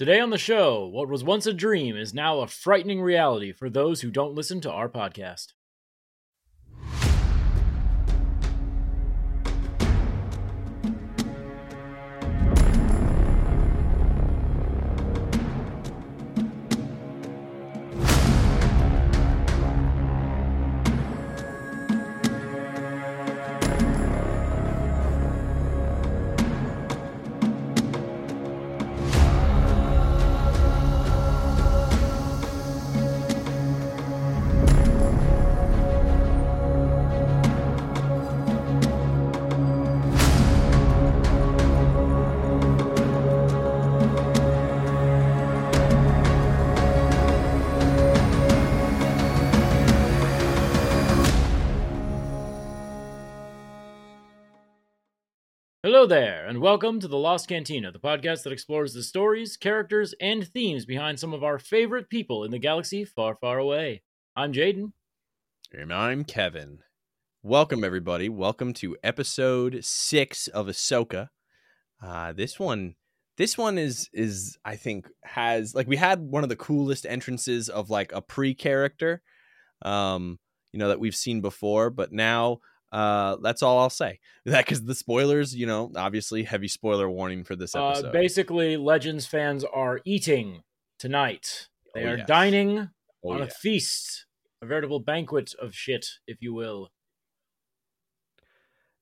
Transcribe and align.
Today 0.00 0.18
on 0.18 0.30
the 0.30 0.38
show, 0.38 0.86
what 0.86 1.10
was 1.10 1.22
once 1.22 1.44
a 1.44 1.52
dream 1.52 1.94
is 1.94 2.14
now 2.14 2.40
a 2.40 2.46
frightening 2.46 3.02
reality 3.02 3.52
for 3.52 3.68
those 3.68 4.00
who 4.00 4.10
don't 4.10 4.34
listen 4.34 4.58
to 4.62 4.72
our 4.72 4.88
podcast. 4.88 5.48
There, 56.10 56.44
and 56.44 56.60
welcome 56.60 56.98
to 56.98 57.06
The 57.06 57.16
Lost 57.16 57.46
Cantina, 57.46 57.92
the 57.92 58.00
podcast 58.00 58.42
that 58.42 58.52
explores 58.52 58.94
the 58.94 59.02
stories, 59.04 59.56
characters, 59.56 60.12
and 60.20 60.44
themes 60.44 60.84
behind 60.84 61.20
some 61.20 61.32
of 61.32 61.44
our 61.44 61.56
favorite 61.56 62.10
people 62.10 62.42
in 62.42 62.50
the 62.50 62.58
galaxy 62.58 63.04
far, 63.04 63.36
far 63.36 63.58
away. 63.58 64.02
I'm 64.34 64.52
Jaden. 64.52 64.90
And 65.70 65.94
I'm 65.94 66.24
Kevin. 66.24 66.80
Welcome, 67.44 67.84
everybody. 67.84 68.28
Welcome 68.28 68.72
to 68.72 68.96
episode 69.04 69.84
six 69.84 70.48
of 70.48 70.66
Ahsoka. 70.66 71.28
Uh, 72.02 72.32
this 72.32 72.58
one, 72.58 72.96
this 73.36 73.56
one 73.56 73.78
is 73.78 74.10
is 74.12 74.58
I 74.64 74.74
think 74.74 75.06
has 75.22 75.76
like 75.76 75.86
we 75.86 75.96
had 75.96 76.18
one 76.22 76.42
of 76.42 76.48
the 76.48 76.56
coolest 76.56 77.06
entrances 77.06 77.68
of 77.68 77.88
like 77.88 78.10
a 78.10 78.20
pre 78.20 78.52
character, 78.52 79.22
um, 79.82 80.40
you 80.72 80.80
know 80.80 80.88
that 80.88 80.98
we've 80.98 81.14
seen 81.14 81.40
before, 81.40 81.88
but 81.88 82.10
now 82.12 82.58
uh, 82.92 83.36
that's 83.42 83.62
all 83.62 83.78
I'll 83.78 83.90
say. 83.90 84.18
That 84.46 84.64
because 84.64 84.84
the 84.84 84.94
spoilers, 84.94 85.54
you 85.54 85.66
know, 85.66 85.92
obviously 85.96 86.42
heavy 86.44 86.68
spoiler 86.68 87.08
warning 87.10 87.44
for 87.44 87.54
this 87.56 87.74
episode. 87.74 88.06
Uh, 88.08 88.12
basically, 88.12 88.76
Legends 88.76 89.26
fans 89.26 89.64
are 89.64 90.00
eating 90.04 90.62
tonight. 90.98 91.68
They 91.94 92.04
Oh, 92.04 92.10
are 92.12 92.16
yes. 92.18 92.26
dining 92.28 92.90
Oh, 93.24 93.32
on 93.32 93.38
yeah. 93.38 93.44
a 93.44 93.48
feast, 93.48 94.24
a 94.62 94.66
veritable 94.66 95.00
banquet 95.00 95.52
of 95.60 95.74
shit, 95.74 96.06
if 96.26 96.38
you 96.40 96.54
will. 96.54 96.88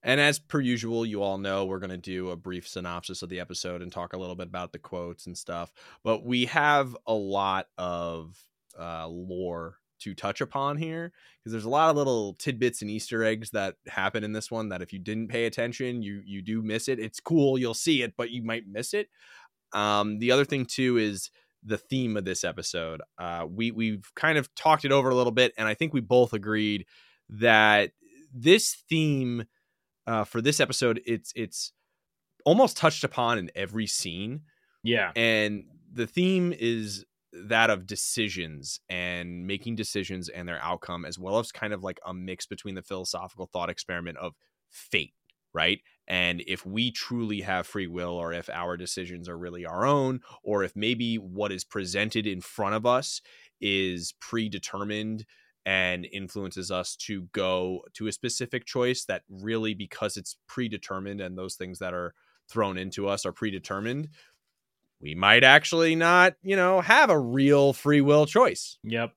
And 0.03 0.20
as 0.20 0.39
per 0.39 0.61
usual, 0.61 1.05
you 1.05 1.22
all 1.22 1.39
know 1.39 1.64
we're 1.64 1.81
going 1.81 1.91
to 1.91 1.97
do 1.97 2.31
a 2.31 2.36
brief 2.36 2.66
synopsis 2.69 3.22
of 3.22 3.28
the 3.28 3.41
episode 3.41 3.83
and 3.83 3.91
talk 3.91 4.12
a 4.12 4.16
little 4.19 4.36
bit 4.36 4.47
about 4.47 4.72
the 4.72 4.78
quotes 4.78 5.27
and 5.27 5.36
stuff. 5.36 5.72
But 6.05 6.25
we 6.25 6.47
have 6.47 6.97
a 7.06 7.14
lot 7.14 7.66
of 7.77 8.36
uh, 8.78 9.09
lore 9.09 9.78
to 10.01 10.15
touch 10.15 10.41
upon 10.41 10.77
here 10.77 11.13
because 11.39 11.53
there's 11.53 11.65
a 11.65 11.69
lot 11.71 11.91
of 11.91 11.97
little 11.97 12.35
tidbits 12.35 12.83
and 12.83 12.91
Easter 12.91 13.23
eggs 13.25 13.51
that 13.51 13.77
happen 13.87 14.25
in 14.25 14.33
this 14.33 14.51
one 14.51 14.69
that 14.71 14.83
if 14.83 14.93
you 14.93 14.99
didn't 14.99 15.29
pay 15.29 15.47
attention, 15.47 16.03
you 16.03 16.23
you 16.25 16.43
do 16.43 16.63
miss 16.63 16.89
it. 16.89 16.99
It's 16.99 17.21
cool, 17.21 17.59
you'll 17.59 17.75
see 17.75 18.03
it, 18.03 18.15
but 18.17 18.31
you 18.31 18.43
might 18.43 18.65
miss 18.67 18.95
it. 18.95 19.09
Um, 19.73 20.19
the 20.19 20.33
other 20.33 20.45
thing 20.45 20.65
too 20.67 20.97
is 20.97 21.31
the 21.65 21.77
theme 21.79 22.17
of 22.17 22.25
this 22.25 22.45
episode. 22.45 23.03
Uh, 23.19 23.47
we 23.51 23.71
we've 23.71 24.11
kind 24.15 24.39
of 24.39 24.55
talked 24.55 24.85
it 24.85 24.93
over 24.93 25.09
a 25.11 25.15
little 25.15 25.33
bit, 25.33 25.53
and 25.59 25.67
I 25.69 25.75
think 25.75 25.93
we 25.93 26.01
both 26.01 26.33
agreed 26.33 26.87
that 27.29 27.93
this 28.33 28.75
theme 28.89 29.45
uh, 30.06 30.25
for 30.25 30.41
this 30.41 30.61
episode 30.61 31.01
it's 31.05 31.33
it's 31.37 31.72
almost 32.47 32.77
touched 32.77 33.05
upon 33.05 33.37
in 33.39 33.51
every 33.55 33.87
scene 33.87 34.41
Yeah. 34.83 35.12
and 35.17 35.65
the 35.93 36.06
theme 36.06 36.55
is 36.59 37.05
that 37.47 37.71
of 37.71 37.87
decisions 37.87 38.81
and 38.88 39.47
making 39.47 39.76
decisions 39.76 40.28
and 40.28 40.49
their 40.49 40.62
outcome 40.62 41.04
as 41.04 41.19
well 41.19 41.38
as 41.38 41.53
kind 41.53 41.72
of 41.72 41.82
like 41.82 42.00
a 42.06 42.15
mix 42.15 42.47
between 42.47 42.75
the 42.75 42.82
philosophical 42.82 43.49
thought 43.53 43.71
experiment 43.71 44.19
of 44.19 44.34
fate 44.71 45.12
right? 45.54 45.81
And 46.06 46.43
if 46.47 46.65
we 46.65 46.91
truly 46.91 47.41
have 47.41 47.66
free 47.66 47.87
will 47.87 48.12
or 48.12 48.32
if 48.32 48.48
our 48.50 48.77
decisions 48.77 49.28
are 49.28 49.38
really 49.38 49.66
our 49.66 49.84
own 49.84 50.21
or 50.43 50.62
if 50.62 50.75
maybe 50.77 51.16
what 51.16 51.53
is 51.53 51.65
presented 51.65 52.27
in 52.27 52.41
front 52.41 52.75
of 52.75 52.87
us 52.87 53.21
is 53.60 54.15
predetermined 54.21 55.25
and 55.66 56.06
influences 56.12 56.71
us 56.71 56.97
to 56.97 57.22
go 57.32 57.82
to 57.94 58.06
a 58.06 58.12
specific 58.12 58.65
choice 58.65 59.04
that 59.04 59.22
really 59.28 59.75
because 59.75 60.16
it's 60.16 60.37
predetermined 60.47 61.21
and 61.21 61.37
those 61.37 61.56
things 61.56 61.78
that 61.78 61.93
are 61.93 62.15
thrown 62.48 62.78
into 62.78 63.06
us 63.06 63.27
are 63.27 63.32
predetermined 63.32 64.09
we 65.00 65.14
might 65.14 65.44
actually 65.44 65.94
not 65.94 66.34
you 66.42 66.56
know 66.56 66.81
have 66.81 67.10
a 67.10 67.19
real 67.19 67.72
free 67.72 68.00
will 68.00 68.26
choice 68.26 68.78
Yep. 68.84 69.12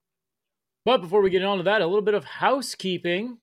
But 0.84 1.00
before 1.00 1.22
we 1.22 1.30
get 1.30 1.44
on 1.44 1.58
to 1.58 1.64
that, 1.64 1.80
a 1.80 1.86
little 1.86 2.02
bit 2.02 2.14
of 2.14 2.24
housekeeping. 2.24 3.38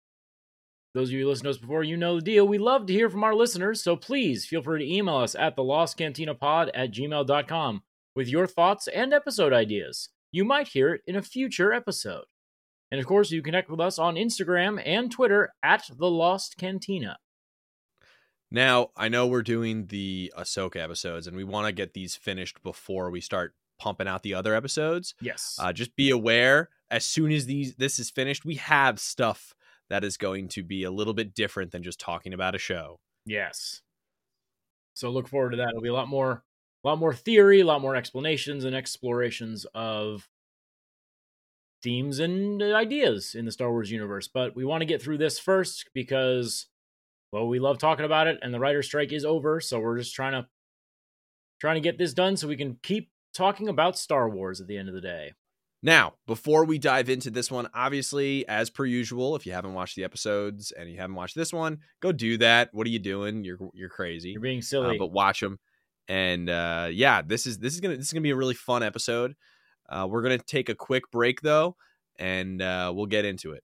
Those 0.93 1.09
of 1.09 1.13
you 1.13 1.23
who 1.23 1.29
listen 1.29 1.45
to 1.45 1.51
us 1.51 1.57
before, 1.57 1.83
you 1.83 1.95
know 1.95 2.15
the 2.15 2.21
deal. 2.21 2.47
We 2.47 2.57
love 2.57 2.87
to 2.87 2.93
hear 2.93 3.09
from 3.09 3.23
our 3.23 3.35
listeners, 3.35 3.81
so 3.81 3.95
please 3.95 4.45
feel 4.45 4.61
free 4.61 4.79
to 4.79 4.93
email 4.93 5.17
us 5.17 5.35
at 5.35 5.55
the 5.55 5.63
Lost 5.63 5.97
Cantina 5.97 6.33
Pod 6.35 6.69
at 6.73 6.91
gmail.com 6.91 7.83
with 8.15 8.27
your 8.27 8.47
thoughts 8.47 8.87
and 8.87 9.13
episode 9.13 9.53
ideas. 9.53 10.09
You 10.31 10.43
might 10.43 10.67
hear 10.67 10.95
it 10.95 11.01
in 11.07 11.15
a 11.15 11.21
future 11.21 11.71
episode. 11.71 12.25
And 12.91 12.99
of 12.99 13.05
course, 13.05 13.31
you 13.31 13.41
connect 13.41 13.69
with 13.69 13.79
us 13.79 13.99
on 13.99 14.15
Instagram 14.15 14.81
and 14.83 15.11
Twitter 15.11 15.53
at 15.63 15.87
the 15.95 16.09
Lost 16.09 16.57
Cantina. 16.57 17.17
Now 18.51 18.89
i 18.97 19.07
know 19.07 19.27
we're 19.27 19.41
doing 19.43 19.85
the 19.87 20.31
ahsoka 20.37 20.77
episodes 20.77 21.27
and 21.27 21.35
we 21.37 21.43
want 21.43 21.65
to 21.67 21.71
get 21.71 21.93
these 21.93 22.15
finished 22.15 22.61
before 22.63 23.09
we 23.11 23.21
start 23.21 23.53
pumping 23.79 24.07
out 24.07 24.23
the 24.23 24.33
other 24.33 24.55
episodes 24.55 25.13
Yes. 25.21 25.55
uh, 25.59 25.71
just 25.73 25.95
be 25.95 26.09
aware 26.09 26.69
as 26.89 27.05
soon 27.05 27.31
as 27.31 27.45
these 27.45 27.75
this 27.75 27.99
is 27.99 28.09
finished 28.09 28.43
we 28.45 28.55
have 28.55 28.99
stuff 28.99 29.53
that 29.89 30.03
is 30.03 30.17
going 30.17 30.47
to 30.49 30.63
be 30.63 30.83
a 30.83 30.91
little 30.91 31.13
bit 31.13 31.33
different 31.33 31.71
than 31.71 31.81
just 31.83 31.99
talking 31.99 32.33
about 32.33 32.55
a 32.55 32.59
show 32.59 32.99
Yes. 33.25 33.81
So 34.95 35.09
look 35.11 35.27
forward 35.27 35.51
to 35.51 35.57
that. 35.57 35.69
It'll 35.69 35.81
be 35.81 35.89
a 35.89 35.93
lot 35.93 36.07
more 36.07 36.43
a 36.83 36.87
lot 36.87 36.97
more 36.97 37.13
theory, 37.13 37.59
a 37.59 37.65
lot 37.65 37.79
more 37.81 37.95
explanations 37.95 38.63
and 38.65 38.75
explorations 38.75 39.65
of 39.75 40.27
themes 41.83 42.19
and 42.19 42.61
ideas 42.61 43.35
in 43.35 43.45
the 43.45 43.51
Star 43.51 43.69
Wars 43.71 43.91
universe. 43.91 44.27
But 44.27 44.55
we 44.55 44.65
want 44.65 44.81
to 44.81 44.85
get 44.85 45.01
through 45.01 45.19
this 45.19 45.37
first 45.39 45.89
because 45.93 46.67
well, 47.31 47.47
we 47.47 47.59
love 47.59 47.77
talking 47.77 48.05
about 48.05 48.27
it 48.27 48.39
and 48.41 48.53
the 48.53 48.59
writer's 48.59 48.85
strike 48.87 49.11
is 49.11 49.25
over, 49.25 49.59
so 49.59 49.79
we're 49.79 49.97
just 49.97 50.15
trying 50.15 50.33
to 50.33 50.47
trying 51.59 51.75
to 51.75 51.81
get 51.81 51.97
this 51.97 52.13
done 52.13 52.37
so 52.37 52.47
we 52.47 52.55
can 52.55 52.77
keep 52.81 53.09
talking 53.33 53.67
about 53.67 53.97
Star 53.97 54.29
Wars 54.29 54.61
at 54.61 54.67
the 54.67 54.77
end 54.77 54.87
of 54.89 54.95
the 54.95 55.01
day. 55.01 55.33
Now, 55.81 56.15
before 56.27 56.65
we 56.65 56.77
dive 56.77 57.09
into 57.09 57.29
this 57.29 57.49
one, 57.49 57.69
obviously, 57.73 58.45
as 58.49 58.69
per 58.69 58.85
usual, 58.85 59.35
if 59.37 59.45
you 59.45 59.53
haven't 59.53 59.73
watched 59.73 59.95
the 59.95 60.03
episodes 60.03 60.71
and 60.71 60.89
you 60.89 60.97
haven't 60.97 61.15
watched 61.15 61.35
this 61.35 61.53
one, 61.53 61.79
go 62.01 62.11
do 62.11 62.37
that. 62.39 62.69
What 62.73 62.85
are 62.85 62.89
you 62.89 62.99
doing? 62.99 63.43
You're 63.45 63.57
you're 63.73 63.87
crazy. 63.89 64.31
You're 64.31 64.41
being 64.41 64.59
Uh, 64.59 64.63
silly. 64.63 64.97
but 64.97 65.11
watch 65.11 65.39
them. 65.39 65.57
And 66.09 66.49
uh, 66.49 66.89
yeah, 66.91 67.21
this 67.21 67.45
is 67.45 67.59
this 67.59 67.73
is 67.75 67.79
gonna 67.79 67.95
this 67.95 68.07
is 68.07 68.13
gonna 68.13 68.23
be 68.23 68.31
a 68.31 68.35
really 68.35 68.55
fun 68.55 68.83
episode. 68.83 69.35
Uh, 69.87 70.05
we're 70.09 70.21
gonna 70.21 70.37
take 70.37 70.67
a 70.69 70.75
quick 70.75 71.09
break 71.11 71.39
though, 71.41 71.77
and 72.17 72.61
uh, 72.61 72.91
we'll 72.93 73.05
get 73.05 73.23
into 73.23 73.53
it. 73.53 73.63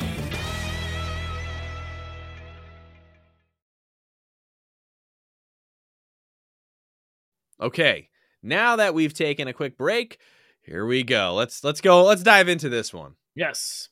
Okay, 7.61 8.09
now 8.41 8.75
that 8.77 8.93
we've 8.93 9.13
taken 9.13 9.47
a 9.47 9.53
quick 9.53 9.77
break, 9.77 10.17
here 10.61 10.85
we 10.85 11.03
go. 11.03 11.33
Let's 11.35 11.63
let's 11.63 11.81
go. 11.81 12.03
Let's 12.03 12.23
dive 12.23 12.47
into 12.49 12.69
this 12.69 12.93
one. 12.93 13.15
Yes. 13.35 13.89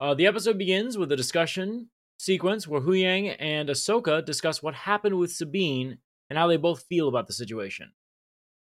Uh, 0.00 0.14
the 0.14 0.26
episode 0.26 0.58
begins 0.58 0.98
with 0.98 1.10
a 1.12 1.16
discussion 1.16 1.88
sequence 2.18 2.68
where 2.68 2.80
Huyang 2.80 3.34
and 3.38 3.68
Ahsoka 3.68 4.24
discuss 4.24 4.62
what 4.62 4.74
happened 4.74 5.18
with 5.18 5.32
Sabine 5.32 5.98
and 6.28 6.38
how 6.38 6.46
they 6.46 6.56
both 6.56 6.84
feel 6.88 7.08
about 7.08 7.26
the 7.26 7.32
situation. 7.32 7.92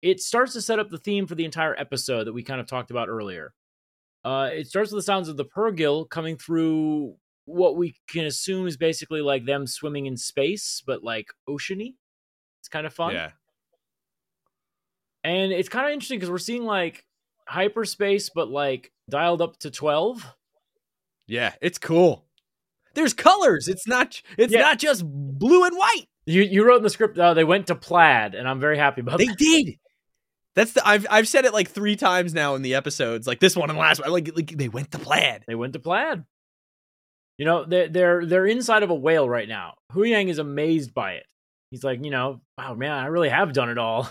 it 0.01 0.19
starts 0.19 0.53
to 0.53 0.61
set 0.61 0.79
up 0.79 0.89
the 0.89 0.97
theme 0.97 1.25
for 1.27 1.35
the 1.35 1.45
entire 1.45 1.75
episode 1.79 2.25
that 2.25 2.33
we 2.33 2.43
kind 2.43 2.61
of 2.61 2.67
talked 2.67 2.91
about 2.91 3.09
earlier. 3.09 3.53
Uh, 4.23 4.49
it 4.53 4.67
starts 4.67 4.91
with 4.91 4.99
the 4.99 5.03
sounds 5.03 5.27
of 5.27 5.37
the 5.37 5.45
Purrgil 5.45 6.07
coming 6.09 6.37
through 6.37 7.15
what 7.45 7.77
we 7.77 7.95
can 8.07 8.25
assume 8.25 8.67
is 8.67 8.77
basically 8.77 9.21
like 9.21 9.45
them 9.45 9.65
swimming 9.65 10.05
in 10.05 10.17
space, 10.17 10.83
but 10.85 11.03
like 11.03 11.27
oceany. 11.49 11.95
It's 12.59 12.67
kind 12.69 12.85
of 12.85 12.93
fun. 12.93 13.13
Yeah. 13.13 13.31
And 15.23 15.51
it's 15.51 15.69
kind 15.69 15.85
of 15.87 15.91
interesting 15.93 16.19
because 16.19 16.31
we're 16.31 16.37
seeing 16.37 16.63
like 16.65 17.03
hyperspace, 17.47 18.29
but 18.29 18.49
like 18.49 18.91
dialed 19.09 19.41
up 19.41 19.57
to 19.59 19.71
12. 19.71 20.25
Yeah, 21.27 21.53
it's 21.61 21.77
cool. 21.77 22.25
There's 22.93 23.13
colors. 23.13 23.67
It's 23.67 23.87
not 23.87 24.21
it's 24.37 24.53
Yeah. 24.53 24.61
not 24.61 24.79
just 24.79 25.03
blue 25.05 25.63
and 25.65 25.77
white. 25.77 26.05
You 26.25 26.41
you 26.41 26.65
wrote 26.65 26.77
in 26.77 26.83
the 26.83 26.89
script 26.89 27.17
uh, 27.17 27.33
they 27.33 27.43
went 27.43 27.67
to 27.67 27.75
plaid, 27.75 28.35
and 28.35 28.47
I'm 28.47 28.59
very 28.59 28.77
happy 28.77 29.01
about 29.01 29.17
that. 29.19 29.25
They 29.25 29.27
that. 29.27 29.37
did. 29.37 29.75
That's 30.55 30.73
the 30.73 30.87
I've 30.87 31.05
I've 31.09 31.27
said 31.27 31.45
it 31.45 31.53
like 31.53 31.69
three 31.69 31.95
times 31.95 32.33
now 32.33 32.55
in 32.55 32.63
the 32.63 32.75
episodes, 32.75 33.27
like 33.27 33.39
this 33.39 33.55
one 33.55 33.69
and 33.69 33.77
last 33.77 34.01
one. 34.01 34.09
Like, 34.11 34.35
like 34.35 34.51
they 34.57 34.67
went 34.69 34.91
to 34.91 34.99
plaid. 34.99 35.43
They 35.47 35.55
went 35.55 35.73
to 35.73 35.79
plaid. 35.79 36.23
You 37.37 37.45
know, 37.45 37.63
they're 37.65 37.87
they're 37.87 38.25
they're 38.25 38.47
inside 38.47 38.81
of 38.83 38.89
a 38.89 38.95
whale 38.95 39.29
right 39.29 39.47
now. 39.47 39.75
Huyang 39.93 40.29
is 40.29 40.39
amazed 40.39 40.93
by 40.93 41.13
it. 41.13 41.25
He's 41.69 41.83
like, 41.83 42.03
you 42.03 42.09
know, 42.09 42.41
wow, 42.57 42.73
man, 42.73 42.91
I 42.91 43.05
really 43.07 43.29
have 43.29 43.53
done 43.53 43.69
it 43.69 43.77
all. 43.77 44.09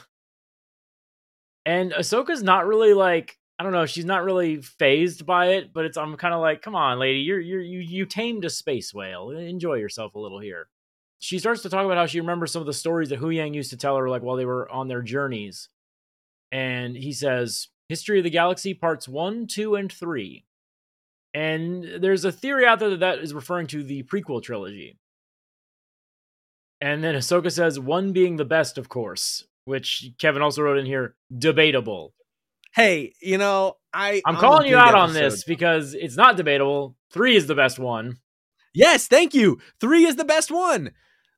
And 1.66 1.92
Ahsoka's 1.92 2.44
not 2.44 2.66
really 2.66 2.94
like, 2.94 3.38
I 3.58 3.64
don't 3.64 3.72
know, 3.72 3.86
she's 3.86 4.04
not 4.04 4.22
really 4.24 4.62
phased 4.62 5.26
by 5.26 5.48
it, 5.48 5.72
but 5.72 5.84
it's 5.84 5.96
I'm 5.96 6.16
kind 6.16 6.32
of 6.32 6.40
like, 6.40 6.62
come 6.62 6.76
on, 6.76 7.00
lady, 7.00 7.18
you're 7.18 7.40
you're 7.40 7.60
you 7.60 7.80
you 7.80 8.06
tamed 8.06 8.44
a 8.44 8.50
space 8.50 8.94
whale. 8.94 9.30
Enjoy 9.30 9.74
yourself 9.74 10.14
a 10.14 10.18
little 10.18 10.38
here. 10.38 10.68
She 11.18 11.38
starts 11.40 11.62
to 11.62 11.68
talk 11.68 11.84
about 11.84 11.96
how 11.96 12.06
she 12.06 12.20
remembers 12.20 12.52
some 12.52 12.60
of 12.60 12.66
the 12.66 12.72
stories 12.72 13.08
that 13.08 13.20
Huyang 13.20 13.54
used 13.54 13.70
to 13.70 13.76
tell 13.76 13.96
her, 13.96 14.08
like 14.08 14.22
while 14.22 14.36
they 14.36 14.44
were 14.44 14.70
on 14.70 14.86
their 14.86 15.02
journeys. 15.02 15.68
And 16.52 16.96
he 16.96 17.12
says, 17.12 17.68
History 17.88 18.18
of 18.18 18.24
the 18.24 18.30
Galaxy 18.30 18.72
Parts 18.74 19.08
1, 19.08 19.46
2, 19.48 19.74
and 19.74 19.92
3. 19.92 20.44
And 21.34 21.84
there's 22.00 22.24
a 22.24 22.32
theory 22.32 22.64
out 22.66 22.78
there 22.78 22.90
that 22.90 23.00
that 23.00 23.18
is 23.18 23.34
referring 23.34 23.66
to 23.68 23.82
the 23.82 24.04
prequel 24.04 24.42
trilogy. 24.42 24.98
And 26.80 27.02
then 27.02 27.14
Ahsoka 27.14 27.50
says, 27.50 27.80
one 27.80 28.12
being 28.12 28.36
the 28.36 28.44
best, 28.44 28.78
of 28.78 28.88
course, 28.88 29.44
which 29.66 30.10
Kevin 30.18 30.40
also 30.40 30.62
wrote 30.62 30.78
in 30.78 30.86
here, 30.86 31.14
debatable. 31.36 32.14
Hey, 32.74 33.12
you 33.20 33.36
know, 33.38 33.74
I 33.92 34.22
I'm 34.24 34.36
calling 34.36 34.68
you 34.68 34.76
out 34.76 34.94
on 34.94 35.12
this 35.12 35.44
because 35.44 35.94
it's 35.94 36.16
not 36.16 36.36
debatable. 36.36 36.96
Three 37.12 37.36
is 37.36 37.46
the 37.46 37.54
best 37.54 37.78
one. 37.78 38.16
Yes, 38.74 39.06
thank 39.08 39.34
you. 39.34 39.58
Three 39.80 40.04
is 40.06 40.16
the 40.16 40.24
best 40.24 40.50
one. 40.50 40.90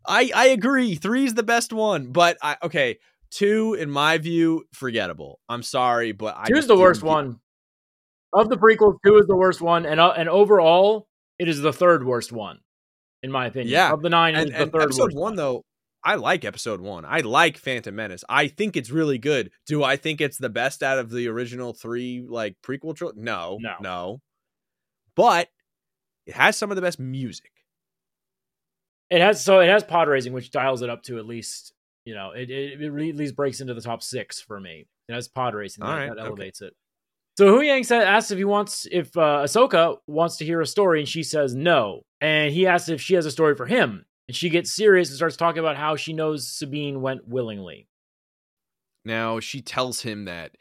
I 0.07 0.31
I 0.35 0.47
agree. 0.49 0.95
Three 0.95 1.25
is 1.25 1.35
the 1.35 1.43
best 1.43 1.73
one. 1.73 2.13
But 2.13 2.39
I 2.43 2.57
okay. 2.63 2.99
Two, 3.31 3.75
in 3.75 3.91
my 3.91 4.17
view, 4.19 4.65
forgettable. 4.73 5.39
I'm 5.51 5.63
sorry, 5.63 6.13
but 6.13 6.35
I 6.37 6.47
Two 6.47 6.57
is 6.57 6.67
the 6.67 6.77
worst 6.79 7.03
get- 7.03 7.09
one. 7.09 7.41
Of 8.33 8.49
the 8.49 8.57
prequels, 8.57 8.97
two 9.07 9.17
is 9.19 9.27
the 9.27 9.37
worst 9.37 9.61
one. 9.61 9.85
And, 9.87 9.99
uh, 10.01 10.13
and 10.17 10.29
overall, 10.29 11.09
it 11.39 11.49
is 11.49 11.61
the 11.61 11.73
third 11.73 12.05
worst 12.05 12.31
one, 12.33 12.61
in 13.23 13.31
my 13.31 13.47
opinion. 13.47 13.71
Yeah, 13.73 13.93
Of 13.93 14.03
the 14.03 14.11
nine, 14.11 14.35
And, 14.35 14.49
it's 14.51 14.59
the 14.59 14.67
third 14.67 14.83
episode 14.83 15.03
worst 15.05 15.17
one, 15.17 15.37
though, 15.37 15.65
I 16.05 16.15
like 16.15 16.45
episode 16.45 16.81
one. 16.81 17.05
I 17.05 17.21
like 17.21 17.59
Phantom 17.59 17.95
Menace. 17.95 18.25
I 18.29 18.49
think 18.49 18.77
it's 18.77 18.91
really 18.91 19.19
good. 19.19 19.51
Do 19.67 19.83
I 19.83 19.97
think 19.97 20.21
it's 20.21 20.39
the 20.39 20.49
best 20.49 20.83
out 20.83 20.99
of 20.99 21.11
the 21.11 21.29
original 21.29 21.73
three 21.73 22.25
like 22.27 22.57
prequel 22.63 22.95
trilogy? 22.95 23.21
No, 23.21 23.59
No. 23.61 23.75
no. 23.81 24.21
But 25.17 25.49
it 26.27 26.35
has 26.35 26.57
some 26.57 26.71
of 26.71 26.77
the 26.77 26.83
best 26.83 27.01
music. 27.01 27.51
It 29.11 29.21
has 29.21 29.43
so 29.43 29.61
it 29.61 29.69
has 29.69 29.83
pod 29.83 30.09
racing, 30.09 30.33
which 30.33 30.51
dials 30.51 30.83
it 30.83 30.91
up 30.91 31.03
to 31.05 31.19
at 31.19 31.27
least 31.27 31.73
you 32.05 32.15
know 32.15 32.33
it 32.33 32.51
it, 32.51 32.81
it 32.81 32.87
at 32.87 33.17
least 33.17 33.35
breaks 33.37 33.61
into 33.61 33.75
the 33.75 33.81
top 33.81 34.03
six 34.03 34.41
for 34.41 34.61
me. 34.61 34.87
It 35.09 35.15
has 35.15 35.29
pod 35.29 35.55
racing 35.55 35.85
that, 35.85 35.91
right, 35.91 36.09
that 36.09 36.19
okay. 36.19 36.27
elevates 36.27 36.61
it. 36.61 36.75
So 37.39 37.57
Huyang 37.57 37.87
said 37.87 38.03
asks 38.03 38.31
if 38.31 38.39
he 38.39 38.45
wants 38.45 38.87
if 38.91 39.17
uh, 39.17 39.45
Ahsoka 39.45 39.99
wants 40.07 40.37
to 40.39 40.45
hear 40.45 40.61
a 40.61 40.67
story, 40.67 41.01
and 41.01 41.09
she 41.09 41.23
says 41.23 41.55
no. 41.55 42.03
And 42.21 42.53
he 42.53 42.67
asks 42.67 42.89
if 42.89 43.01
she 43.01 43.15
has 43.15 43.27
a 43.27 43.31
story 43.31 43.55
for 43.55 43.65
him, 43.65 44.05
and 44.29 44.37
she 44.37 44.51
gets 44.51 44.71
serious 44.71 45.09
and 45.09 45.17
starts 45.17 45.37
talking 45.37 45.61
about 45.61 45.77
how 45.77 45.97
she 45.97 46.13
knows 46.13 46.47
Sabine 46.47 47.01
went 47.01 47.27
willingly. 47.27 47.89
Now 49.05 49.41
she 49.41 49.63
tells 49.63 50.03
him 50.03 50.27
that 50.27 50.53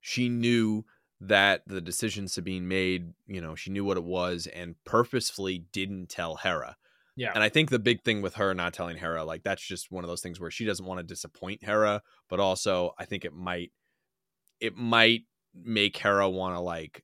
she 0.00 0.28
knew 0.28 0.84
that 1.20 1.62
the 1.66 1.80
decision 1.80 2.28
Sabine 2.28 2.68
made, 2.68 3.12
you 3.26 3.40
know, 3.40 3.54
she 3.54 3.70
knew 3.70 3.84
what 3.84 3.96
it 3.96 4.04
was 4.04 4.46
and 4.46 4.76
purposefully 4.84 5.64
didn't 5.72 6.08
tell 6.08 6.36
Hera. 6.36 6.76
Yeah, 7.16 7.32
And 7.34 7.42
I 7.42 7.48
think 7.48 7.70
the 7.70 7.78
big 7.78 8.02
thing 8.02 8.20
with 8.20 8.34
her 8.34 8.52
not 8.52 8.74
telling 8.74 8.98
Hera, 8.98 9.24
like 9.24 9.42
that's 9.42 9.66
just 9.66 9.90
one 9.90 10.04
of 10.04 10.08
those 10.08 10.20
things 10.20 10.38
where 10.38 10.50
she 10.50 10.66
doesn't 10.66 10.84
want 10.84 10.98
to 10.98 11.02
disappoint 11.02 11.64
Hera, 11.64 12.02
but 12.28 12.40
also 12.40 12.92
I 12.98 13.06
think 13.06 13.24
it 13.24 13.32
might 13.32 13.72
it 14.60 14.76
might 14.76 15.22
make 15.54 15.96
Hera 15.96 16.28
want 16.28 16.54
to 16.54 16.60
like 16.60 17.02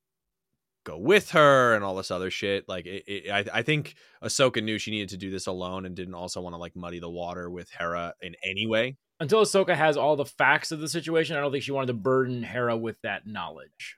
go 0.84 0.99
with 0.99 1.31
her 1.31 1.75
and 1.75 1.84
all 1.84 1.94
this 1.94 2.11
other 2.11 2.31
shit. 2.31 2.69
Like 2.69 2.87
it, 2.87 3.05
it, 3.06 3.31
I, 3.31 3.58
I 3.58 3.62
think 3.62 3.94
Ahsoka 4.23 4.62
knew 4.62 4.79
she 4.79 4.90
needed 4.90 5.11
to 5.11 5.17
do 5.17 5.31
this 5.31 5.46
alone 5.46 5.87
and 5.87 5.94
didn't 5.94 6.14
also 6.14 6.40
want 6.40 6.55
to 6.55 6.58
like 6.58 6.75
muddy 6.75 6.99
the 6.99 7.11
water 7.11 7.49
with 7.50 7.70
Hera 7.70 8.14
in 8.20 8.34
any 8.44 8.67
way. 8.67 8.96
until 9.20 9.43
Ahsoka 9.43 9.75
has 9.76 9.96
all 9.96 10.17
the 10.17 10.25
facts 10.25 10.73
of 10.73 10.81
the 10.81 10.88
situation, 10.88 11.37
I 11.37 11.40
don't 11.40 11.52
think 11.52 11.62
she 11.64 11.70
wanted 11.73 11.87
to 11.88 11.94
burden 11.94 12.43
Hera 12.43 12.76
with 12.76 13.00
that 13.02 13.26
knowledge. 13.26 13.96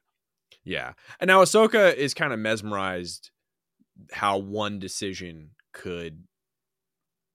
Yeah. 0.64 0.92
And 1.20 1.28
now 1.28 1.42
Ahsoka 1.42 1.94
is 1.94 2.14
kind 2.14 2.32
of 2.32 2.38
mesmerized 2.38 3.30
how 4.12 4.38
one 4.38 4.78
decision 4.78 5.50
could 5.72 6.24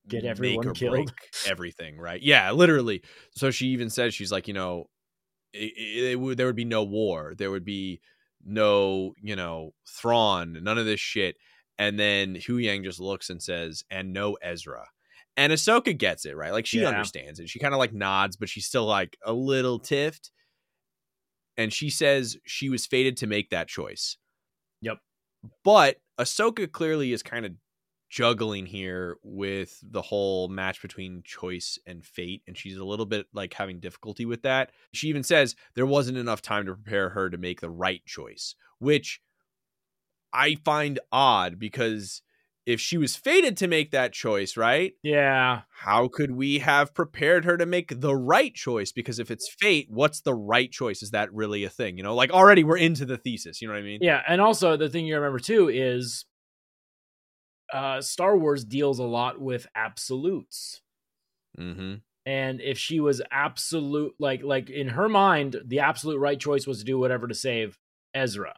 Get 0.08 0.24
make 0.24 0.30
everyone 0.32 0.68
or 0.68 0.72
killed. 0.74 0.94
break 0.94 1.10
everything, 1.48 1.98
right? 1.98 2.22
Yeah, 2.22 2.52
literally. 2.52 3.02
So 3.32 3.52
she 3.52 3.68
even 3.68 3.90
says 3.90 4.14
she's 4.14 4.32
like, 4.32 4.48
you 4.48 4.54
know, 4.54 4.90
it, 5.54 5.74
it, 5.76 6.04
it 6.12 6.20
would, 6.20 6.38
there 6.38 6.48
would 6.48 6.56
be 6.56 6.66
no 6.66 6.84
war. 6.84 7.34
There 7.38 7.52
would 7.52 7.66
be 7.66 8.02
no, 8.46 9.14
you 9.22 9.36
know, 9.36 9.74
Thrawn, 9.88 10.58
none 10.62 10.78
of 10.78 10.86
this 10.86 11.00
shit. 11.00 11.36
And 11.78 12.00
then 12.00 12.36
Huyang 12.36 12.84
just 12.84 13.00
looks 13.00 13.30
and 13.30 13.42
says, 13.42 13.84
and 13.90 14.12
no 14.14 14.38
Ezra. 14.42 14.86
And 15.38 15.54
Ahsoka 15.54 15.98
gets 15.98 16.26
it, 16.26 16.36
right? 16.36 16.52
Like 16.52 16.66
she 16.66 16.82
Yeah. 16.82 16.90
understands 16.90 17.40
it. 17.40 17.50
She 17.50 17.60
kind 17.60 17.74
of 17.74 17.78
like 17.80 17.94
nods, 17.94 18.36
but 18.36 18.50
she's 18.50 18.66
still 18.66 18.86
like 18.86 19.18
a 19.24 19.32
little 19.32 19.80
tiffed. 19.80 20.32
And 21.58 21.72
she 21.74 21.90
says 21.90 22.38
she 22.46 22.70
was 22.70 22.86
fated 22.86 23.18
to 23.18 23.28
make 23.28 23.50
that 23.50 23.68
choice. 23.68 24.18
Yep. 24.82 24.98
But 25.64 25.98
Ahsoka 26.20 26.70
clearly 26.72 27.14
is 27.14 27.24
kind 27.24 27.46
of 27.46 27.54
juggling 28.10 28.66
here 28.66 29.18
with 29.24 29.80
the 29.84 30.02
whole 30.02 30.48
match 30.48 30.82
between 30.82 31.22
choice 31.24 31.78
and 31.86 32.04
fate 32.04 32.42
and 32.48 32.58
she's 32.58 32.78
a 32.78 32.86
little 32.86 33.06
bit 33.06 33.28
like 33.34 33.54
having 33.54 33.80
difficulty 33.80 34.26
with 34.26 34.42
that. 34.42 34.72
She 34.94 35.08
even 35.08 35.24
says 35.24 35.56
there 35.76 35.86
wasn't 35.86 36.18
enough 36.18 36.42
time 36.42 36.66
to 36.66 36.74
prepare 36.74 37.10
her 37.10 37.30
to 37.30 37.38
make 37.38 37.62
the 37.62 37.70
right 37.70 38.06
choice 38.06 38.56
which 38.80 39.22
i 40.34 40.56
find 40.66 41.00
odd 41.12 41.60
because 41.60 42.22
if 42.66 42.80
she 42.80 42.98
was 42.98 43.16
fated 43.16 43.58
to 43.58 43.68
make 43.68 43.92
that 43.92 44.14
choice 44.14 44.56
right 44.56 44.94
Yeah, 45.02 45.62
how 45.72 46.08
could 46.08 46.32
we 46.32 46.60
have 46.60 46.94
prepared 46.94 47.46
her 47.46 47.58
to 47.58 47.66
make 47.66 48.00
the 48.00 48.16
right 48.16 48.54
choice? 48.54 48.92
Because 48.92 49.18
if 49.18 49.32
it's 49.32 49.50
fate 49.60 49.88
what's 49.90 50.22
the 50.22 50.36
right 50.36 50.72
choice? 50.72 51.02
Is 51.02 51.12
that 51.12 51.34
really 51.34 51.64
a 51.64 51.70
thing? 51.70 51.98
You 51.98 52.04
know 52.04 52.14
like 52.14 52.32
already 52.32 52.64
we're 52.64 52.78
into 52.78 53.06
the 53.06 53.18
thesis 53.18 53.62
you 53.62 53.68
know 53.68 53.74
what 53.74 53.80
i 53.80 53.84
mean? 53.84 54.00
Yeah, 54.02 54.22
and 54.28 54.40
also 54.40 54.78
the 54.78 54.90
thing 54.90 55.08
you 55.08 55.16
remember 55.16 55.40
too 55.40 55.70
is 55.70 56.26
uh 57.74 58.02
Star 58.02 58.38
Wars 58.38 58.64
deals 58.64 59.00
a 59.00 59.04
lot 59.04 59.40
with 59.40 59.68
absolutes. 59.76 60.82
mm-hmm 61.58 61.96
And 62.26 62.62
if 62.62 62.78
she 62.78 63.00
was 63.00 63.22
absolute 63.32 64.14
like 64.20 64.44
like 64.44 64.70
in 64.70 64.90
her 64.90 65.10
mind, 65.10 65.58
the 65.66 65.80
absolute 65.80 66.20
right 66.20 66.40
choice 66.40 66.68
was 66.68 66.80
to 66.80 66.86
do 66.86 67.00
whatever 67.00 67.28
to 67.28 67.36
save 67.36 67.78
Ezra. 68.14 68.56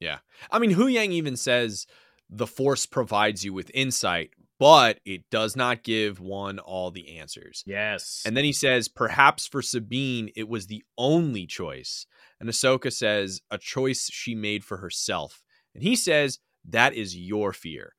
Yeah, 0.00 0.18
I 0.50 0.58
mean, 0.58 0.72
Huyang 0.74 1.10
even 1.10 1.36
says 1.36 1.86
the 2.28 2.46
Force 2.46 2.84
provides 2.84 3.44
you 3.44 3.52
with 3.52 3.70
insight, 3.72 4.30
but 4.58 4.98
it 5.04 5.22
does 5.30 5.56
not 5.56 5.82
give 5.82 6.20
one 6.20 6.58
all 6.58 6.90
the 6.90 7.18
answers. 7.18 7.62
Yes. 7.66 8.22
And 8.26 8.36
then 8.36 8.44
he 8.44 8.52
says, 8.52 8.88
perhaps 8.88 9.46
for 9.46 9.62
Sabine, 9.62 10.30
it 10.36 10.48
was 10.48 10.66
the 10.66 10.84
only 10.98 11.46
choice. 11.46 12.06
And 12.40 12.48
Ahsoka 12.48 12.92
says, 12.92 13.40
a 13.50 13.58
choice 13.58 14.10
she 14.12 14.34
made 14.34 14.64
for 14.64 14.78
herself. 14.78 15.42
And 15.74 15.82
he 15.82 15.96
says, 15.96 16.38
that 16.68 16.94
is 16.94 17.16
your 17.16 17.52
fear. 17.52 17.94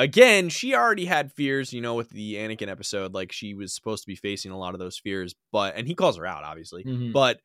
Again, 0.00 0.48
she 0.48 0.74
already 0.74 1.04
had 1.04 1.30
fears, 1.30 1.74
you 1.74 1.82
know, 1.82 1.94
with 1.94 2.08
the 2.08 2.36
Anakin 2.36 2.68
episode. 2.68 3.12
Like 3.12 3.32
she 3.32 3.52
was 3.52 3.74
supposed 3.74 4.02
to 4.02 4.06
be 4.06 4.16
facing 4.16 4.50
a 4.50 4.58
lot 4.58 4.72
of 4.74 4.80
those 4.80 4.96
fears, 4.98 5.34
but, 5.52 5.76
and 5.76 5.86
he 5.86 5.94
calls 5.94 6.16
her 6.16 6.26
out, 6.26 6.42
obviously. 6.42 6.84
Mhm. 6.84 7.12
But 7.12 7.40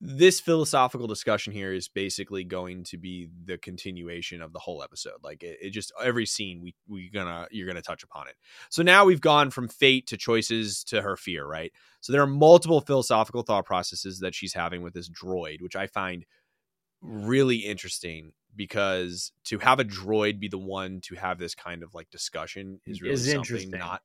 this 0.00 0.40
philosophical 0.40 1.06
discussion 1.06 1.52
here 1.52 1.72
is 1.72 1.88
basically 1.88 2.44
going 2.44 2.82
to 2.82 2.96
be 2.96 3.28
the 3.44 3.56
continuation 3.56 4.42
of 4.42 4.52
the 4.52 4.58
whole 4.58 4.82
episode. 4.82 5.22
Like 5.22 5.42
it, 5.44 5.58
it 5.62 5.70
just 5.70 5.92
every 6.02 6.26
scene 6.26 6.60
we 6.60 6.74
we 6.88 7.08
gonna 7.08 7.46
you're 7.50 7.68
gonna 7.68 7.82
touch 7.82 8.02
upon 8.02 8.26
it. 8.26 8.34
So 8.70 8.82
now 8.82 9.04
we've 9.04 9.20
gone 9.20 9.50
from 9.50 9.68
fate 9.68 10.06
to 10.08 10.16
choices 10.16 10.82
to 10.84 11.02
her 11.02 11.16
fear, 11.16 11.46
right? 11.46 11.72
So 12.00 12.12
there 12.12 12.22
are 12.22 12.26
multiple 12.26 12.80
philosophical 12.80 13.42
thought 13.42 13.66
processes 13.66 14.18
that 14.20 14.34
she's 14.34 14.54
having 14.54 14.82
with 14.82 14.94
this 14.94 15.08
droid, 15.08 15.60
which 15.60 15.76
I 15.76 15.86
find 15.86 16.24
really 17.02 17.56
interesting 17.56 18.32
because 18.54 19.32
to 19.44 19.58
have 19.58 19.80
a 19.80 19.84
droid 19.84 20.38
be 20.38 20.48
the 20.48 20.58
one 20.58 21.00
to 21.02 21.14
have 21.14 21.38
this 21.38 21.54
kind 21.54 21.82
of 21.82 21.94
like 21.94 22.08
discussion 22.10 22.80
is 22.86 23.02
really 23.02 23.14
Is 23.14 23.30
something 23.30 23.70
not 23.70 24.02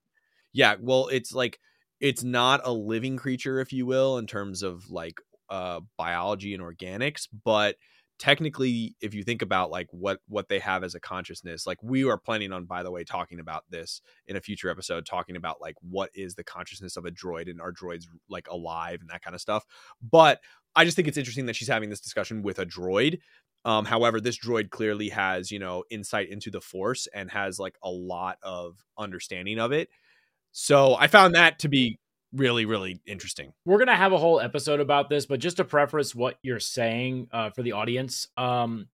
yeah 0.54 0.75
well 0.80 1.08
it's 1.10 1.34
like 1.34 1.60
it's 2.00 2.24
not 2.24 2.62
a 2.63 2.72
living 2.72 3.18
creature, 3.18 3.60
if 3.60 3.74
you 3.74 3.86
will, 3.86 4.18
in 4.18 4.27
terms 4.27 4.63
of 4.63 4.89
like 4.89 5.20
uh, 5.50 5.82
biology 5.98 6.54
and 6.54 6.63
organics, 6.63 7.27
but 7.44 7.75
technically 8.20 8.96
if 9.00 9.13
you 9.13 9.24
think 9.24 9.44
about 9.44 9.70
like 9.70 9.88
what 9.92 10.20
what 10.27 10.50
they 10.50 10.58
have 10.58 10.84
as 10.84 10.96
a 10.96 11.00
consciousness 11.00 11.68
like 11.68 11.77
we 11.84 12.04
are 12.04 12.18
planning 12.18 12.51
on 12.51 12.66
by 12.66 12.82
the 12.82 12.89
way 12.89 13.04
talking 13.04 13.39
about 13.39 13.63
this 13.70 14.01
in 14.25 14.36
a 14.36 14.42
future 14.42 14.72
episode 14.72 15.06
talking 15.06 15.36
about 15.36 15.62
like 15.62 15.75
what 15.88 16.10
is 16.16 16.34
the 16.34 16.44
consciousness 16.44 16.98
of 16.98 17.06
a 17.06 17.12
droid 17.12 17.48
and 17.48 17.62
are 17.62 17.72
droids 17.72 18.06
like 18.27 18.48
alive 18.50 19.01
and 19.01 19.10
that 19.12 19.22
kind 19.22 19.36
of 19.36 19.39
stuff 19.39 19.63
but 20.01 20.39
i 20.78 20.86
just 20.86 20.96
think 20.96 21.08
it's 21.08 21.18
interesting 21.18 21.48
that 21.48 21.56
she's 21.56 21.68
having 21.68 21.90
this 21.90 22.00
discussion 22.00 22.42
with 22.44 22.60
a 22.60 22.66
droid. 22.66 23.20
Um 23.66 23.86
however 23.86 24.22
this 24.22 24.38
droid 24.38 24.70
clearly 24.70 25.10
has 25.10 25.52
you 25.52 25.60
know 25.60 25.84
insight 25.90 26.30
into 26.30 26.50
the 26.50 26.62
force 26.62 27.08
and 27.14 27.30
has 27.32 27.60
like 27.60 27.78
a 27.84 27.90
lot 27.90 28.38
of 28.44 28.78
understanding 28.98 29.60
of 29.60 29.72
it. 29.72 29.90
So 30.52 30.96
i 30.96 31.08
found 31.08 31.36
that 31.36 31.60
to 31.60 31.68
be 31.68 32.00
really 32.34 32.66
really 32.66 33.02
interesting. 33.06 33.54
We're 33.66 33.80
gonna 33.80 33.96
have 33.96 34.14
a 34.14 34.18
whole 34.18 34.40
episode 34.40 34.80
about 34.80 35.10
this 35.10 35.26
but 35.26 35.40
just 35.40 35.58
to 35.58 35.66
preface 35.66 36.16
what 36.16 36.38
you're 36.44 36.60
saying 36.60 37.28
uh, 37.32 37.50
for 37.50 37.64
the 37.64 37.74
audience 37.74 38.28
um, 38.38 38.88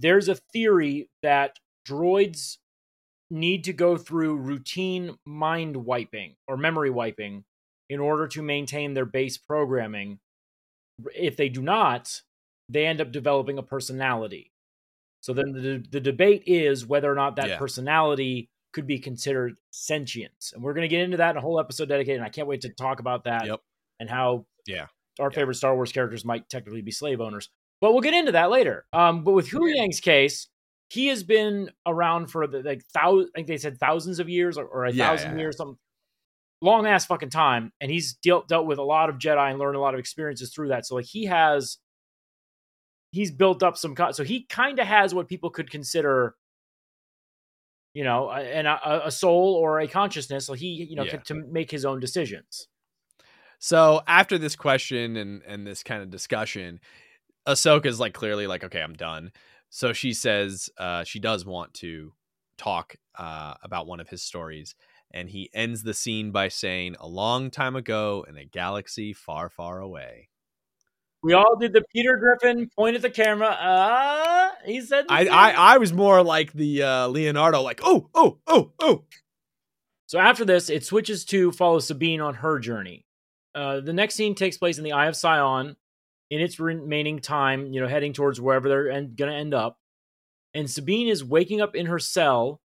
there's 0.00 0.28
a 0.28 0.34
theory 0.34 1.08
that 1.22 1.58
droids 1.86 2.58
need 3.30 3.64
to 3.64 3.72
go 3.72 3.96
through 3.96 4.36
routine 4.36 5.16
mind 5.24 5.76
wiping 5.76 6.36
or 6.46 6.56
memory 6.56 6.90
wiping 6.90 7.44
in 7.88 8.00
order 8.00 8.26
to 8.28 8.42
maintain 8.42 8.94
their 8.94 9.04
base 9.04 9.36
programming 9.36 10.18
if 11.14 11.36
they 11.36 11.48
do 11.48 11.62
not 11.62 12.22
they 12.68 12.86
end 12.86 13.00
up 13.00 13.12
developing 13.12 13.58
a 13.58 13.62
personality 13.62 14.50
so 15.20 15.32
then 15.32 15.52
the, 15.52 15.82
the 15.90 16.00
debate 16.00 16.42
is 16.46 16.86
whether 16.86 17.10
or 17.10 17.14
not 17.14 17.36
that 17.36 17.48
Yeah. 17.48 17.58
personality 17.58 18.50
could 18.74 18.86
be 18.86 18.98
considered 18.98 19.54
sentience. 19.70 20.52
And 20.52 20.62
we're 20.62 20.74
going 20.74 20.82
to 20.82 20.88
get 20.88 21.00
into 21.00 21.16
that 21.16 21.30
in 21.30 21.36
a 21.38 21.40
whole 21.40 21.58
episode 21.58 21.88
dedicated. 21.88 22.16
And 22.16 22.26
I 22.26 22.28
can't 22.28 22.46
wait 22.46 22.60
to 22.62 22.68
talk 22.68 23.00
about 23.00 23.24
that 23.24 23.46
Yep. 23.46 23.60
and 24.00 24.10
how 24.10 24.44
Yeah. 24.66 24.88
our 25.18 25.30
Yeah. 25.30 25.34
favorite 25.34 25.54
Star 25.54 25.74
Wars 25.76 25.92
characters 25.92 26.26
might 26.26 26.50
technically 26.50 26.82
be 26.82 26.90
slave 26.90 27.22
owners. 27.22 27.48
But 27.80 27.92
we'll 27.92 28.02
get 28.02 28.12
into 28.12 28.32
that 28.32 28.50
later. 28.50 28.84
Um, 28.92 29.24
but 29.24 29.32
with 29.32 29.48
Huyang's 29.48 30.00
case, 30.00 30.48
he 30.90 31.06
has 31.06 31.22
been 31.24 31.70
around 31.86 32.26
for 32.26 32.46
the 32.46 32.62
like 32.62 32.84
thousand. 32.92 33.30
I 33.34 33.38
think 33.38 33.46
they 33.48 33.56
said 33.56 33.78
thousands 33.78 34.18
of 34.18 34.28
years 34.28 34.58
or, 34.58 34.66
or 34.66 34.84
a 34.84 34.92
thousand 34.92 35.38
years, 35.38 35.56
something 35.56 35.78
long 36.64 36.86
ass 36.86 37.06
fucking 37.06 37.30
time. 37.30 37.72
And 37.80 37.90
he's 37.90 38.14
dealt 38.14 38.48
dealt 38.48 38.66
with 38.66 38.78
a 38.78 38.82
lot 38.82 39.10
of 39.10 39.16
Jedi 39.16 39.50
and 39.50 39.58
learned 39.58 39.76
a 39.76 39.80
lot 39.80 39.94
of 39.94 40.00
experiences 40.00 40.52
through 40.52 40.68
that. 40.68 40.86
So 40.86 40.96
like 40.96 41.04
he 41.04 41.26
has, 41.26 41.78
he's 43.12 43.30
built 43.30 43.62
up 43.62 43.76
some. 43.76 43.94
So 44.12 44.24
he 44.24 44.46
kind 44.48 44.78
of 44.78 44.86
has 44.86 45.14
what 45.14 45.28
people 45.28 45.50
could 45.50 45.70
consider 45.70 46.34
you 47.94 48.02
know, 48.02 48.28
and 48.30 48.66
a, 48.66 49.06
a 49.06 49.10
soul 49.10 49.54
or 49.54 49.78
a 49.78 49.86
consciousness. 49.86 50.44
So 50.46 50.52
he, 50.52 50.66
you 50.90 50.96
know, 50.96 51.04
Yeah. 51.04 51.12
can, 51.12 51.22
to 51.26 51.34
make 51.34 51.70
his 51.70 51.84
own 51.84 52.00
decisions. 52.00 52.66
So 53.60 54.02
after 54.06 54.36
this 54.36 54.56
question 54.56 55.16
and 55.16 55.42
and 55.46 55.66
this 55.66 55.82
kind 55.82 56.02
of 56.02 56.10
discussion, 56.10 56.80
Ahsoka's 57.46 58.00
like 58.00 58.12
clearly 58.12 58.46
like, 58.46 58.64
okay, 58.64 58.82
I'm 58.82 58.94
done. 58.94 59.30
So 59.70 59.92
she 59.92 60.12
says 60.12 60.68
uh, 60.76 61.04
she 61.04 61.20
does 61.20 61.46
want 61.46 61.72
to 61.74 62.12
talk 62.58 62.96
uh, 63.16 63.54
about 63.62 63.86
one 63.86 64.00
of 64.00 64.08
his 64.08 64.22
stories, 64.22 64.74
and 65.14 65.30
he 65.30 65.48
ends 65.54 65.82
the 65.82 65.94
scene 65.94 66.30
by 66.30 66.48
saying, 66.48 66.96
"A 67.00 67.08
long 67.08 67.50
time 67.50 67.76
ago 67.76 68.26
in 68.28 68.36
a 68.36 68.44
galaxy 68.44 69.14
far, 69.14 69.48
far 69.48 69.80
away." 69.80 70.28
We 71.22 71.32
all 71.32 71.56
did 71.58 71.72
the 71.72 71.82
Peter 71.90 72.18
Griffin 72.18 72.68
point 72.76 72.96
at 72.96 73.02
the 73.02 73.08
camera. 73.08 73.46
Uh, 73.46 74.50
he 74.66 74.82
said, 74.82 75.06
I. 75.08 75.26
I, 75.26 75.50
I 75.52 75.78
was 75.78 75.90
more 75.90 76.22
like 76.22 76.52
the 76.52 76.82
uh, 76.82 77.08
Leonardo, 77.08 77.62
like, 77.62 77.80
oh, 77.82 78.10
oh, 78.14 78.40
oh, 78.46 78.72
oh. 78.78 79.04
So 80.04 80.18
after 80.18 80.44
this, 80.44 80.68
it 80.68 80.84
switches 80.84 81.24
to 81.26 81.50
follow 81.50 81.78
Sabine 81.78 82.20
on 82.20 82.34
her 82.34 82.58
journey. 82.58 83.06
Uh, 83.54 83.80
the 83.80 83.94
next 83.94 84.16
scene 84.16 84.34
takes 84.34 84.58
place 84.58 84.76
in 84.76 84.84
the 84.84 84.92
Eye 84.92 85.06
of 85.06 85.16
Sion 85.16 85.76
in 86.30 86.40
its 86.42 86.60
remaining 86.60 87.20
time, 87.20 87.72
you 87.72 87.80
know, 87.80 87.88
heading 87.88 88.12
towards 88.12 88.38
wherever 88.38 88.68
they're 88.68 88.90
en- 88.90 89.14
going 89.16 89.30
to 89.30 89.36
end 89.36 89.54
up. 89.54 89.78
And 90.52 90.70
Sabine 90.70 91.08
is 91.08 91.24
waking 91.24 91.62
up 91.62 91.74
in 91.74 91.86
her 91.86 91.98
cell. 91.98 92.60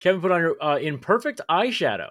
Kevin 0.00 0.20
put 0.20 0.30
on 0.30 0.40
her 0.40 0.62
uh, 0.62 0.78
in 0.78 0.98
perfect 0.98 1.40
eyeshadow. 1.50 2.10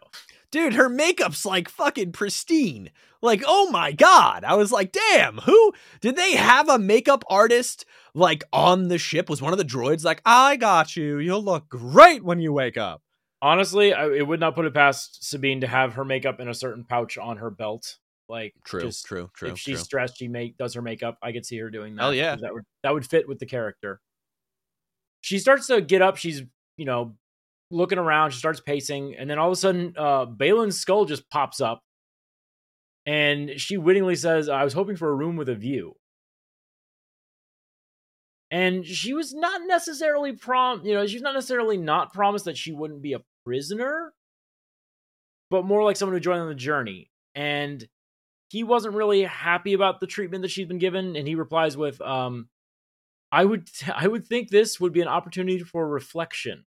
Dude, 0.52 0.74
her 0.74 0.90
makeup's 0.90 1.46
like 1.46 1.70
fucking 1.70 2.12
pristine. 2.14 2.92
Like, 3.22 3.44
oh 3.46 3.70
my 3.72 3.92
god. 3.92 4.44
I 4.44 4.56
was 4.56 4.72
like, 4.72 4.92
damn, 4.92 5.38
who 5.40 5.74
did 6.02 6.16
they 6.16 6.36
have 6.36 6.70
a 6.70 6.80
makeup 6.80 7.24
artist 7.30 7.86
like 8.14 8.44
on 8.54 8.88
the 8.88 8.98
ship? 8.98 9.30
Was 9.30 9.42
one 9.42 9.52
of 9.52 9.58
the 9.58 9.66
droids 9.66 10.06
like, 10.06 10.22
I 10.26 10.56
got 10.56 10.96
you. 10.96 11.18
You'll 11.20 11.44
look 11.44 11.68
great 11.70 12.24
when 12.24 12.40
you 12.40 12.54
wake 12.54 12.78
up. 12.78 13.02
Honestly, 13.42 13.94
I, 13.94 14.08
it 14.10 14.28
would 14.28 14.40
not 14.40 14.56
put 14.56 14.66
it 14.66 14.74
past 14.74 15.28
Sabine 15.28 15.62
to 15.62 15.68
have 15.68 15.94
her 15.94 16.06
makeup 16.06 16.40
in 16.40 16.48
a 16.48 16.54
certain 16.54 16.84
pouch 16.84 17.18
on 17.18 17.38
her 17.38 17.50
belt. 17.50 17.98
Like, 18.30 18.54
just 18.82 19.06
true, 19.06 19.30
true, 19.34 19.52
if 19.52 19.58
she's 19.58 19.80
stressed, 19.80 20.18
she 20.18 20.28
make 20.28 20.58
does 20.58 20.74
her 20.74 20.82
makeup. 20.82 21.18
I 21.22 21.32
could 21.32 21.46
see 21.46 21.58
her 21.60 21.70
doing 21.70 21.96
that. 21.96 22.02
Hell 22.02 22.14
yeah, 22.14 22.36
that 22.36 22.54
would 22.54 22.64
that 22.84 22.94
would 22.94 23.06
fit 23.06 23.26
with 23.26 23.40
the 23.40 23.46
character. 23.46 24.02
She 25.22 25.40
starts 25.40 25.68
to 25.68 25.80
get 25.80 26.02
up. 26.02 26.18
She's 26.18 26.42
you 26.76 26.84
know 26.84 27.16
looking 27.72 27.98
around. 27.98 28.32
She 28.32 28.40
starts 28.40 28.60
pacing, 28.60 29.16
and 29.16 29.30
then 29.30 29.40
all 29.40 29.48
of 29.48 29.54
a 29.54 29.56
sudden, 29.56 29.94
uh, 29.98 30.26
Baylan 30.26 30.70
Skoll 30.70 31.08
just 31.08 31.30
pops 31.30 31.62
up, 31.62 31.82
and 33.06 33.60
she 33.60 33.78
wittingly 33.78 34.16
says, 34.16 34.50
"I 34.50 34.64
was 34.64 34.74
hoping 34.74 34.96
for 34.96 35.10
a 35.10 35.16
room 35.16 35.36
with 35.36 35.50
a 35.50 35.56
view." 35.56 35.96
And 38.50 38.86
she 38.86 39.14
was 39.14 39.34
not 39.34 39.62
necessarily 39.68 40.32
prom, 40.34 40.86
you 40.86 40.94
know, 40.94 41.06
she's 41.06 41.22
not 41.22 41.34
necessarily 41.34 41.76
not 41.76 42.14
promised 42.14 42.46
that 42.46 42.58
she 42.58 42.72
wouldn't 42.72 43.02
be 43.02 43.12
a 43.12 43.22
prisoner, 43.46 44.14
but 45.50 45.66
more 45.66 45.84
like 45.84 45.98
someone 45.98 46.16
who 46.16 46.22
joined 46.22 46.40
on 46.40 46.48
the 46.48 46.56
journey. 46.56 47.12
And 47.36 47.86
he 48.50 48.64
wasn't 48.64 48.96
really 48.96 49.24
happy 49.24 49.74
about 49.74 50.00
the 50.00 50.08
treatment 50.08 50.42
that 50.42 50.52
she's 50.52 50.68
been 50.68 50.78
given 50.80 51.16
and 51.16 51.28
he 51.28 51.36
replies 51.36 51.76
with 51.76 52.00
um 52.02 52.48
i 53.32 53.44
would 53.44 53.70
i 53.96 54.08
would 54.08 54.26
think 54.26 54.50
this 54.50 54.80
would 54.80 54.94
be 54.94 55.02
an 55.02 55.08
opportunity 55.08 55.60
for 55.60 55.88
reflection 55.88 56.66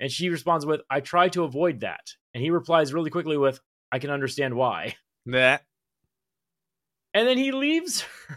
and 0.00 0.10
she 0.10 0.28
responds 0.28 0.66
with 0.66 0.80
i 0.90 1.00
try 1.00 1.28
to 1.28 1.44
avoid 1.44 1.80
that. 1.80 2.12
And 2.34 2.42
he 2.42 2.50
replies 2.50 2.92
really 2.92 3.10
quickly 3.10 3.36
with 3.36 3.60
i 3.92 3.98
can 3.98 4.10
understand 4.10 4.54
why. 4.54 4.96
That. 5.26 5.62
And 7.14 7.26
then 7.26 7.38
he 7.38 7.50
leaves 7.50 8.02
her. 8.02 8.36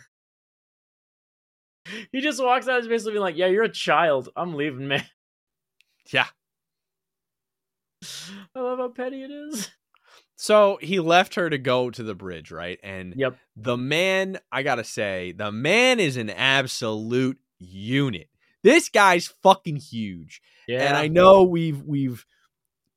He 2.11 2.21
just 2.21 2.41
walks 2.41 2.67
out 2.67 2.87
basically 2.87 3.13
being 3.13 3.23
like 3.23 3.37
yeah 3.37 3.47
you're 3.47 3.63
a 3.63 3.69
child. 3.69 4.29
I'm 4.35 4.55
leaving 4.55 4.87
man. 4.87 5.05
Yeah. 6.11 6.27
i 8.55 8.59
love 8.59 8.79
how 8.79 8.89
petty 8.89 9.23
it 9.23 9.31
is. 9.31 9.69
So 10.41 10.79
he 10.81 11.01
left 11.01 11.35
her 11.35 11.49
to 11.49 11.57
go 11.57 11.89
to 11.89 12.01
the 12.01 12.15
bridge, 12.15 12.49
right? 12.49 12.79
And 12.81 13.13
yep. 13.17 13.37
the 13.57 13.75
man, 13.75 14.39
I 14.49 14.63
gotta 14.63 14.85
say, 14.85 15.33
the 15.33 15.51
man 15.51 15.99
is 15.99 16.15
an 16.15 16.29
absolute 16.29 17.37
unit. 17.59 18.29
This 18.63 18.89
guy's 18.89 19.27
fucking 19.41 19.77
huge. 19.77 20.41
yeah 20.67 20.83
And 20.83 20.97
I 20.97 21.07
know 21.07 21.43
we've 21.43 21.81
we've 21.83 22.25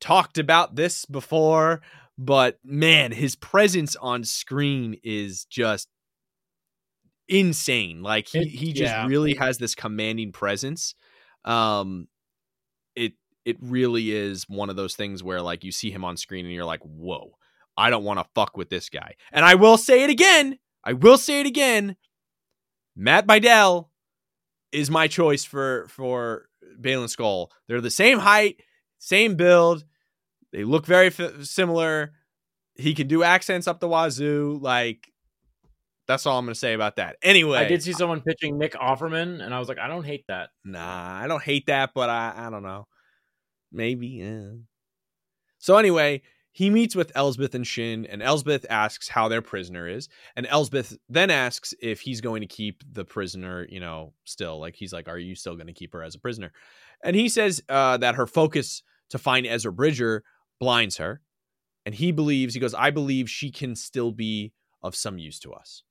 talked 0.00 0.38
about 0.38 0.74
this 0.74 1.04
before, 1.06 1.80
but 2.18 2.58
man, 2.64 3.12
his 3.12 3.36
presence 3.36 3.96
on 3.96 4.24
screen 4.24 4.96
is 5.02 5.44
just 5.44 5.88
insane. 7.28 8.02
Like 8.02 8.28
he 8.28 8.44
he 8.44 8.72
just 8.72 8.92
yeah. 8.92 9.06
really 9.06 9.34
has 9.34 9.58
this 9.58 9.74
commanding 9.74 10.32
presence. 10.32 10.94
Um 11.44 12.08
it 12.94 13.12
it 13.44 13.56
really 13.60 14.12
is 14.12 14.44
one 14.48 14.70
of 14.70 14.76
those 14.76 14.94
things 14.94 15.22
where 15.22 15.40
like 15.40 15.64
you 15.64 15.72
see 15.72 15.90
him 15.90 16.04
on 16.04 16.16
screen 16.16 16.44
and 16.44 16.54
you're 16.54 16.64
like, 16.64 16.82
"Whoa, 16.82 17.36
I 17.76 17.90
don't 17.90 18.04
want 18.04 18.18
to 18.20 18.26
fuck 18.34 18.56
with 18.56 18.68
this 18.70 18.88
guy." 18.88 19.14
And 19.32 19.44
I 19.44 19.54
will 19.54 19.78
say 19.78 20.04
it 20.04 20.10
again. 20.10 20.58
I 20.84 20.92
will 20.92 21.18
say 21.18 21.40
it 21.40 21.46
again. 21.46 21.96
Matt 22.94 23.26
Bydell 23.26 23.88
is 24.72 24.90
my 24.90 25.08
choice 25.08 25.44
for 25.44 25.86
for 25.88 26.48
Baylan 26.80 27.14
Skoll. 27.14 27.48
They're 27.68 27.80
the 27.80 27.90
same 27.90 28.18
height, 28.18 28.60
same 28.98 29.36
build. 29.36 29.84
They 30.52 30.64
look 30.64 30.86
very 30.86 31.08
f- 31.08 31.42
similar. 31.44 32.12
He 32.74 32.94
can 32.94 33.06
do 33.06 33.22
accents 33.22 33.66
up 33.66 33.80
the 33.80 33.88
wazoo. 33.88 34.58
Like 34.60 35.08
that's 36.08 36.26
all 36.26 36.38
I'm 36.38 36.44
gonna 36.44 36.54
say 36.54 36.72
about 36.74 36.96
that. 36.96 37.16
Anyway, 37.22 37.58
i 37.58 37.64
did 37.64 37.82
see 37.82 37.92
someone 37.92 38.20
pitching 38.20 38.58
nick 38.58 38.72
offerman 38.72 39.42
and 39.42 39.54
i 39.54 39.58
was 39.58 39.68
like 39.68 39.78
i 39.78 39.86
don't 39.86 40.04
hate 40.04 40.24
that 40.28 40.50
Nah, 40.64 41.20
I 41.22 41.26
don't 41.28 41.42
hate 41.42 41.66
that, 41.66 41.90
but 41.94 42.10
I 42.10 42.34
I 42.36 42.50
don't 42.50 42.62
know. 42.62 42.86
Maybe. 43.70 44.08
Yeah. 44.08 44.50
So 45.58 45.76
anyway, 45.76 46.22
he 46.52 46.68
meets 46.68 46.94
with 46.94 47.10
Elsbeth 47.14 47.54
and 47.54 47.66
Shin, 47.66 48.04
and 48.04 48.22
Elsbeth 48.22 48.66
asks 48.68 49.08
how 49.08 49.28
their 49.28 49.40
prisoner 49.40 49.88
is, 49.88 50.10
and 50.36 50.46
Elsbeth 50.46 50.96
then 51.08 51.30
asks 51.30 51.72
if 51.80 52.02
he's 52.02 52.20
going 52.20 52.42
to 52.42 52.46
keep 52.46 52.84
the 52.92 53.06
prisoner, 53.06 53.66
you 53.70 53.80
know, 53.80 54.12
still. 54.24 54.60
Like 54.60 54.76
he's 54.76 54.92
like, 54.92 55.08
"Are 55.08 55.18
you 55.18 55.34
still 55.34 55.54
going 55.54 55.66
to 55.66 55.72
keep 55.72 55.94
her 55.94 56.02
as 56.02 56.14
a 56.14 56.18
prisoner?" 56.18 56.52
And 57.02 57.16
he 57.16 57.30
says 57.30 57.62
uh, 57.70 57.96
that 57.96 58.16
her 58.16 58.26
focus 58.26 58.82
to 59.08 59.18
find 59.18 59.46
Ezra 59.46 59.72
Bridger 59.72 60.24
blinds 60.60 60.98
her, 60.98 61.22
and 61.86 61.94
he 61.94 62.12
believes 62.12 62.52
he 62.52 62.60
goes, 62.60 62.74
"I 62.74 62.90
believe 62.90 63.30
she 63.30 63.50
can 63.50 63.74
still 63.74 64.12
be 64.12 64.52
of 64.82 64.94
some 64.94 65.16
use 65.16 65.38
to 65.40 65.52
us." 65.54 65.82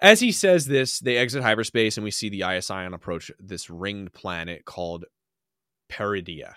As 0.00 0.18
he 0.18 0.32
says 0.32 0.66
this, 0.66 0.98
they 0.98 1.16
exit 1.16 1.44
hyperspace 1.44 1.96
and 1.96 2.02
we 2.02 2.10
see 2.10 2.28
the 2.28 2.40
ISIon 2.40 2.92
approach 2.92 3.30
this 3.38 3.70
ringed 3.70 4.12
planet 4.12 4.64
called 4.64 5.04
Peridea. 5.88 6.54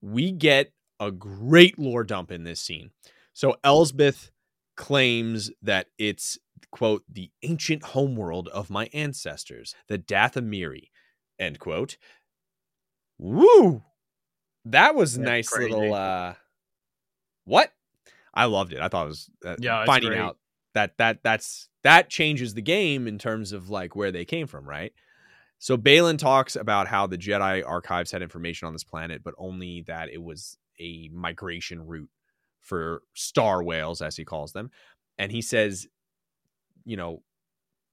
We 0.00 0.32
get 0.32 0.72
a 1.00 1.10
great 1.10 1.78
lore 1.78 2.04
dump 2.04 2.30
in 2.30 2.44
this 2.44 2.60
scene. 2.60 2.90
So 3.32 3.56
Elsbeth 3.64 4.30
claims 4.76 5.50
that 5.62 5.86
it's 5.98 6.38
quote 6.70 7.02
the 7.10 7.30
ancient 7.42 7.82
homeworld 7.82 8.48
of 8.48 8.70
my 8.70 8.88
ancestors, 8.92 9.74
the 9.88 9.98
Dathomiri, 9.98 10.90
end 11.38 11.58
quote. 11.58 11.96
Woo! 13.18 13.82
That 14.66 14.94
was 14.94 15.16
That's 15.16 15.26
nice 15.26 15.48
crazy. 15.48 15.72
little 15.72 15.94
uh 15.94 16.34
what? 17.44 17.72
I 18.32 18.44
loved 18.44 18.72
it. 18.72 18.80
I 18.80 18.88
thought 18.88 19.06
it 19.06 19.08
was 19.08 19.30
uh, 19.44 19.56
Yeah, 19.58 19.84
finding 19.86 20.14
out 20.14 20.38
that 20.74 20.96
that 20.98 21.22
that's 21.22 21.68
that 21.82 22.08
changes 22.10 22.54
the 22.54 22.62
game 22.62 23.08
in 23.08 23.18
terms 23.18 23.52
of 23.52 23.70
like 23.70 23.96
where 23.96 24.12
they 24.12 24.24
came 24.24 24.46
from, 24.46 24.68
right? 24.68 24.92
So 25.58 25.76
Baylan 25.76 26.18
talks 26.18 26.56
about 26.56 26.88
how 26.88 27.06
the 27.06 27.18
Jedi 27.18 27.62
archives 27.66 28.12
had 28.12 28.22
information 28.22 28.66
on 28.66 28.72
this 28.72 28.84
planet, 28.84 29.22
but 29.22 29.34
only 29.36 29.82
that 29.88 30.08
it 30.08 30.22
was 30.22 30.56
a 30.80 31.08
migration 31.12 31.86
route 31.86 32.10
for 32.60 33.02
star 33.14 33.62
whales, 33.62 34.02
as 34.02 34.16
he 34.16 34.24
calls 34.24 34.52
them. 34.52 34.70
And 35.18 35.30
he 35.30 35.42
says, 35.42 35.86
you 36.84 36.96
know, 36.96 37.22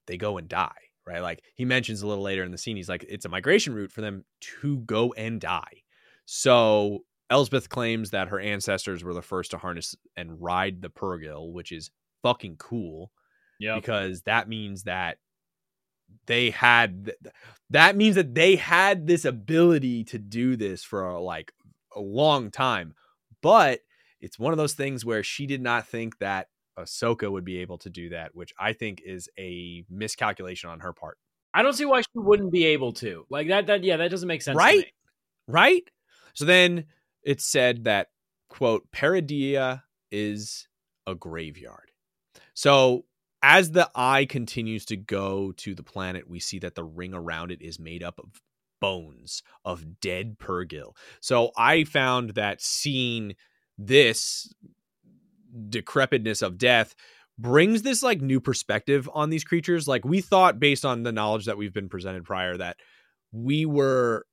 they 0.08 0.17
go 0.17 0.38
and 0.38 0.48
die, 0.48 0.72
right? 1.06 1.22
Like 1.22 1.44
he 1.56 1.65
mentions 1.65 2.01
a 2.01 2.08
little 2.08 2.24
later 2.24 2.44
in 2.44 2.51
the 2.51 2.58
scene, 2.58 2.77
he's 2.77 2.89
like, 2.89 3.06
it's 3.08 3.25
a 3.25 3.29
migration 3.29 3.74
route 3.74 3.91
for 3.91 4.01
them 4.01 4.24
to 4.62 4.77
go 4.79 5.13
and 5.13 5.39
die. 5.41 5.84
So 6.25 7.03
Elsbeth 7.29 7.70
claims 7.70 8.12
that 8.12 8.29
her 8.29 8.39
ancestors 8.39 9.03
were 9.03 9.13
the 9.13 9.22
first 9.22 9.51
to 9.51 9.58
harness 9.58 9.96
and 10.15 10.41
ride 10.41 10.82
the 10.82 10.89
Purrgil, 10.89 11.51
which 11.51 11.72
is 11.72 11.91
fucking 12.24 12.56
cool 12.58 13.12
Yeah. 13.60 13.75
because 13.75 14.22
that 14.24 14.48
means 14.48 14.84
that 14.84 15.17
they 16.25 16.51
had 16.51 17.06
th- 17.06 17.34
that 17.70 17.98
means 17.98 18.15
that 18.15 18.34
they 18.34 18.56
had 18.56 19.08
this 19.08 19.25
ability 19.25 20.06
to 20.06 20.17
do 20.17 20.56
this 20.56 20.82
for 20.84 21.20
like 21.20 21.51
a 21.96 22.00
long 22.00 22.51
time 22.51 22.94
but 23.41 23.79
it's 24.20 24.39
one 24.39 24.51
of 24.53 24.58
those 24.58 24.74
things 24.74 25.06
where 25.06 25.24
she 25.24 25.46
did 25.46 25.62
not 25.62 25.88
think 25.88 26.17
that 26.20 26.48
Ahsoka 26.77 27.32
would 27.32 27.46
be 27.46 27.60
able 27.60 27.77
to 27.79 27.89
do 27.89 28.10
that 28.10 28.36
which 28.36 28.53
I 28.60 28.74
think 28.74 29.01
is 29.06 29.29
a 29.38 29.84
miscalculation 29.89 30.70
on 30.70 30.79
her 30.82 30.94
part 30.94 31.17
I 31.53 31.63
don't 31.63 31.74
see 31.74 31.86
why 31.86 32.01
she 32.01 32.08
wouldn't 32.13 32.51
be 32.51 32.65
able 32.65 32.94
to. 32.94 33.25
Like 33.32 33.48
that. 33.48 33.65
That 33.65 33.84
yeah, 33.84 33.98
that 33.98 34.12
doesn't 34.12 34.27
make 34.27 34.44
sense. 34.44 34.56
to 34.56 34.60
Right? 34.60 34.77
me. 34.79 34.94
right 35.48 35.89
so 36.34 36.46
then 36.46 36.86
it's 37.24 37.46
said 37.46 37.86
that 37.86 38.10
quote 38.50 38.89
Peridea 38.91 39.82
is 40.12 40.67
a 41.08 41.15
graveyard 41.15 41.91
so 42.53 43.06
as 43.41 43.72
the 43.72 43.89
eye 43.96 44.25
continues 44.25 44.86
to 44.86 44.98
go 44.98 45.51
to 45.53 45.74
the 45.74 45.84
planet 45.84 46.29
we 46.29 46.39
see 46.39 46.60
that 46.60 46.75
the 46.75 46.84
ring 46.84 47.13
around 47.13 47.51
it 47.51 47.62
is 47.62 47.79
made 47.79 48.03
up 48.03 48.20
of 48.20 48.29
bones 48.80 49.44
of 49.66 50.00
dead 50.00 50.38
Purrgil. 50.40 50.94
so 51.20 51.52
i 51.58 51.84
found 51.84 52.32
that 52.32 52.62
seeing 52.62 53.36
this 53.78 54.54
decrepitness 55.70 56.42
of 56.42 56.58
death 56.58 56.96
brings 57.38 57.84
this 57.84 58.02
like 58.02 58.22
new 58.22 58.40
perspective 58.40 59.10
on 59.14 59.30
these 59.30 59.44
creatures. 59.44 59.88
Like 59.88 60.06
we 60.06 60.22
thought 60.22 60.60
based 60.60 60.86
on 60.86 61.04
the 61.04 61.12
knowledge 61.12 61.46
that 61.46 61.58
we've 61.58 61.74
been 61.74 61.90
presented 61.90 62.24
prior 62.24 62.58
that 62.58 62.78
we 63.32 63.66
were 63.66 64.26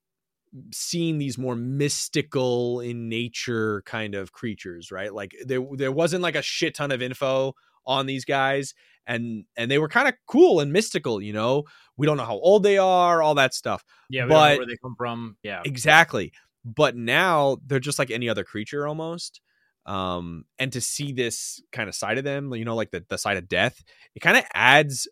seeing 0.73 1.19
these 1.19 1.37
more 1.37 1.57
mystical 1.57 2.81
in 2.81 3.09
nature 3.09 3.83
kind 3.87 4.15
of 4.15 4.33
creatures 4.33 4.91
right? 4.93 5.13
Like 5.13 5.35
there 5.45 5.61
there 5.73 5.93
wasn't 5.93 6.23
like 6.23 6.37
a 6.37 6.43
shit 6.43 6.75
ton 6.75 6.93
of 6.93 7.03
info 7.03 7.55
on 7.87 8.07
these 8.07 8.25
guys 8.25 8.75
and 9.07 9.45
and 9.57 9.71
they 9.71 9.79
were 9.79 9.89
kind 9.89 10.09
of 10.09 10.15
cool 10.27 10.61
and 10.61 10.73
mystical 10.73 11.21
you 11.21 11.33
know 11.33 11.65
we 11.97 12.07
don't 12.07 12.17
know 12.17 12.25
how 12.25 12.39
old 12.39 12.63
they 12.63 12.79
are 12.79 13.23
all 13.23 13.35
that 13.35 13.55
stuff 13.55 13.85
Yeah, 14.11 14.25
we 14.25 14.31
don't 14.31 14.31
know 14.31 14.35
But- 14.45 14.59
where 14.59 14.67
they 14.67 14.77
come 14.83 14.95
from. 14.97 15.37
Yeah. 15.43 15.63
exactly 15.65 16.33
but 16.65 16.97
now 16.97 17.59
they're 17.67 17.79
just 17.81 17.99
like 17.99 18.11
any 18.11 18.29
other 18.29 18.45
creature 18.45 18.87
almost 18.89 19.41
um 19.87 20.45
and 20.59 20.73
to 20.73 20.81
see 20.81 21.13
this 21.13 21.61
kind 21.73 21.89
of 21.91 21.95
side 21.95 22.17
of 22.17 22.25
them 22.25 22.55
you 22.55 22.65
know 22.65 22.75
like 22.75 22.91
the, 22.91 23.05
the 23.11 23.19
side 23.19 23.37
of 23.37 23.49
death 23.49 23.83
it 24.15 24.21
kind 24.21 24.39
of 24.39 24.45
adds 24.55 25.07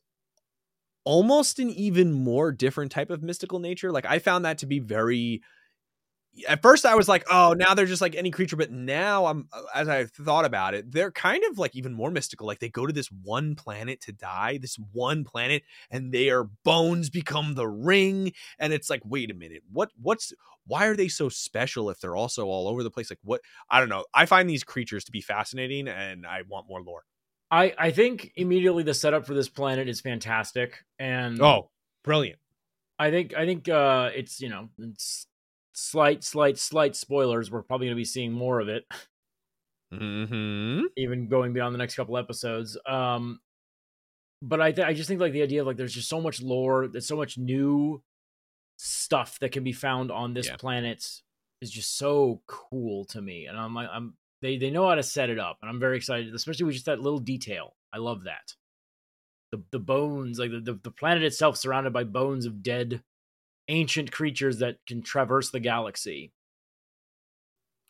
almost 1.04 1.58
an 1.58 1.68
even 1.70 2.12
more 2.12 2.52
different 2.52 2.92
type 2.92 3.10
of 3.10 3.22
mystical 3.22 3.58
nature 3.58 3.90
like 3.90 4.06
i 4.06 4.18
found 4.18 4.44
that 4.44 4.58
to 4.58 4.66
be 4.66 4.78
very 4.78 5.42
at 6.48 6.62
first 6.62 6.86
i 6.86 6.94
was 6.94 7.08
like 7.08 7.24
oh 7.30 7.54
now 7.56 7.74
they're 7.74 7.86
just 7.86 8.00
like 8.00 8.14
any 8.14 8.30
creature 8.30 8.56
but 8.56 8.70
now 8.70 9.26
i'm 9.26 9.48
uh, 9.52 9.62
as 9.74 9.88
i 9.88 10.04
thought 10.04 10.44
about 10.44 10.74
it 10.74 10.90
they're 10.90 11.10
kind 11.10 11.42
of 11.50 11.58
like 11.58 11.76
even 11.76 11.92
more 11.92 12.10
mystical 12.10 12.46
like 12.46 12.58
they 12.58 12.68
go 12.68 12.86
to 12.86 12.92
this 12.92 13.08
one 13.22 13.54
planet 13.54 14.00
to 14.00 14.12
die 14.12 14.58
this 14.58 14.76
one 14.92 15.24
planet 15.24 15.62
and 15.90 16.12
their 16.12 16.44
bones 16.44 17.10
become 17.10 17.54
the 17.54 17.68
ring 17.68 18.32
and 18.58 18.72
it's 18.72 18.88
like 18.88 19.02
wait 19.04 19.30
a 19.30 19.34
minute 19.34 19.62
what 19.70 19.90
what's 20.00 20.32
why 20.66 20.86
are 20.86 20.96
they 20.96 21.08
so 21.08 21.28
special 21.28 21.90
if 21.90 21.98
they're 21.98 22.14
also 22.14 22.46
all 22.46 22.68
over 22.68 22.84
the 22.84 22.90
place? 22.90 23.10
Like 23.10 23.18
what 23.24 23.40
i 23.68 23.80
don't 23.80 23.88
know 23.88 24.04
i 24.14 24.26
find 24.26 24.48
these 24.48 24.64
creatures 24.64 25.04
to 25.04 25.12
be 25.12 25.20
fascinating 25.20 25.88
and 25.88 26.26
i 26.26 26.42
want 26.48 26.68
more 26.68 26.80
lore. 26.80 27.04
I 27.50 27.74
I 27.78 27.90
think 27.90 28.32
immediately 28.36 28.82
the 28.82 28.94
setup 28.94 29.26
for 29.26 29.34
this 29.34 29.48
planet 29.48 29.88
is 29.88 30.00
fantastic, 30.00 30.84
and 30.98 31.40
oh 31.40 31.70
brilliant. 32.02 32.38
I 32.98 33.10
think 33.10 33.34
I 33.36 33.44
think 33.44 33.68
uh, 33.68 34.10
it's 34.14 34.40
you 34.40 34.48
know 34.48 34.70
it's 34.78 35.26
slight 35.72 36.22
slight 36.24 36.58
slight 36.58 36.96
spoilers. 36.96 37.50
We're 37.50 37.62
probably 37.62 37.86
going 37.86 37.96
to 37.96 38.00
be 38.00 38.04
seeing 38.04 38.32
more 38.32 38.60
of 38.60 38.68
it, 38.68 38.84
mm-hmm 39.92 40.82
even 40.96 41.28
going 41.28 41.52
beyond 41.52 41.74
the 41.74 41.78
next 41.78 41.94
couple 41.94 42.16
episodes. 42.16 42.76
Um, 42.86 43.40
but 44.40 44.60
I 44.60 44.72
th- 44.72 44.86
I 44.86 44.94
just 44.94 45.08
think 45.08 45.20
like 45.20 45.32
the 45.32 45.42
idea 45.42 45.60
of 45.60 45.66
like 45.66 45.76
there's 45.76 45.94
just 45.94 46.08
so 46.08 46.20
much 46.20 46.42
lore, 46.42 46.88
there's 46.88 47.06
so 47.06 47.16
much 47.16 47.38
new 47.38 48.02
stuff 48.76 49.38
that 49.40 49.52
can 49.52 49.64
be 49.64 49.72
found 49.72 50.10
on 50.10 50.34
this 50.34 50.46
Yeah. 50.48 50.56
planet 50.56 51.06
is 51.60 51.70
just 51.70 51.96
so 51.96 52.42
cool 52.46 53.04
to 53.06 53.22
me, 53.22 53.46
and 53.46 53.56
I'm 53.56 53.74
like 53.74 53.88
I'm 53.90 54.16
they 54.40 54.56
they 54.56 54.70
know 54.70 54.88
how 54.88 54.96
to 54.96 55.02
set 55.02 55.30
it 55.30 55.38
up, 55.38 55.58
and 55.62 55.70
I'm 55.70 55.78
very 55.80 55.96
excited, 55.96 56.34
especially 56.34 56.64
with 56.64 56.74
just 56.74 56.86
that 56.86 57.00
little 57.00 57.20
detail. 57.20 57.76
I 57.92 57.98
love 57.98 58.24
that. 58.24 58.54
The 59.52 59.62
the 59.70 59.78
bones, 59.78 60.38
like 60.38 60.50
the, 60.50 60.60
the, 60.60 60.74
the 60.82 60.90
planet 60.90 61.22
itself, 61.22 61.56
surrounded 61.56 61.92
by 61.92 62.04
bones 62.04 62.46
of 62.46 62.62
dead 62.62 63.02
ancient 63.68 64.12
creatures 64.12 64.58
that 64.58 64.76
can 64.86 65.02
traverse 65.02 65.50
the 65.50 65.60
galaxy. 65.60 66.32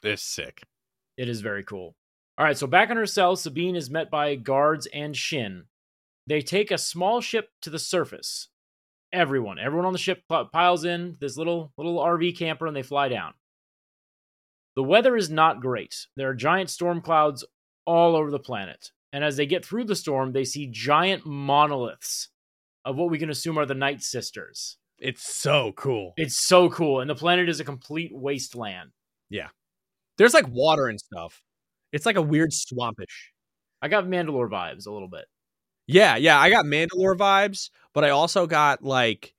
it's 0.02 0.22
sick 0.22 0.62
It 1.16 1.28
is 1.28 1.40
very 1.40 1.64
cool. 1.64 1.94
All 2.38 2.46
right, 2.46 2.56
so 2.56 2.66
back 2.66 2.90
in 2.90 2.96
her 2.96 3.06
cell, 3.06 3.37
Sabine 3.37 3.76
is 3.76 3.90
met 3.90 4.11
by 4.11 4.35
guards 4.35 4.87
and 4.87 5.16
Shin. 5.16 5.64
They 6.26 6.40
take 6.40 6.70
a 6.70 6.78
small 6.78 7.20
ship 7.20 7.50
to 7.62 7.70
the 7.70 7.78
surface. 7.78 8.48
Everyone, 9.12 9.58
everyone 9.58 9.87
on 9.87 9.92
the 9.92 9.98
ship 9.98 10.22
piles 10.52 10.85
in 10.85 11.16
this 11.20 11.37
little 11.37 11.72
little 11.76 11.98
RV 11.98 12.38
camper 12.38 12.66
and 12.66 12.74
they 12.74 12.82
fly 12.82 13.08
down. 13.08 13.35
The 14.74 14.82
weather 14.82 15.16
is 15.16 15.28
not 15.28 15.61
great. 15.61 16.06
There 16.16 16.30
are 16.30 16.35
giant 16.35 16.70
storm 16.70 17.02
clouds 17.02 17.44
all 17.85 18.16
over 18.16 18.30
the 18.30 18.38
planet. 18.38 18.90
And 19.12 19.22
as 19.22 19.37
they 19.37 19.44
get 19.44 19.64
through 19.64 19.85
the 19.85 19.94
storm, 19.94 20.32
they 20.32 20.44
see 20.44 20.66
giant 20.66 21.26
monoliths 21.26 22.30
of 22.85 22.96
what 22.96 23.11
we 23.11 23.18
can 23.18 23.28
assume 23.28 23.58
are 23.58 23.66
the 23.66 23.74
Night 23.74 24.02
Sisters. 24.02 24.78
It's 25.02 25.34
so 25.40 25.72
cool 25.76 26.12
It's 26.16 26.46
so 26.46 26.70
cool. 26.70 27.00
And 27.00 27.10
the 27.10 27.14
planet 27.14 27.48
is 27.48 27.60
a 27.60 27.64
complete 27.64 28.12
wasteland. 28.14 28.90
Yeah. 29.28 29.48
There's 30.18 30.34
like 30.34 30.46
water 30.48 30.88
and 30.88 30.98
stuff 31.00 31.42
it's 31.92 32.06
like 32.06 32.16
a 32.16 32.22
weird 32.22 32.50
swampish 32.52 33.30
I 33.82 33.88
got 33.88 34.04
Mandalore 34.04 34.48
vibes 34.48 34.86
a 34.86 34.92
little 34.92 35.08
bit. 35.08 35.24
Yeah, 35.88 36.14
yeah, 36.14 36.38
I 36.38 36.50
got 36.50 36.64
Mandalore 36.64 37.16
vibes, 37.16 37.70
but 37.92 38.04
I 38.04 38.10
also 38.10 38.46
got 38.46 38.84
like 38.84 39.34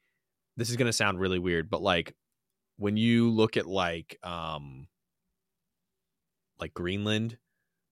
this 0.58 0.70
is 0.70 0.76
going 0.76 0.88
to 0.88 0.94
sound 0.94 1.20
really 1.20 1.40
weird, 1.40 1.70
but 1.70 1.82
like 1.82 2.14
when 2.78 2.98
you 2.98 3.30
look 3.30 3.56
at 3.56 3.66
like 3.66 4.20
um 4.22 4.88
like 6.60 6.74
Greenland 6.74 7.38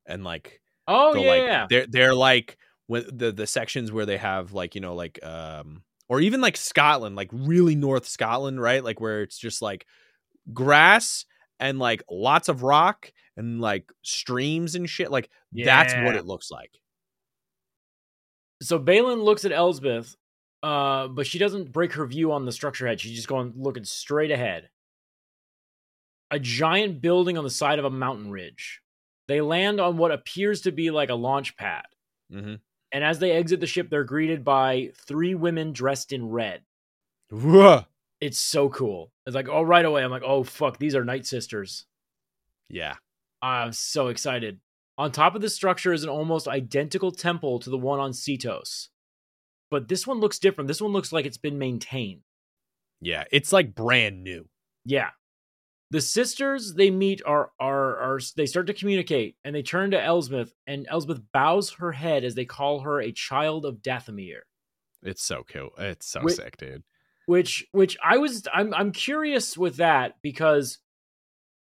and 0.06 0.24
like 0.24 0.62
Oh, 0.88 1.14
the, 1.14 1.22
yeah, 1.22 1.28
like 1.30 1.42
yeah. 1.44 1.68
they're 1.70 1.88
they're 1.88 2.16
like 2.16 2.58
when 2.88 3.06
the 3.12 3.32
the 3.32 3.48
sections 3.48 3.92
where 3.92 4.06
they 4.06 4.18
have 4.18 4.52
like, 4.54 4.76
you 4.76 4.82
know, 4.82 4.94
like 4.96 5.24
um 5.24 5.84
or 6.12 6.20
even 6.20 6.42
like 6.42 6.58
Scotland, 6.58 7.16
like 7.16 7.30
really 7.32 7.74
North 7.74 8.06
Scotland, 8.06 8.62
right? 8.62 8.84
Like 8.84 9.00
where 9.00 9.22
it's 9.22 9.38
just 9.38 9.62
like 9.62 9.88
grass 10.52 11.26
and 11.58 11.80
like 11.80 12.04
lots 12.12 12.50
of 12.50 12.64
rock 12.64 13.10
and 13.38 13.62
like 13.62 13.90
streams 14.02 14.76
and 14.76 14.90
shit. 14.90 15.10
Like 15.10 15.30
that's 15.54 15.94
what 15.94 16.18
it 16.18 16.26
looks 16.26 16.52
like. 16.52 16.72
so 18.62 18.78
Baylan 18.78 19.24
looks 19.24 19.46
at 19.46 19.54
Elsbeth, 19.54 20.18
uh, 20.62 21.08
but 21.08 21.26
she 21.26 21.40
doesn't 21.40 21.72
break 21.72 21.94
her 21.94 22.06
view 22.06 22.34
on 22.34 22.44
the 22.46 22.52
structure 22.52 22.86
head. 22.86 23.00
She's 23.00 23.16
just 23.16 23.30
going 23.30 23.54
looking 23.56 23.86
straight 23.86 24.32
ahead. 24.32 24.68
A 26.30 26.40
giant 26.40 27.02
building 27.02 27.38
on 27.38 27.46
the 27.46 27.50
side 27.50 27.80
of 27.80 27.86
a 27.86 27.90
mountain 27.90 28.32
ridge. 28.32 28.82
They 29.30 29.40
land 29.40 29.80
on 29.80 29.96
what 29.96 30.12
appears 30.12 30.60
to 30.64 30.74
be 30.74 30.92
like 30.92 31.10
a 31.10 31.16
launch 31.16 31.56
pad. 31.56 31.86
Mm-hmm. 32.34 32.56
And 32.92 33.04
as 33.04 33.20
they 33.20 33.32
exit 33.32 33.60
the 33.60 33.68
ship, 33.68 33.90
they're 33.90 34.04
greeted 34.04 34.44
by 34.44 34.92
three 34.96 35.34
women 35.34 35.72
dressed 35.72 36.12
in 36.12 36.30
red. 36.30 36.62
It's 38.20 38.40
so 38.40 38.70
cool. 38.70 39.12
It's 39.26 39.36
like, 39.36 39.48
oh, 39.50 39.62
right 39.62 39.86
away, 39.86 40.04
I'm 40.04 40.12
like, 40.12 40.24
oh, 40.26 40.44
fuck, 40.44 40.78
these 40.78 40.96
are 40.96 41.06
Night 41.06 41.26
Sisters. 41.26 41.86
Yeah. 42.70 42.96
I'm 43.42 43.72
so 43.72 44.08
excited. 44.08 44.60
On 44.98 45.12
top 45.12 45.34
of 45.36 45.42
this 45.42 45.56
structure 45.56 45.94
is 45.94 46.04
an 46.04 46.10
almost 46.10 46.48
identical 46.48 47.12
temple 47.12 47.60
to 47.60 47.70
the 47.70 47.78
one 47.78 48.00
on 48.00 48.12
Seatos. 48.12 48.90
But 49.72 49.88
this 49.88 50.06
one 50.06 50.20
looks 50.20 50.38
different. 50.38 50.68
This 50.68 50.82
one 50.82 50.92
looks 50.92 51.12
like 51.12 51.26
it's 51.26 51.38
been 51.38 51.58
maintained. 51.58 52.22
Yeah, 53.00 53.24
it's 53.32 53.52
like 53.52 53.74
brand 53.74 54.24
new. 54.24 54.48
Yeah. 54.86 55.10
The 55.92 56.02
sisters 56.02 56.74
they 56.74 56.90
meet 56.90 57.22
are 57.26 57.52
are 57.60 57.98
are 57.98 58.20
they 58.38 58.46
start 58.46 58.68
to 58.68 58.74
communicate 58.74 59.36
and 59.44 59.54
they 59.54 59.62
turn 59.62 59.92
to 59.92 60.02
Elsbeth 60.02 60.54
and 60.66 60.88
Elsbeth 60.90 61.20
bows 61.34 61.72
her 61.74 61.92
head 61.92 62.24
as 62.24 62.34
they 62.34 62.46
call 62.46 62.80
her 62.80 63.02
a 63.02 63.12
child 63.12 63.66
of 63.66 63.82
Dathomir. 63.82 64.40
It's 65.04 65.24
so 65.24 65.44
cool. 65.48 65.72
It's 65.78 66.08
so 66.08 66.22
Wait- 66.24 66.38
sick, 66.38 66.58
dude. 66.58 66.84
which 67.26 67.68
which 67.74 67.98
I 68.04 68.18
was 68.18 68.48
I'm 68.54 68.74
I'm 68.74 68.92
curious 68.94 69.58
with 69.58 69.78
that 69.78 70.16
because 70.22 70.80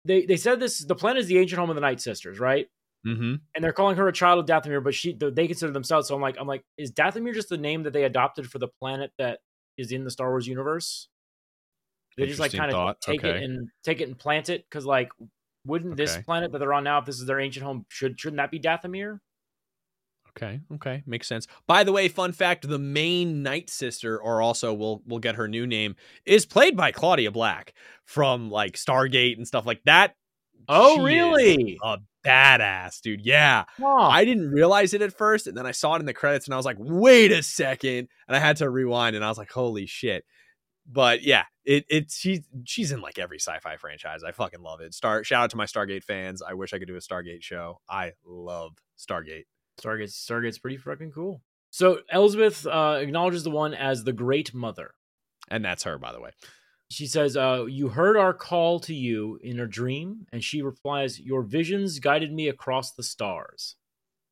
they 0.04 0.26
they 0.26 0.37
said 0.37 0.61
this 0.61 0.80
the 0.80 0.94
planet 0.94 1.22
is 1.22 1.26
the 1.26 1.38
ancient 1.38 1.59
home 1.59 1.70
of 1.70 1.76
the 1.76 1.80
Night 1.80 2.00
Sisters, 2.00 2.38
right? 2.38 2.66
Mm-hmm. 3.06 3.37
And 3.54 3.64
they're 3.64 3.72
calling 3.72 3.96
her 3.96 4.06
a 4.06 4.12
child 4.12 4.38
of 4.38 4.46
Dathomir, 4.46 4.85
but 4.85 4.94
she 4.94 5.14
they 5.14 5.46
consider 5.46 5.72
themselves. 5.72 6.09
So 6.09 6.14
I'm 6.14 6.20
like 6.20 6.37
I'm 6.38 6.46
like, 6.46 6.64
is 6.76 6.92
Dathomir 6.92 7.33
just 7.33 7.48
the 7.48 7.56
name 7.56 7.85
that 7.85 7.94
they 7.94 8.04
adopted 8.04 8.50
for 8.50 8.59
the 8.59 8.68
planet 8.68 9.12
that 9.16 9.38
is 9.78 9.92
in 9.92 10.04
the 10.04 10.11
Star 10.11 10.28
Wars 10.28 10.46
universe? 10.46 11.09
They 12.16 12.27
just 12.27 12.40
like 12.40 12.53
kind 12.53 12.73
of 12.73 13.01
take 13.01 13.25
Okay. 13.25 13.38
it 13.38 13.42
and 13.42 13.68
take 13.83 14.01
it 14.01 14.09
and 14.09 14.18
plant 14.18 14.49
it 14.49 14.64
because 14.68 14.85
like 14.85 15.11
wouldn't 15.66 15.96
this 15.96 16.16
planet 16.18 16.53
that 16.53 16.59
they're 16.59 16.73
on 16.73 16.85
now, 16.85 16.99
if 16.99 17.05
this 17.05 17.20
is 17.20 17.27
their 17.27 17.40
ancient 17.40 17.64
home, 17.64 17.85
should 17.88 18.18
shouldn't 18.18 18.38
that 18.38 18.51
be 18.51 18.59
Dathomir? 18.59 19.20
Okay, 20.31 20.61
okay, 20.75 21.03
makes 21.07 21.27
sense. 21.27 21.46
By 21.66 21.83
the 21.83 21.92
way, 21.92 22.09
fun 22.09 22.33
fact: 22.33 22.68
the 22.68 22.79
main 22.79 23.42
Night 23.42 23.68
Sister, 23.68 24.18
or 24.18 24.40
also 24.40 24.73
we'll 24.73 25.03
we'll 25.07 25.18
get 25.18 25.35
her 25.35 25.49
new 25.49 25.66
name, 25.66 25.96
is 26.25 26.46
played 26.46 26.77
by 26.77 26.92
Claudia 26.92 27.31
Black 27.31 27.75
from 28.05 28.51
like 28.51 28.75
Stargate 28.75 29.37
and 29.37 29.46
stuff 29.46 29.66
like 29.66 29.83
that. 29.85 30.14
Oh, 30.68 31.03
really? 31.03 31.79
A 31.83 31.99
badass, 32.25 33.01
dude. 33.01 33.25
Yeah. 33.27 33.64
I 33.85 34.25
didn't 34.25 34.51
realize 34.51 34.94
it 34.94 35.03
at 35.03 35.12
first, 35.12 35.49
and 35.49 35.57
then 35.57 35.66
I 35.66 35.73
saw 35.73 35.96
it 35.96 36.01
in 36.01 36.07
the 36.07 36.14
credits, 36.14 36.46
and 36.46 36.55
I 36.55 36.57
was 36.57 36.66
like, 36.66 36.77
"Wait 36.79 37.33
a 37.33 37.42
second. 37.42 38.09
and 38.29 38.37
I 38.37 38.38
had 38.38 38.57
to 38.59 38.70
rewind, 38.70 39.16
and 39.16 39.25
I 39.25 39.29
was 39.29 39.38
like, 39.38 39.51
"Holy 39.51 39.87
shit!" 39.87 40.25
But 40.86 41.22
yeah, 41.22 41.44
it 41.64 41.84
it's 41.88 42.16
she's 42.18 42.40
she's 42.64 42.90
in 42.92 43.00
like 43.00 43.18
every 43.18 43.38
sci-fi 43.38 43.76
franchise. 43.76 44.24
I 44.24 44.32
fucking 44.32 44.62
love 44.62 44.80
it. 44.80 44.94
Star 44.94 45.22
shout 45.24 45.44
out 45.44 45.50
to 45.50 45.56
my 45.56 45.66
Stargate 45.66 46.02
fans. 46.04 46.42
I 46.42 46.54
wish 46.54 46.72
I 46.72 46.78
could 46.78 46.88
do 46.88 46.96
a 46.96 47.00
Stargate 47.00 47.42
show. 47.42 47.80
I 47.88 48.12
love 48.24 48.72
Stargate. 48.98 49.44
Stargate's 49.80 50.14
Stargate's 50.14 50.58
pretty 50.58 50.76
fucking 50.78 51.12
cool. 51.12 51.42
So 51.70 52.00
Elsbeth 52.10 52.66
uh, 52.66 52.98
acknowledges 53.00 53.44
the 53.44 53.50
one 53.50 53.74
as 53.74 54.02
the 54.04 54.12
Great 54.12 54.52
Mother. 54.52 54.94
And 55.48 55.64
that's 55.64 55.84
her, 55.84 55.98
by 55.98 56.12
the 56.12 56.20
way. 56.20 56.30
She 56.90 57.06
says, 57.06 57.36
uh, 57.36 57.66
"You 57.68 57.90
heard 57.90 58.16
our 58.16 58.34
call 58.34 58.80
to 58.80 58.94
you 58.94 59.38
in 59.44 59.60
a 59.60 59.66
dream," 59.68 60.26
and 60.32 60.42
she 60.42 60.60
replies, 60.62 61.20
"Your 61.20 61.42
visions 61.42 62.00
guided 62.00 62.32
me 62.32 62.48
across 62.48 62.92
the 62.92 63.04
stars." 63.04 63.76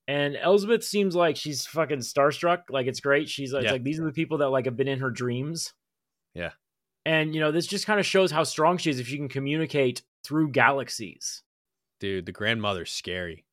And 0.08 0.36
Elsbeth 0.36 0.82
seems 0.82 1.14
like 1.14 1.36
she's 1.36 1.66
fucking 1.66 1.98
starstruck. 1.98 2.62
Like 2.70 2.86
it's 2.88 2.98
great. 3.00 3.28
She's 3.28 3.52
it's 3.52 3.64
Yeah. 3.66 3.72
like 3.72 3.84
these 3.84 4.00
are 4.00 4.04
the 4.06 4.12
people 4.12 4.38
that 4.38 4.48
like 4.48 4.64
have 4.64 4.76
been 4.76 4.88
in 4.88 4.98
her 5.00 5.10
dreams. 5.10 5.72
Yeah. 6.38 6.52
And 7.04 7.34
you 7.34 7.40
know 7.40 7.50
this 7.50 7.66
just 7.66 7.86
kind 7.86 7.98
of 7.98 8.06
shows 8.06 8.30
how 8.30 8.44
strong 8.44 8.78
she 8.78 8.90
is 8.90 9.00
if 9.00 9.08
she 9.08 9.16
can 9.16 9.28
communicate 9.28 10.02
through 10.24 10.50
galaxies. 10.50 11.42
Dude, 12.00 12.26
the 12.26 12.32
grandmother's 12.32 12.92
scary. 12.92 13.44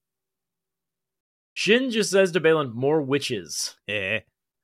Shin 1.55 1.89
just 1.89 2.11
says 2.11 2.31
to 2.33 2.41
Baylan, 2.41 2.73
"More 2.73 3.01
witches." 3.01 3.75
Eh. 3.87 4.19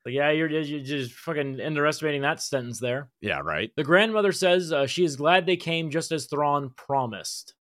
Like, 0.06 0.16
yeah, 0.16 0.32
you're, 0.32 0.50
you're 0.50 0.84
just 0.84 1.14
fucking 1.14 1.62
underestimating 1.62 2.24
that 2.24 2.42
sentence 2.42 2.80
there. 2.80 3.10
Yeah, 3.22 3.40
right. 3.40 3.72
The 3.76 3.84
grandmother 3.84 4.32
says 4.32 4.74
uh, 4.74 4.88
she 4.88 5.04
is 5.04 5.16
glad 5.16 5.46
they 5.46 5.58
came 5.58 5.92
just 5.92 6.12
as 6.12 6.26
Thrawn 6.26 6.72
promised. 6.76 7.54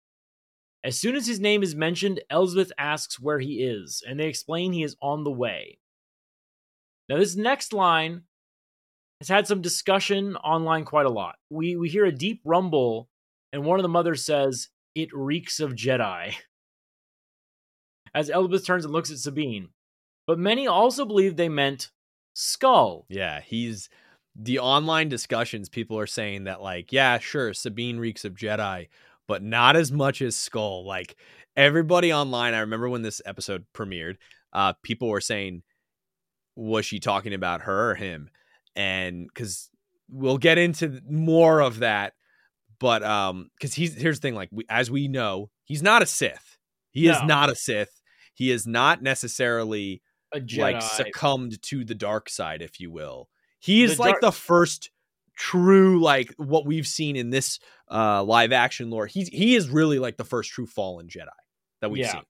As 0.84 0.96
soon 0.96 1.16
as 1.16 1.26
his 1.26 1.40
name 1.40 1.64
is 1.64 1.74
mentioned, 1.74 2.20
Elsbeth 2.30 2.70
asks 2.78 3.18
where 3.18 3.40
he 3.40 3.64
is, 3.64 4.04
and 4.06 4.18
they 4.18 4.28
explain 4.28 4.72
he 4.72 4.84
is 4.84 4.96
on 5.02 5.24
the 5.24 5.32
way. 5.32 5.80
Now, 7.08 7.18
this 7.18 7.34
next 7.34 7.72
line 7.72 8.22
has 9.20 9.28
had 9.28 9.46
some 9.46 9.60
discussion 9.60 10.36
online 10.36 10.84
quite 10.84 11.06
a 11.06 11.10
lot. 11.10 11.36
We 11.50 11.76
we 11.76 11.88
hear 11.88 12.04
a 12.04 12.12
deep 12.12 12.40
rumble, 12.44 13.08
and 13.52 13.64
one 13.64 13.78
of 13.78 13.82
the 13.82 13.88
mothers 13.88 14.24
says, 14.24 14.68
"It 14.94 15.08
reeks 15.12 15.60
of 15.60 15.74
Jedi." 15.74 16.34
As 18.14 18.30
Elsbeth 18.30 18.64
turns 18.64 18.84
and 18.84 18.92
looks 18.92 19.10
at 19.10 19.18
Sabine, 19.18 19.68
but 20.26 20.38
many 20.38 20.66
also 20.66 21.04
believe 21.04 21.36
they 21.36 21.50
meant 21.50 21.90
Skoll. 22.34 23.04
Yeah, 23.08 23.40
he's 23.40 23.90
the 24.34 24.60
online 24.60 25.08
discussions. 25.08 25.68
People 25.68 25.98
are 25.98 26.06
saying 26.06 26.44
that, 26.44 26.62
like, 26.62 26.90
yeah, 26.92 27.18
sure, 27.18 27.52
Sabine 27.52 27.98
reeks 27.98 28.24
of 28.24 28.34
Jedi, 28.34 28.88
but 29.26 29.42
not 29.42 29.76
as 29.76 29.92
much 29.92 30.22
as 30.22 30.36
Skoll. 30.36 30.86
Like, 30.86 31.16
everybody 31.56 32.12
online, 32.12 32.54
I 32.54 32.60
remember 32.60 32.88
when 32.88 33.02
this 33.02 33.20
episode 33.26 33.66
premiered, 33.74 34.16
uh, 34.52 34.72
people 34.82 35.08
were 35.08 35.20
saying, 35.20 35.62
was 36.56 36.86
she 36.86 36.98
talking 36.98 37.34
about 37.34 37.62
her 37.62 37.90
or 37.90 37.94
him? 37.94 38.30
And 38.78 39.26
because 39.26 39.68
we'll 40.08 40.38
get 40.38 40.56
into 40.56 41.00
more 41.10 41.60
of 41.60 41.80
that, 41.80 42.12
but 42.78 43.02
um, 43.02 43.50
because 43.58 43.74
he's 43.74 43.94
here's 43.94 44.20
the 44.20 44.28
thing, 44.28 44.34
like, 44.36 44.48
we, 44.52 44.64
as 44.70 44.88
we 44.90 45.08
know, 45.08 45.50
he's 45.64 45.82
not 45.82 46.00
a 46.00 46.06
Sith. 46.06 46.56
He 46.92 47.08
is 47.08 47.16
not 47.24 47.50
a 47.50 47.56
Sith. 47.56 47.90
He 48.34 48.50
is 48.52 48.66
not 48.68 49.02
necessarily 49.02 50.00
A 50.32 50.40
Jedi. 50.40 50.58
like 50.60 50.82
succumbed 50.82 51.60
to 51.62 51.84
the 51.84 51.94
dark 51.96 52.28
side, 52.28 52.62
if 52.62 52.78
you 52.78 52.90
will. 52.92 53.28
He 53.58 53.82
is 53.82 53.96
The 53.96 54.02
like 54.02 54.12
dark- 54.12 54.20
the 54.22 54.32
first 54.32 54.90
true 55.36 56.00
like 56.00 56.32
what 56.36 56.64
we've 56.66 56.86
seen 56.86 57.14
in 57.16 57.30
this 57.30 57.58
uh 57.90 58.22
live 58.22 58.52
action 58.52 58.90
lore. 58.90 59.06
He's 59.06 59.28
he 59.28 59.56
is 59.56 59.68
really 59.68 59.98
like 59.98 60.16
the 60.16 60.24
first 60.24 60.50
true 60.50 60.66
fallen 60.66 61.08
Jedi 61.08 61.26
that 61.80 61.90
we've 61.90 62.04
Yeah. 62.04 62.12
seen. 62.12 62.22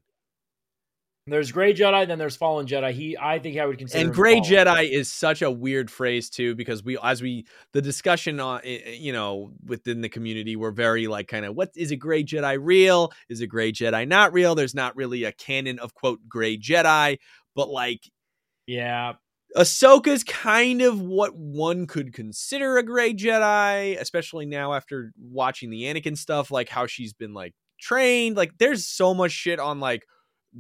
There's 1.31 1.53
Gray 1.53 1.75
Jedi, 1.75 2.07
then 2.07 2.19
there's 2.19 2.37
Fallen 2.37 2.67
Jedi. 2.67 2.93
He, 2.93 3.17
I 3.17 3.39
think 3.39 3.59
I 3.59 3.67
would 3.67 3.79
consider. 3.79 4.05
And 4.05 4.15
gray. 4.15 4.41
Jedi 4.41 4.91
is 4.91 5.11
such 5.11 5.43
a 5.43 5.51
weird 5.51 5.91
phrase 5.91 6.31
too 6.31 6.55
because 6.55 6.85
we 6.85 6.99
as 7.03 7.23
we 7.23 7.47
the 7.73 7.83
discussion 7.83 8.41
on 8.41 8.61
eh, 8.65 8.79
eh, 8.85 8.91
you 8.93 9.13
know 9.13 9.53
within 9.65 10.01
the 10.01 10.09
community 10.09 10.57
we're 10.57 10.71
very 10.71 11.07
like 11.07 11.29
kind 11.29 11.45
of 11.45 11.55
what 11.55 11.71
is 11.77 11.91
a 11.91 11.97
gray 11.97 12.25
Jedi 12.25 12.59
real? 12.61 13.13
Is 13.29 13.41
a 13.41 13.47
gray 13.47 13.73
Jedi 13.73 14.07
not 14.07 14.33
real? 14.33 14.55
There's 14.55 14.75
not 14.75 14.97
really 14.97 15.25
a 15.25 15.33
canon 15.33 15.79
of 15.79 15.95
quote 15.95 16.21
gray 16.29 16.57
Jedi, 16.57 17.19
but 17.55 17.69
like 17.69 18.03
Yeah, 18.67 19.15
Ahsoka's 19.57 20.25
kind 20.25 20.83
of 20.83 21.01
what 21.01 21.35
one 21.35 21.87
could 21.87 22.13
consider 22.13 22.77
a 22.77 22.83
gray 22.83 23.15
Jedi, 23.15 23.99
especially 23.99 24.47
now 24.47 24.75
after 24.75 25.13
watching 25.19 25.71
the 25.71 25.85
Anakin 25.85 26.17
stuff, 26.17 26.51
like 26.51 26.69
how 26.69 26.87
she's 26.87 27.13
been 27.13 27.33
like 27.33 27.55
trained. 27.81 28.37
Like 28.37 28.53
there's 28.59 28.87
so 28.87 29.15
much 29.15 29.33
shit 29.33 29.59
on 29.59 29.81
like 29.81 30.07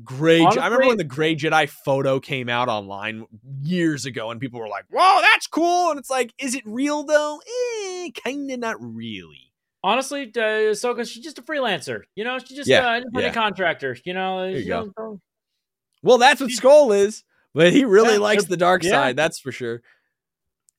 gray. 0.05 0.39
Je- 0.41 0.59
I 0.61 0.65
remember 0.67 0.87
when 0.89 0.97
the 0.99 1.05
gray 1.05 1.35
Jedi 1.37 1.69
photo 1.69 2.21
came 2.21 2.49
out 2.49 2.69
online 2.69 3.27
years 3.61 4.05
ago, 4.07 4.31
and 4.31 4.41
people 4.41 4.61
were 4.61 4.69
like, 4.69 4.85
"Whoa, 4.91 5.21
that's 5.21 5.47
cool!" 5.47 5.91
And 5.91 5.99
it's 5.99 6.11
like, 6.11 6.33
is 6.39 6.55
it 6.55 6.63
real 6.67 7.05
though? 7.05 7.41
Eh, 7.85 8.11
kind 8.25 8.51
of 8.51 8.59
not 8.61 8.77
really. 8.81 9.53
honestly, 9.85 10.23
uh, 10.25 10.41
Ahsoka, 10.75 11.09
she's 11.09 11.23
just 11.23 11.39
a 11.39 11.43
freelancer. 11.43 12.01
You 12.17 12.25
know, 12.25 12.39
she's 12.41 12.57
just 12.57 12.69
Yeah, 12.69 12.87
uh, 12.87 12.91
an 12.91 12.97
independent 13.05 13.35
yeah. 13.37 13.41
contractor. 13.43 13.97
You 14.05 14.13
know, 14.13 14.45
you 14.45 14.63
she 14.63 14.67
go. 14.69 14.81
don't- 14.85 14.95
don't- 14.97 15.21
Well, 16.03 16.19
that's 16.19 16.41
what 16.41 16.51
Skoll 16.51 16.97
is, 16.99 17.23
but 17.55 17.73
he 17.73 17.85
really 17.85 18.15
Yeah, 18.15 18.19
likes 18.21 18.45
the 18.47 18.57
dark 18.57 18.83
side. 18.83 19.15
That's 19.17 19.39
for 19.39 19.53
sure. 19.53 19.81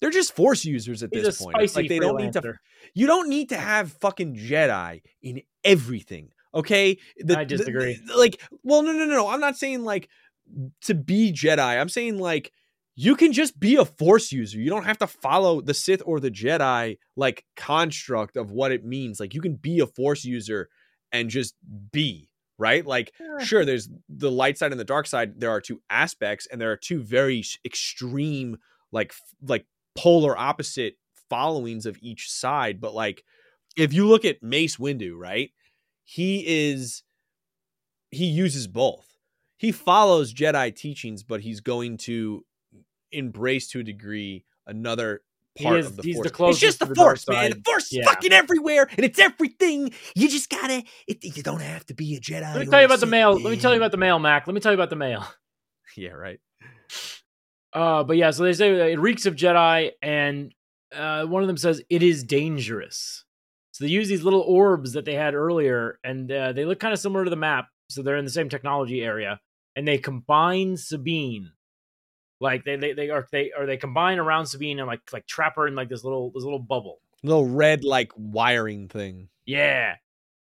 They're 0.01 0.09
just 0.11 0.33
Force 0.33 0.65
users 0.65 1.01
at 1.01 1.09
He's 1.13 1.23
this 1.23 1.41
point. 1.41 1.55
Like 1.75 1.87
they 1.87 1.99
don't 1.99 2.17
need 2.17 2.33
to 2.33 2.53
you 2.93 3.07
don't 3.07 3.29
need 3.29 3.49
to 3.49 3.57
have 3.57 3.93
fucking 3.93 4.35
Jedi 4.35 5.01
in 5.21 5.41
everything. 5.63 6.31
Okay, 6.53 6.97
The- 7.17 7.37
I 7.39 7.43
disagree. 7.43 7.99
the- 8.05 8.17
like, 8.17 8.41
well, 8.63 8.81
no, 8.81 8.91
no, 8.91 9.05
no, 9.05 9.13
no. 9.15 9.27
I'm 9.27 9.39
not 9.39 9.57
saying 9.57 9.83
like 9.83 10.09
to 10.81 10.93
be 10.95 11.31
Jedi. 11.31 11.59
I'm 11.79 11.89
saying 11.89 12.17
like 12.17 12.51
you 12.95 13.15
can 13.15 13.31
just 13.31 13.59
be 13.59 13.75
a 13.75 13.85
Force 13.85 14.31
user. 14.31 14.59
You 14.59 14.69
don't 14.69 14.83
have 14.85 14.97
to 14.97 15.07
follow 15.07 15.61
the 15.61 15.73
Sith 15.73 16.01
or 16.05 16.19
the 16.19 16.31
Jedi 16.31 16.97
like 17.15 17.45
construct 17.55 18.35
of 18.35 18.51
what 18.51 18.71
it 18.71 18.83
means. 18.83 19.19
Like 19.19 19.33
you 19.33 19.41
can 19.41 19.55
be 19.55 19.79
a 19.79 19.87
Force 19.87 20.25
user 20.25 20.69
and 21.11 21.29
just 21.29 21.55
be 21.91 22.29
right. 22.57 22.85
Like 22.85 23.13
Eh. 23.19 23.43
sure, 23.45 23.63
there's 23.63 23.87
the 24.09 24.31
light 24.31 24.57
side 24.57 24.71
and 24.71 24.79
the 24.79 24.83
dark 24.85 25.05
side. 25.07 25.39
There 25.39 25.51
are 25.51 25.61
two 25.61 25.81
aspects, 25.89 26.47
and 26.51 26.59
there 26.59 26.71
are 26.71 26.77
two 26.77 27.01
very 27.03 27.43
extreme, 27.63 28.57
like 28.91 29.13
like 29.47 29.65
polar 29.95 30.37
opposite 30.37 30.95
followings 31.29 31.85
of 31.85 31.97
each 32.01 32.29
side. 32.29 32.81
But 32.81 32.93
like, 32.95 33.23
if 33.77 33.93
you 33.93 34.07
look 34.07 34.25
at 34.25 34.41
Mace 34.43 34.77
Windu, 34.77 35.13
right, 35.15 35.51
he 36.09 36.43
is 36.71 37.03
he 38.09 38.25
uses 38.25 38.65
both. 38.65 39.05
He 39.57 39.71
follows 39.71 40.33
Jedi 40.33 40.75
teachings, 40.75 41.21
but 41.21 41.41
he's 41.41 41.59
going 41.59 41.97
to 41.97 42.43
embrace 43.11 43.67
to 43.69 43.81
a 43.81 43.83
degree 43.83 44.43
another 44.65 45.21
part 45.61 45.81
is- 45.81 45.85
of 45.85 45.97
the 45.97 46.13
force. 46.13 46.31
it's 46.49 46.59
just 46.59 46.79
the, 46.79 46.87
the 46.87 46.95
force, 46.95 47.27
man. 47.27 47.51
The 47.51 47.61
force 47.63 47.93
is 47.93 48.03
fucking 48.03 48.33
everywhere, 48.33 48.87
and 48.89 49.05
it's 49.05 49.19
everything. 49.19 49.91
You 50.15 50.27
just 50.29 50.49
gotta. 50.49 50.83
It, 51.07 51.23
you 51.23 51.43
don't 51.43 51.61
have 51.61 51.85
to 51.87 51.93
be 51.93 52.15
a 52.15 52.19
Jedi. 52.19 52.55
Let 52.55 52.59
me 52.59 52.65
tell 52.65 52.79
you 52.79 52.87
about 52.87 53.01
the 53.01 53.05
mail. 53.05 53.39
Let 53.39 53.51
me 53.51 53.57
tell 53.57 53.71
you 53.71 53.77
about 53.77 53.91
the 53.91 53.97
mail, 53.97 54.17
Mac. 54.17 54.47
Let 54.47 54.55
me 54.55 54.61
tell 54.61 54.71
you 54.71 54.77
about 54.77 54.89
the 54.89 54.95
mail. 54.95 55.25
Yeah, 55.97 56.11
right. 56.11 56.39
Uh, 57.73 58.03
but 58.03 58.15
yeah, 58.15 58.29
so 58.29 58.43
they 58.43 58.53
say 58.53 58.93
it 58.93 58.99
reeks 58.99 59.25
of 59.25 59.35
Jedi, 59.35 59.89
and 60.03 60.53
uh, 60.95 61.25
one 61.25 61.41
of 61.41 61.47
them 61.47 61.57
says 61.57 61.81
it 61.89 62.03
is 62.03 62.23
dangerous. 62.23 63.25
So 63.79 63.85
they 63.85 63.91
use 63.91 64.09
these 64.09 64.23
little 64.23 64.41
orbs 64.41 64.91
that 64.91 65.05
they 65.05 65.13
had 65.15 65.35
earlier, 65.35 65.99
and 66.03 66.29
uh, 66.29 66.51
they 66.51 66.65
look 66.65 66.81
kind 66.81 66.93
of 66.93 66.99
similar 66.99 67.23
to 67.23 67.29
the 67.29 67.37
map. 67.37 67.69
So 67.89 68.01
they're 68.01 68.17
in 68.17 68.25
the 68.25 68.29
same 68.29 68.49
technology 68.49 69.01
area, 69.01 69.39
and 69.73 69.87
they 69.87 69.97
combine 69.97 70.75
Sabine, 70.75 71.53
like 72.41 72.65
they 72.65 72.75
they 72.75 72.91
they 72.91 73.09
are 73.09 73.25
they 73.31 73.53
or 73.57 73.65
they 73.65 73.77
combine 73.77 74.19
around 74.19 74.47
Sabine 74.47 74.79
and 74.79 74.87
like 74.87 74.99
like 75.13 75.27
trap 75.27 75.55
her 75.55 75.65
in 75.65 75.75
like 75.75 75.87
this 75.87 76.03
little 76.03 76.29
this 76.35 76.43
little 76.43 76.59
bubble. 76.59 76.99
Little 77.23 77.47
red 77.47 77.85
like 77.85 78.11
wiring 78.17 78.89
thing. 78.89 79.29
Yeah. 79.45 79.95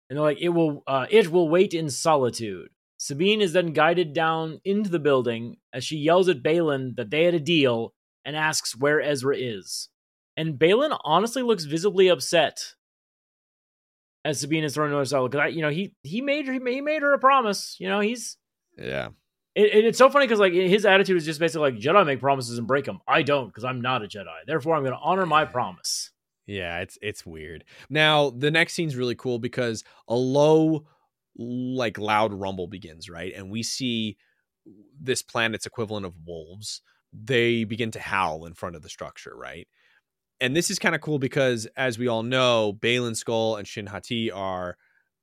and 0.10 0.18
they're 0.18 0.26
like, 0.26 0.42
"It 0.42 0.50
will, 0.50 0.84
uh, 0.86 1.06
it 1.10 1.32
will 1.32 1.48
wait 1.48 1.74
in 1.74 1.90
solitude." 1.90 2.68
Sabine 2.98 3.40
is 3.40 3.54
then 3.54 3.72
guided 3.72 4.12
down 4.12 4.60
into 4.66 4.90
the 4.90 5.00
building 5.00 5.56
as 5.72 5.86
she 5.86 5.96
yells 5.96 6.28
at 6.28 6.44
Baylan 6.44 6.98
that 6.98 7.12
they 7.12 7.24
had 7.24 7.34
a 7.34 7.40
deal 7.40 7.94
and 8.26 8.36
asks 8.36 8.76
where 8.76 9.00
Ezra 9.00 9.38
is. 9.38 9.88
And 10.36 10.60
Baylan 10.60 11.00
honestly 11.06 11.44
looks 11.44 11.64
visibly 11.64 12.10
upset 12.10 12.76
as 14.24 14.40
Sabine 14.40 14.64
is 14.64 14.74
thrown 14.74 14.88
into 14.88 14.98
her 14.98 15.06
cell 15.06 15.28
because 15.28 15.54
you 15.56 15.62
know 15.62 15.70
he 15.70 15.94
he 16.04 16.22
made 16.22 16.48
her 16.48 16.54
he 16.54 16.82
made 16.82 17.02
her 17.02 17.14
a 17.14 17.20
promise. 17.20 17.76
You 17.80 17.90
know 17.90 18.00
he's 18.00 18.38
Yeah. 18.78 19.10
it, 19.56 19.86
it's 19.86 19.98
so 19.98 20.10
funny 20.10 20.26
because 20.26 20.40
like 20.40 20.54
his 20.54 20.86
attitude 20.86 21.18
is 21.18 21.26
just 21.26 21.40
basically 21.40 21.72
like 21.72 21.82
Jedi 21.82 22.06
make 22.06 22.20
promises 22.20 22.58
and 22.58 22.68
break 22.68 22.86
them. 22.86 23.00
I 23.08 23.22
don't 23.24 23.48
because 23.48 23.64
I'm 23.64 23.82
not 23.82 24.04
a 24.04 24.08
Jedi. 24.08 24.46
Therefore, 24.46 24.76
I'm 24.76 24.84
going 24.84 24.94
to 24.94 25.00
honor 25.02 25.26
my 25.26 25.46
promise. 25.46 26.12
Yeah, 26.48 26.80
it's 26.80 26.98
it's 27.02 27.26
weird. 27.26 27.64
Now 27.90 28.30
the 28.32 28.52
next 28.52 28.74
scene's 28.74 28.96
really 28.96 29.16
cool 29.16 29.40
because 29.40 29.84
a 30.08 30.16
low, 30.16 30.86
like 31.38 31.98
loud 31.98 32.34
rumble 32.34 32.68
begins, 32.68 33.10
right? 33.10 33.34
And 33.36 33.50
we 33.50 33.64
see 33.64 34.18
this 35.00 35.22
planet's 35.22 35.66
equivalent 35.66 36.06
of 36.06 36.14
wolves. 36.26 36.82
They 37.14 37.64
begin 37.64 37.92
to 37.92 38.00
howl 38.00 38.46
in 38.46 38.54
front 38.54 38.76
of 38.76 38.82
the 38.82 38.90
structure, 38.90 39.36
right? 39.36 39.68
And 40.42 40.56
this 40.56 40.70
is 40.72 40.80
kind 40.80 40.96
of 40.96 41.02
cool 41.02 41.20
because, 41.20 41.68
as 41.78 42.00
we 42.00 42.08
all 42.08 42.24
know, 42.24 42.74
Baylan 42.82 43.12
Skoll 43.12 43.60
and 43.60 43.68
Shin 43.68 43.86
Hati 43.86 44.32
are 44.32 44.76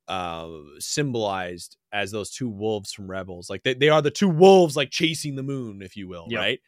uh, 0.06 0.48
symbolized 0.78 1.76
as 1.92 2.10
those 2.12 2.30
two 2.30 2.48
wolves 2.48 2.92
from 2.92 3.10
Rebels. 3.10 3.50
Like 3.50 3.64
they, 3.64 3.74
they 3.74 3.88
are 3.88 4.00
the 4.00 4.10
two 4.12 4.28
wolves, 4.28 4.76
like 4.76 4.90
chasing 4.90 5.34
the 5.34 5.42
moon, 5.42 5.82
if 5.82 5.96
you 5.96 6.08
will, 6.08 6.26
Yep. 6.30 6.40
right? 6.40 6.60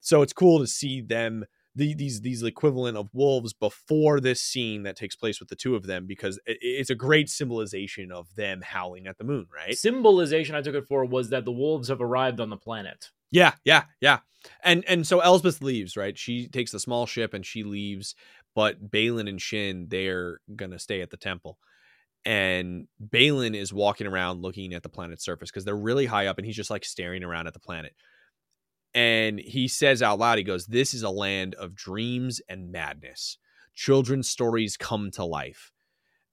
So 0.00 0.20
it's 0.22 0.32
cool 0.32 0.58
to 0.58 0.66
see 0.66 1.00
them 1.00 1.44
the, 1.74 1.94
these 1.94 2.20
these 2.20 2.42
equivalent 2.42 2.96
of 2.96 3.08
wolves 3.12 3.52
before 3.52 4.20
this 4.20 4.40
scene 4.40 4.82
that 4.82 4.96
takes 4.96 5.16
place 5.16 5.40
with 5.40 5.48
the 5.48 5.56
two 5.56 5.74
of 5.74 5.86
them 5.86 6.06
because 6.06 6.38
it, 6.46 6.58
it's 6.60 6.90
a 6.90 6.94
great 6.94 7.30
symbolization 7.30 8.12
of 8.12 8.34
them 8.34 8.60
howling 8.62 9.06
at 9.06 9.18
the 9.18 9.24
moon, 9.24 9.46
right? 9.54 9.76
Symbolization 9.76 10.54
I 10.54 10.62
took 10.62 10.74
it 10.74 10.86
for 10.86 11.04
was 11.04 11.30
that 11.30 11.44
the 11.44 11.52
wolves 11.52 11.88
have 11.88 12.00
arrived 12.00 12.40
on 12.40 12.50
the 12.50 12.56
planet. 12.56 13.10
Yeah, 13.30 13.52
yeah, 13.64 13.84
yeah. 14.00 14.18
And 14.62 14.84
and 14.86 15.06
so 15.06 15.20
Elsbeth 15.20 15.62
leaves, 15.62 15.96
right? 15.96 16.16
She 16.18 16.48
takes 16.48 16.72
the 16.72 16.80
small 16.80 17.06
ship 17.06 17.32
and 17.32 17.46
she 17.46 17.64
leaves, 17.64 18.14
but 18.54 18.90
Baylan 18.90 19.28
and 19.28 19.40
Shin 19.40 19.86
they're 19.88 20.40
gonna 20.54 20.78
stay 20.78 21.00
at 21.00 21.10
the 21.10 21.16
temple. 21.16 21.58
And 22.24 22.86
Baylan 23.04 23.56
is 23.56 23.72
walking 23.72 24.06
around 24.06 24.42
looking 24.42 24.74
at 24.74 24.82
the 24.82 24.88
planet's 24.88 25.24
surface 25.24 25.50
because 25.50 25.64
they're 25.64 25.74
really 25.74 26.06
high 26.06 26.26
up 26.26 26.38
and 26.38 26.46
he's 26.46 26.54
just 26.56 26.70
like 26.70 26.84
staring 26.84 27.24
around 27.24 27.46
at 27.46 27.54
the 27.54 27.58
planet. 27.60 27.94
And 28.94 29.38
he 29.38 29.68
says 29.68 30.02
out 30.02 30.18
loud, 30.18 30.38
he 30.38 30.44
goes, 30.44 30.66
This 30.66 30.94
is 30.94 31.02
a 31.02 31.10
land 31.10 31.54
of 31.54 31.74
dreams 31.74 32.40
and 32.48 32.70
madness. 32.70 33.38
Children's 33.74 34.28
stories 34.28 34.76
come 34.76 35.10
to 35.12 35.24
life. 35.24 35.72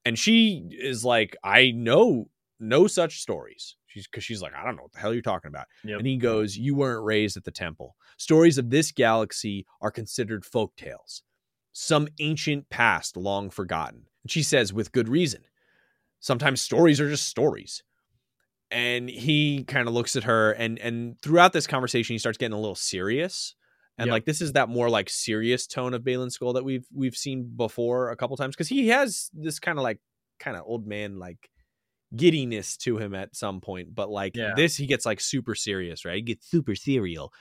And 0.06 0.17
she 0.17 0.67
is 0.72 1.06
like, 1.06 1.36
I 1.43 1.72
know 1.72 2.30
no 2.60 2.88
such 2.88 3.22
stories. 3.22 3.76
She's 3.88 4.08
because 4.08 4.24
she's 4.24 4.41
like, 4.41 4.54
I 4.54 4.63
don't 4.63 4.76
know 4.76 4.84
what 4.84 4.91
the 4.91 5.00
hell 5.00 5.13
you're 5.13 5.22
talking 5.22 5.50
about. 5.50 5.67
Yep. 5.84 6.00
And 6.00 6.08
he 6.08 6.17
goes, 6.17 6.58
You 6.58 6.76
weren't 6.76 7.06
raised 7.06 7.38
at 7.38 7.43
the 7.43 7.52
temple. 7.52 7.95
Stories 8.17 8.58
of 8.58 8.69
this 8.69 8.91
galaxy 8.91 9.65
are 9.82 9.91
considered 9.91 10.45
folk 10.45 10.76
tales, 10.76 11.24
some 11.72 12.08
ancient 12.19 12.69
past 12.69 13.15
long 13.15 13.50
forgotten. 13.50 14.06
And 14.24 14.32
she 14.32 14.43
says, 14.43 14.74
with 14.74 14.91
good 14.91 15.08
reason. 15.08 15.43
Sometimes 16.19 16.62
stories 16.62 17.00
are 17.00 17.10
just 17.10 17.28
stories. 17.28 17.84
And 18.71 19.10
he 19.10 19.63
kind 19.63 19.88
of 19.88 19.93
looks 19.93 20.15
at 20.15 20.23
her 20.25 20.51
and 20.51 20.77
and 20.79 21.19
throughout 21.21 21.53
this 21.53 21.65
conversation, 21.67 22.13
he 22.13 22.19
starts 22.19 22.38
getting 22.38 22.53
a 22.53 22.60
little 22.60 22.75
serious. 22.75 23.55
And 23.97 24.08
Yep. 24.08 24.12
like 24.12 24.25
this 24.25 24.41
is 24.41 24.53
that 24.53 24.69
more 24.69 24.89
like 24.89 25.10
serious 25.10 25.67
tone 25.67 25.93
of 25.93 26.03
Baylan 26.03 26.32
Skoll 26.32 26.53
that 26.53 26.63
we've 26.63 26.86
we've 26.93 27.15
seen 27.17 27.51
before 27.55 28.12
a 28.12 28.15
couple 28.15 28.38
times. 28.38 28.55
Cause 28.55 28.67
he 28.69 28.89
has 28.89 29.29
this 29.34 29.60
kind 29.60 29.77
of 29.77 29.84
like 29.84 29.99
kind 30.39 30.55
of 30.55 30.63
old 30.65 30.86
man 30.88 31.17
like 31.19 31.49
giddiness 32.15 32.77
to 32.77 32.97
him 32.97 33.13
at 33.13 33.36
some 33.36 33.60
point, 33.62 33.93
but 33.93 34.10
like 34.10 34.36
Yeah. 34.36 34.53
this, 34.55 34.77
he 34.77 34.86
gets 34.86 35.05
like 35.05 35.19
super 35.19 35.53
serious, 35.55 36.05
right? 36.05 36.15
He 36.15 36.21
gets 36.21 36.47
super 36.49 36.75
serial. 36.75 37.34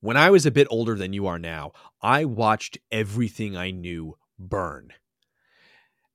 When 0.00 0.16
I 0.16 0.30
was 0.30 0.44
a 0.46 0.50
bit 0.50 0.66
older 0.70 0.96
than 0.96 1.12
you 1.12 1.26
are 1.28 1.38
now, 1.38 1.72
I 2.02 2.24
watched 2.24 2.78
everything 2.90 3.56
I 3.56 3.70
knew 3.70 4.16
burn. 4.38 4.92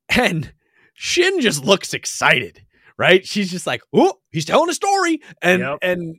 And 0.10 0.54
Shin 0.94 1.40
just 1.42 1.64
looks 1.64 1.94
excited, 1.94 2.66
right? 2.98 3.26
She's 3.26 3.52
just 3.52 3.68
like, 3.68 3.82
"Oh, 3.94 4.14
he's 4.32 4.46
telling 4.46 4.70
a 4.70 4.74
story," 4.74 5.22
and 5.42 5.62
Yep. 5.62 5.78
and 5.82 6.16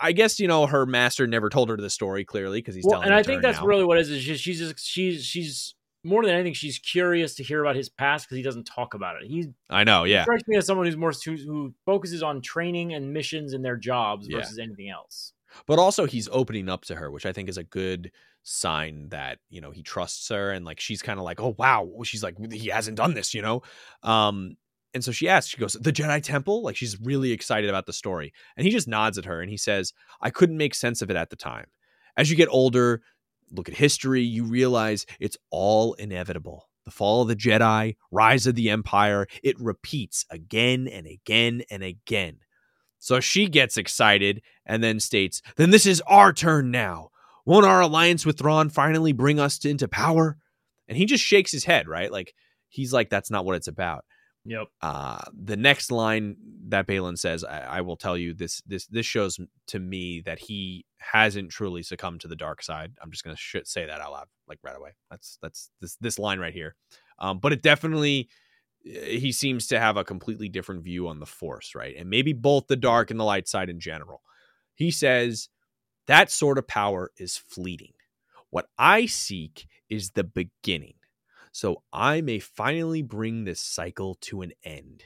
I 0.00 0.12
guess 0.12 0.40
you 0.40 0.48
know 0.48 0.66
her 0.66 0.86
master 0.86 1.26
never 1.26 1.48
told 1.48 1.68
her 1.68 1.76
the 1.76 1.90
story 1.90 2.24
clearly 2.24 2.58
because 2.58 2.74
he's 2.74 2.84
Well, 2.84 2.94
telling. 3.00 3.06
and 3.06 3.14
I 3.14 3.22
think 3.22 3.42
that's 3.42 3.60
now. 3.60 3.66
really 3.66 3.84
what 3.84 3.98
it 3.98 4.02
is. 4.02 4.10
is 4.10 4.22
she's 4.22 4.40
she's 4.40 4.58
just, 4.58 4.78
she's 4.84 5.24
she's 5.24 5.74
more 6.06 6.22
than 6.22 6.34
anything, 6.34 6.52
she's 6.52 6.78
curious 6.78 7.34
to 7.36 7.42
hear 7.42 7.62
about 7.62 7.76
his 7.76 7.88
past 7.88 8.26
because 8.26 8.36
he 8.36 8.42
doesn't 8.42 8.64
talk 8.64 8.92
about 8.94 9.22
it. 9.22 9.26
He 9.28 9.46
I 9.70 9.84
know, 9.84 10.04
yeah. 10.04 10.24
strikes 10.24 10.42
me 10.46 10.56
as 10.58 10.66
someone 10.66 10.84
who's 10.86 10.96
more 10.98 11.12
who, 11.24 11.36
who 11.36 11.74
focuses 11.86 12.22
on 12.22 12.42
training 12.42 12.92
and 12.92 13.12
missions 13.14 13.54
and 13.54 13.64
their 13.64 13.76
jobs 13.76 14.26
Yeah. 14.28 14.38
versus 14.38 14.58
anything 14.58 14.90
else. 14.90 15.32
but 15.66 15.78
also 15.78 16.04
he's 16.04 16.28
opening 16.32 16.68
up 16.68 16.84
to 16.84 16.96
her 16.96 17.10
which 17.12 17.24
i 17.24 17.32
think 17.32 17.48
is 17.48 17.56
a 17.58 17.62
good 17.62 18.10
sign 18.42 19.08
that 19.10 19.38
you 19.50 19.60
know 19.60 19.70
he 19.70 19.82
trusts 19.84 20.28
her 20.28 20.50
and 20.50 20.64
like 20.64 20.80
she's 20.80 21.00
kind 21.00 21.18
of 21.20 21.24
like 21.24 21.40
oh 21.40 21.54
wow 21.58 21.88
she's 22.02 22.24
like 22.24 22.34
he 22.52 22.68
hasn't 22.68 22.96
done 22.96 23.14
this 23.14 23.32
you 23.34 23.40
know 23.40 23.62
um 24.02 24.56
and 24.94 25.04
so 25.04 25.12
she 25.12 25.28
asks 25.28 25.50
she 25.50 25.58
goes 25.58 25.74
the 25.74 25.92
jedi 25.92 26.22
temple 26.22 26.62
like 26.62 26.76
she's 26.76 27.00
really 27.00 27.32
excited 27.32 27.68
about 27.68 27.86
the 27.86 27.92
story 27.92 28.32
and 28.56 28.64
he 28.64 28.72
just 28.72 28.88
nods 28.88 29.18
at 29.18 29.24
her 29.24 29.40
and 29.40 29.50
he 29.50 29.56
says 29.56 29.92
i 30.20 30.30
couldn't 30.30 30.56
make 30.56 30.74
sense 30.74 31.02
of 31.02 31.10
it 31.10 31.16
at 31.16 31.30
the 31.30 31.36
time 31.36 31.66
as 32.16 32.30
you 32.30 32.36
get 32.36 32.48
older 32.50 33.02
look 33.50 33.68
at 33.68 33.74
history 33.74 34.22
you 34.22 34.44
realize 34.44 35.06
it's 35.20 35.36
all 35.50 35.94
inevitable 35.94 36.68
the 36.84 36.90
fall 36.90 37.22
of 37.22 37.28
the 37.28 37.36
jedi 37.36 37.96
rise 38.10 38.46
of 38.46 38.54
the 38.54 38.70
empire 38.70 39.26
it 39.42 39.58
repeats 39.60 40.24
again 40.30 40.88
and 40.88 41.06
again 41.06 41.62
and 41.70 41.82
again 41.82 42.38
so 43.04 43.20
she 43.20 43.48
gets 43.48 43.76
excited 43.76 44.40
and 44.64 44.82
then 44.82 44.98
states, 44.98 45.42
Then 45.56 45.68
this 45.68 45.84
is 45.84 46.00
our 46.06 46.32
turn 46.32 46.70
now. 46.70 47.10
Won't 47.44 47.66
our 47.66 47.82
alliance 47.82 48.24
with 48.24 48.38
Thrawn 48.38 48.70
finally 48.70 49.12
bring 49.12 49.38
us 49.38 49.58
to, 49.58 49.68
into 49.68 49.86
power? 49.86 50.38
And 50.88 50.96
he 50.96 51.04
just 51.04 51.22
shakes 51.22 51.52
his 51.52 51.64
head, 51.64 51.86
right? 51.86 52.10
Like 52.10 52.32
he's 52.70 52.94
like, 52.94 53.10
That's 53.10 53.30
not 53.30 53.44
what 53.44 53.56
it's 53.56 53.68
about. 53.68 54.06
Yep. 54.46 54.68
Uh, 54.82 55.22
the 55.32 55.56
next 55.56 55.90
line 55.90 56.36
that 56.68 56.86
Baylan 56.86 57.18
says, 57.18 57.44
I, 57.44 57.60
I 57.60 57.80
will 57.80 57.96
tell 57.96 58.16
you 58.16 58.34
this 58.34 58.60
this 58.66 58.86
this 58.86 59.06
shows 59.06 59.40
to 59.68 59.78
me 59.78 60.20
that 60.26 60.38
he 60.38 60.84
hasn't 60.98 61.50
truly 61.50 61.82
succumbed 61.82 62.20
to 62.20 62.28
the 62.28 62.36
dark 62.36 62.62
side. 62.62 62.92
I'm 63.02 63.10
just 63.10 63.24
gonna 63.24 63.36
sh- 63.36 63.56
say 63.64 63.86
that 63.86 64.00
out 64.00 64.12
loud, 64.12 64.26
like 64.46 64.58
right 64.62 64.76
away. 64.76 64.90
That's 65.10 65.38
that's 65.40 65.70
this 65.80 65.96
this 65.96 66.18
line 66.18 66.40
right 66.40 66.52
here. 66.52 66.74
Um, 67.18 67.38
but 67.38 67.52
it 67.52 67.62
definitely 67.62 68.28
eh, 68.86 69.16
he 69.18 69.32
seems 69.32 69.66
to 69.68 69.80
have 69.80 69.96
a 69.96 70.04
completely 70.04 70.50
different 70.50 70.84
view 70.84 71.08
on 71.08 71.20
the 71.20 71.26
force, 71.26 71.74
right? 71.74 71.94
And 71.96 72.10
maybe 72.10 72.34
both 72.34 72.66
the 72.66 72.76
dark 72.76 73.10
and 73.10 73.18
the 73.18 73.24
light 73.24 73.48
side 73.48 73.70
in 73.70 73.80
general. 73.80 74.20
He 74.74 74.90
says 74.90 75.48
that 76.06 76.30
sort 76.30 76.58
of 76.58 76.68
power 76.68 77.12
is 77.16 77.36
fleeting. 77.38 77.92
What 78.50 78.66
I 78.78 79.06
seek 79.06 79.66
is 79.88 80.10
the 80.10 80.24
beginning. 80.24 80.94
So 81.54 81.84
I 81.92 82.20
may 82.20 82.40
finally 82.40 83.00
bring 83.00 83.44
this 83.44 83.60
cycle 83.60 84.16
to 84.22 84.42
an 84.42 84.50
end. 84.64 85.04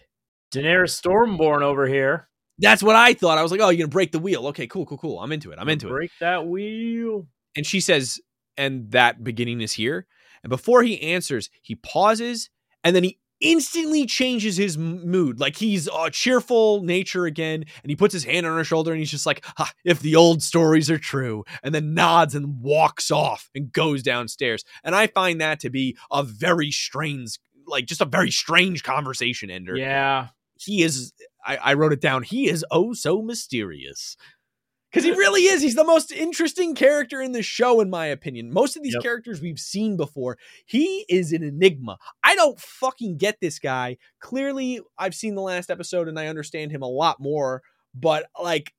Daenerys 0.50 0.98
Stormborn 0.98 1.60
over 1.60 1.86
here. 1.86 2.30
That's 2.58 2.82
what 2.82 2.96
I 2.96 3.12
thought. 3.12 3.36
I 3.36 3.42
was 3.42 3.52
like, 3.52 3.60
oh, 3.60 3.68
you're 3.68 3.76
going 3.76 3.90
to 3.90 3.94
break 3.94 4.12
the 4.12 4.18
wheel. 4.18 4.46
Okay, 4.46 4.66
cool, 4.66 4.86
cool, 4.86 4.96
cool. 4.96 5.20
I'm 5.20 5.30
into 5.30 5.52
it. 5.52 5.58
I'm 5.60 5.68
into 5.68 5.88
it. 5.88 5.90
Break 5.90 6.10
that 6.20 6.46
wheel. 6.46 7.26
And 7.54 7.66
she 7.66 7.80
says, 7.80 8.18
and 8.56 8.90
that 8.92 9.22
beginning 9.22 9.60
is 9.60 9.74
here. 9.74 10.06
And 10.42 10.48
before 10.48 10.82
he 10.82 10.98
answers, 11.02 11.50
he 11.60 11.74
pauses 11.74 12.48
and 12.82 12.96
then 12.96 13.04
he 13.04 13.18
instantly 13.40 14.06
changes 14.06 14.56
his 14.56 14.76
mood. 14.78 15.40
Like 15.40 15.56
he's 15.56 15.88
a 15.88 16.10
cheerful 16.10 16.82
nature 16.82 17.26
again. 17.26 17.64
And 17.82 17.90
he 17.90 17.96
puts 17.96 18.12
his 18.12 18.24
hand 18.24 18.46
on 18.46 18.56
her 18.56 18.64
shoulder 18.64 18.92
and 18.92 18.98
he's 18.98 19.10
just 19.10 19.26
like, 19.26 19.44
ha, 19.56 19.72
if 19.84 20.00
the 20.00 20.16
old 20.16 20.42
stories 20.42 20.90
are 20.90 20.98
true. 20.98 21.44
And 21.62 21.74
then 21.74 21.94
nods 21.94 22.34
and 22.34 22.60
walks 22.60 23.10
off 23.10 23.50
and 23.54 23.72
goes 23.72 24.02
downstairs. 24.02 24.64
And 24.82 24.94
I 24.94 25.06
find 25.06 25.40
that 25.40 25.60
to 25.60 25.70
be 25.70 25.96
a 26.10 26.22
very 26.22 26.70
strange, 26.70 27.38
like 27.66 27.86
just 27.86 28.00
a 28.00 28.06
very 28.06 28.30
strange 28.30 28.82
conversation 28.82 29.50
ender 29.50 29.76
Yeah. 29.76 30.28
he 30.58 30.82
is 30.82 31.12
I, 31.44 31.56
I 31.56 31.74
wrote 31.74 31.92
it 31.92 32.00
down 32.00 32.22
he 32.22 32.48
is 32.48 32.64
oh 32.70 32.92
so 32.94 33.22
mysterious 33.22 34.16
because 34.90 35.04
he 35.04 35.10
really 35.12 35.42
is. 35.42 35.60
He's 35.62 35.74
the 35.74 35.84
most 35.84 36.10
interesting 36.12 36.74
character 36.74 37.20
in 37.20 37.32
the 37.32 37.42
show 37.42 37.80
in 37.80 37.90
my 37.90 38.06
opinion. 38.06 38.52
Most 38.52 38.76
of 38.76 38.82
these 38.82 38.94
Yep. 38.94 39.02
characters 39.02 39.40
we've 39.40 39.58
seen 39.58 39.96
before 39.96 40.38
he 40.66 41.04
is 41.08 41.32
an 41.32 41.42
enigma. 41.42 41.98
I 42.24 42.34
don't 42.34 42.58
fucking 42.58 43.16
get 43.18 43.38
this 43.40 43.58
guy. 43.58 43.96
Clearly 44.20 44.80
i've 44.98 45.14
seen 45.14 45.34
the 45.34 45.42
last 45.42 45.70
episode 45.70 46.08
and 46.08 46.18
i 46.18 46.26
understand 46.26 46.70
him 46.72 46.82
a 46.82 46.88
lot 46.88 47.20
more 47.20 47.62
but 47.94 48.26
like 48.42 48.72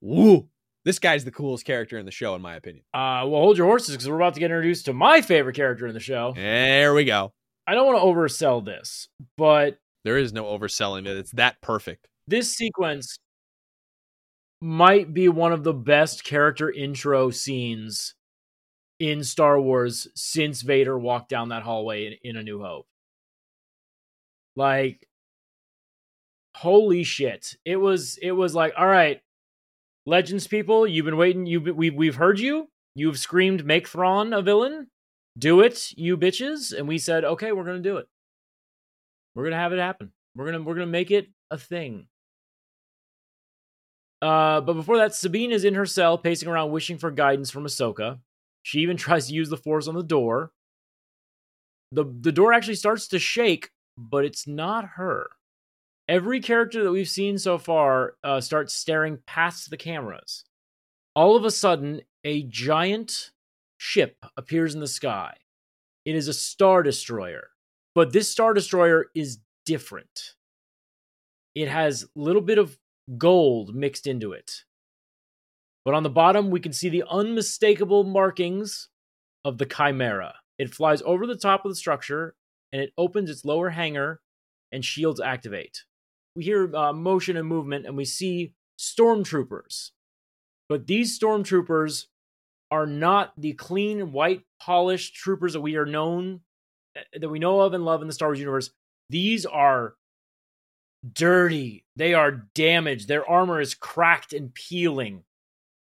woo 0.00 0.48
this 0.84 0.98
guy's 1.00 1.24
the 1.24 1.30
coolest 1.32 1.64
character 1.64 1.98
in 1.98 2.06
the 2.06 2.12
show 2.12 2.36
in 2.36 2.40
my 2.42 2.54
opinion. 2.54 2.84
Uh, 2.94 3.26
well, 3.26 3.40
hold 3.40 3.58
your 3.58 3.66
horses 3.66 3.90
because 3.96 4.08
we're 4.08 4.14
about 4.16 4.34
to 4.34 4.40
get 4.40 4.46
introduced 4.52 4.84
to 4.84 4.92
my 4.92 5.20
favorite 5.20 5.56
character 5.56 5.84
in 5.88 5.94
the 5.94 5.98
show. 6.00 6.32
there 6.36 6.94
we 6.94 7.04
go. 7.04 7.32
I 7.66 7.74
don't 7.74 7.86
want 7.86 7.98
to 7.98 8.04
oversell 8.04 8.64
this, 8.64 9.08
but 9.36 9.78
there 10.04 10.16
is 10.16 10.32
no 10.32 10.44
overselling 10.44 11.06
it. 11.08 11.16
It's 11.16 11.32
that 11.32 11.60
perfect. 11.60 12.06
this 12.28 12.52
sequence 12.54 13.18
might 14.60 15.12
be 15.12 15.28
one 15.28 15.52
of 15.52 15.64
the 15.64 15.74
best 15.74 16.24
character 16.24 16.70
intro 16.70 17.30
scenes 17.30 18.14
in 18.98 19.22
Star 19.22 19.60
Wars 19.60 20.08
since 20.14 20.62
Vader 20.62 20.98
walked 20.98 21.28
down 21.28 21.50
that 21.50 21.62
hallway 21.62 22.06
in, 22.06 22.30
in 22.30 22.36
A 22.36 22.42
New 22.42 22.62
Hope. 22.62 22.86
Like, 24.54 25.06
holy 26.56 27.04
shit! 27.04 27.56
It 27.64 27.76
was 27.76 28.18
it 28.22 28.32
was 28.32 28.54
like, 28.54 28.72
all 28.78 28.86
right, 28.86 29.20
Legends 30.06 30.46
people, 30.46 30.86
you've 30.86 31.04
been 31.04 31.16
waiting. 31.16 31.46
You 31.46 31.60
we 31.60 31.90
we've 31.90 32.14
heard 32.16 32.38
you. 32.38 32.68
You've 32.94 33.18
screamed, 33.18 33.66
make 33.66 33.88
Thrawn 33.88 34.32
a 34.32 34.40
villain. 34.40 34.86
Do 35.36 35.60
it, 35.60 35.90
you 35.96 36.16
bitches. 36.16 36.72
And 36.72 36.88
we 36.88 36.96
said, 36.96 37.24
okay, 37.24 37.52
we're 37.52 37.64
gonna 37.64 37.80
do 37.80 37.98
it. 37.98 38.06
We're 39.34 39.44
gonna 39.44 39.56
have 39.56 39.74
it 39.74 39.78
happen. 39.78 40.12
We're 40.34 40.46
gonna 40.46 40.62
we're 40.62 40.74
gonna 40.74 40.86
make 40.86 41.10
it 41.10 41.26
a 41.50 41.58
thing. 41.58 42.06
Uh, 44.26 44.60
but 44.60 44.72
before 44.72 44.96
that, 44.96 45.14
Sabine 45.14 45.52
is 45.52 45.64
in 45.64 45.74
her 45.74 45.86
cell, 45.86 46.18
pacing 46.18 46.48
around, 46.48 46.72
wishing 46.72 46.98
for 46.98 47.12
guidance 47.12 47.48
from 47.48 47.62
Ahsoka. 47.62 48.18
She 48.64 48.80
even 48.80 48.96
tries 49.04 49.28
to 49.28 49.34
use 49.34 49.50
the 49.50 49.56
Force 49.56 49.86
on 49.86 49.94
the 49.94 50.02
door. 50.02 50.50
the 51.92 52.04
The 52.04 52.32
door 52.32 52.52
actually 52.52 52.74
starts 52.74 53.06
to 53.08 53.20
shake, 53.20 53.70
but 53.96 54.24
it's 54.24 54.48
not 54.48 54.84
her. 54.96 55.28
Every 56.08 56.40
character 56.40 56.82
that 56.82 56.90
we've 56.90 57.08
seen 57.08 57.38
so 57.38 57.56
far 57.56 58.14
uh, 58.24 58.40
starts 58.40 58.74
staring 58.74 59.18
past 59.28 59.70
the 59.70 59.76
cameras. 59.76 60.44
All 61.14 61.36
of 61.36 61.44
a 61.44 61.50
sudden, 61.52 62.00
a 62.24 62.42
giant 62.42 63.30
ship 63.78 64.16
appears 64.36 64.74
in 64.74 64.80
the 64.80 64.88
sky. 64.88 65.36
It 66.04 66.16
is 66.16 66.26
a 66.26 66.34
star 66.34 66.82
destroyer, 66.82 67.50
but 67.94 68.12
this 68.12 68.28
star 68.28 68.54
destroyer 68.54 69.06
is 69.14 69.38
different. 69.64 70.34
It 71.54 71.68
has 71.68 72.02
a 72.02 72.06
little 72.16 72.42
bit 72.42 72.58
of 72.58 72.76
gold 73.18 73.74
mixed 73.74 74.06
into 74.06 74.32
it. 74.32 74.64
But 75.84 75.94
on 75.94 76.02
the 76.02 76.10
bottom, 76.10 76.50
we 76.50 76.60
can 76.60 76.72
see 76.72 76.88
the 76.88 77.04
unmistakable 77.08 78.04
markings 78.04 78.88
of 79.44 79.58
the 79.58 79.66
Chimera. 79.66 80.34
It 80.58 80.74
flies 80.74 81.02
over 81.02 81.26
the 81.26 81.36
top 81.36 81.64
of 81.64 81.70
the 81.70 81.76
structure 81.76 82.34
and 82.72 82.82
it 82.82 82.92
opens 82.98 83.30
its 83.30 83.44
lower 83.44 83.70
hangar, 83.70 84.20
and 84.72 84.84
shields 84.84 85.20
activate. 85.20 85.84
We 86.34 86.44
hear 86.44 86.74
uh, 86.74 86.92
motion 86.92 87.36
and 87.36 87.48
movement, 87.48 87.86
and 87.86 87.96
we 87.96 88.04
see 88.04 88.52
stormtroopers. 88.78 89.92
But 90.68 90.86
these 90.86 91.18
stormtroopers 91.18 92.06
are 92.70 92.86
not 92.86 93.32
the 93.38 93.52
clean, 93.52 94.12
white, 94.12 94.42
polished 94.60 95.14
troopers 95.14 95.52
that 95.52 95.60
we 95.60 95.76
are 95.76 95.86
known 95.86 96.40
eh, 96.96 97.18
that 97.20 97.28
we 97.28 97.38
know 97.38 97.60
of 97.60 97.72
and 97.72 97.84
love 97.84 98.02
in 98.02 98.08
the 98.08 98.12
Star 98.12 98.28
Wars 98.28 98.40
universe. 98.40 98.70
These 99.08 99.46
are 99.46 99.94
dirty. 101.12 101.84
They 101.96 102.14
are 102.14 102.46
damaged. 102.54 103.08
Their 103.08 103.28
armor 103.28 103.60
is 103.60 103.74
cracked 103.74 104.32
and 104.32 104.52
peeling. 104.54 105.24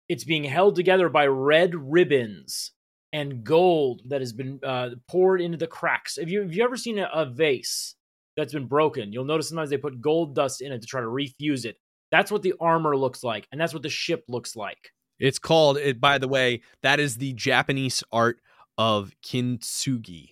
It's 0.10 0.24
being 0.24 0.44
held 0.44 0.76
together 0.76 1.10
by 1.10 1.28
red 1.28 1.76
ribbons 1.76 2.72
and 3.14 3.44
gold 3.44 4.02
that 4.08 4.22
has 4.22 4.34
been 4.34 4.60
uh, 4.64 4.90
poured 5.08 5.40
into 5.40 5.58
the 5.58 5.68
cracks. 5.68 6.18
Have 6.18 6.30
you 6.30 6.42
have 6.42 6.54
you 6.54 6.64
ever 6.64 6.76
seen 6.76 6.98
a, 6.98 7.10
a 7.14 7.26
vase 7.26 7.96
that's 8.36 8.54
been 8.54 8.66
broken? 8.66 9.14
You'll 9.14 9.24
notice 9.24 9.50
sometimes 9.50 9.70
they 9.70 9.78
put 9.78 10.02
gold 10.02 10.36
dust 10.36 10.62
in 10.62 10.72
it 10.72 10.82
to 10.82 10.88
try 10.88 11.00
to 11.02 11.08
refuse 11.08 11.64
it. 11.66 11.78
That's 12.12 12.32
what 12.32 12.42
the 12.42 12.54
armor 12.60 12.98
looks 12.98 13.24
like, 13.24 13.48
and 13.52 13.62
that's 13.62 13.74
what 13.74 13.84
the 13.84 13.90
ship 13.90 14.26
looks 14.28 14.56
like. 14.56 14.92
It's 15.20 15.40
called 15.40 15.78
it 15.78 16.02
by 16.02 16.18
the 16.18 16.28
way, 16.28 16.62
that 16.82 17.00
is 17.00 17.18
the 17.18 17.34
Japanese 17.34 18.04
art 18.12 18.40
of 18.78 19.14
kintsugi. 19.26 20.30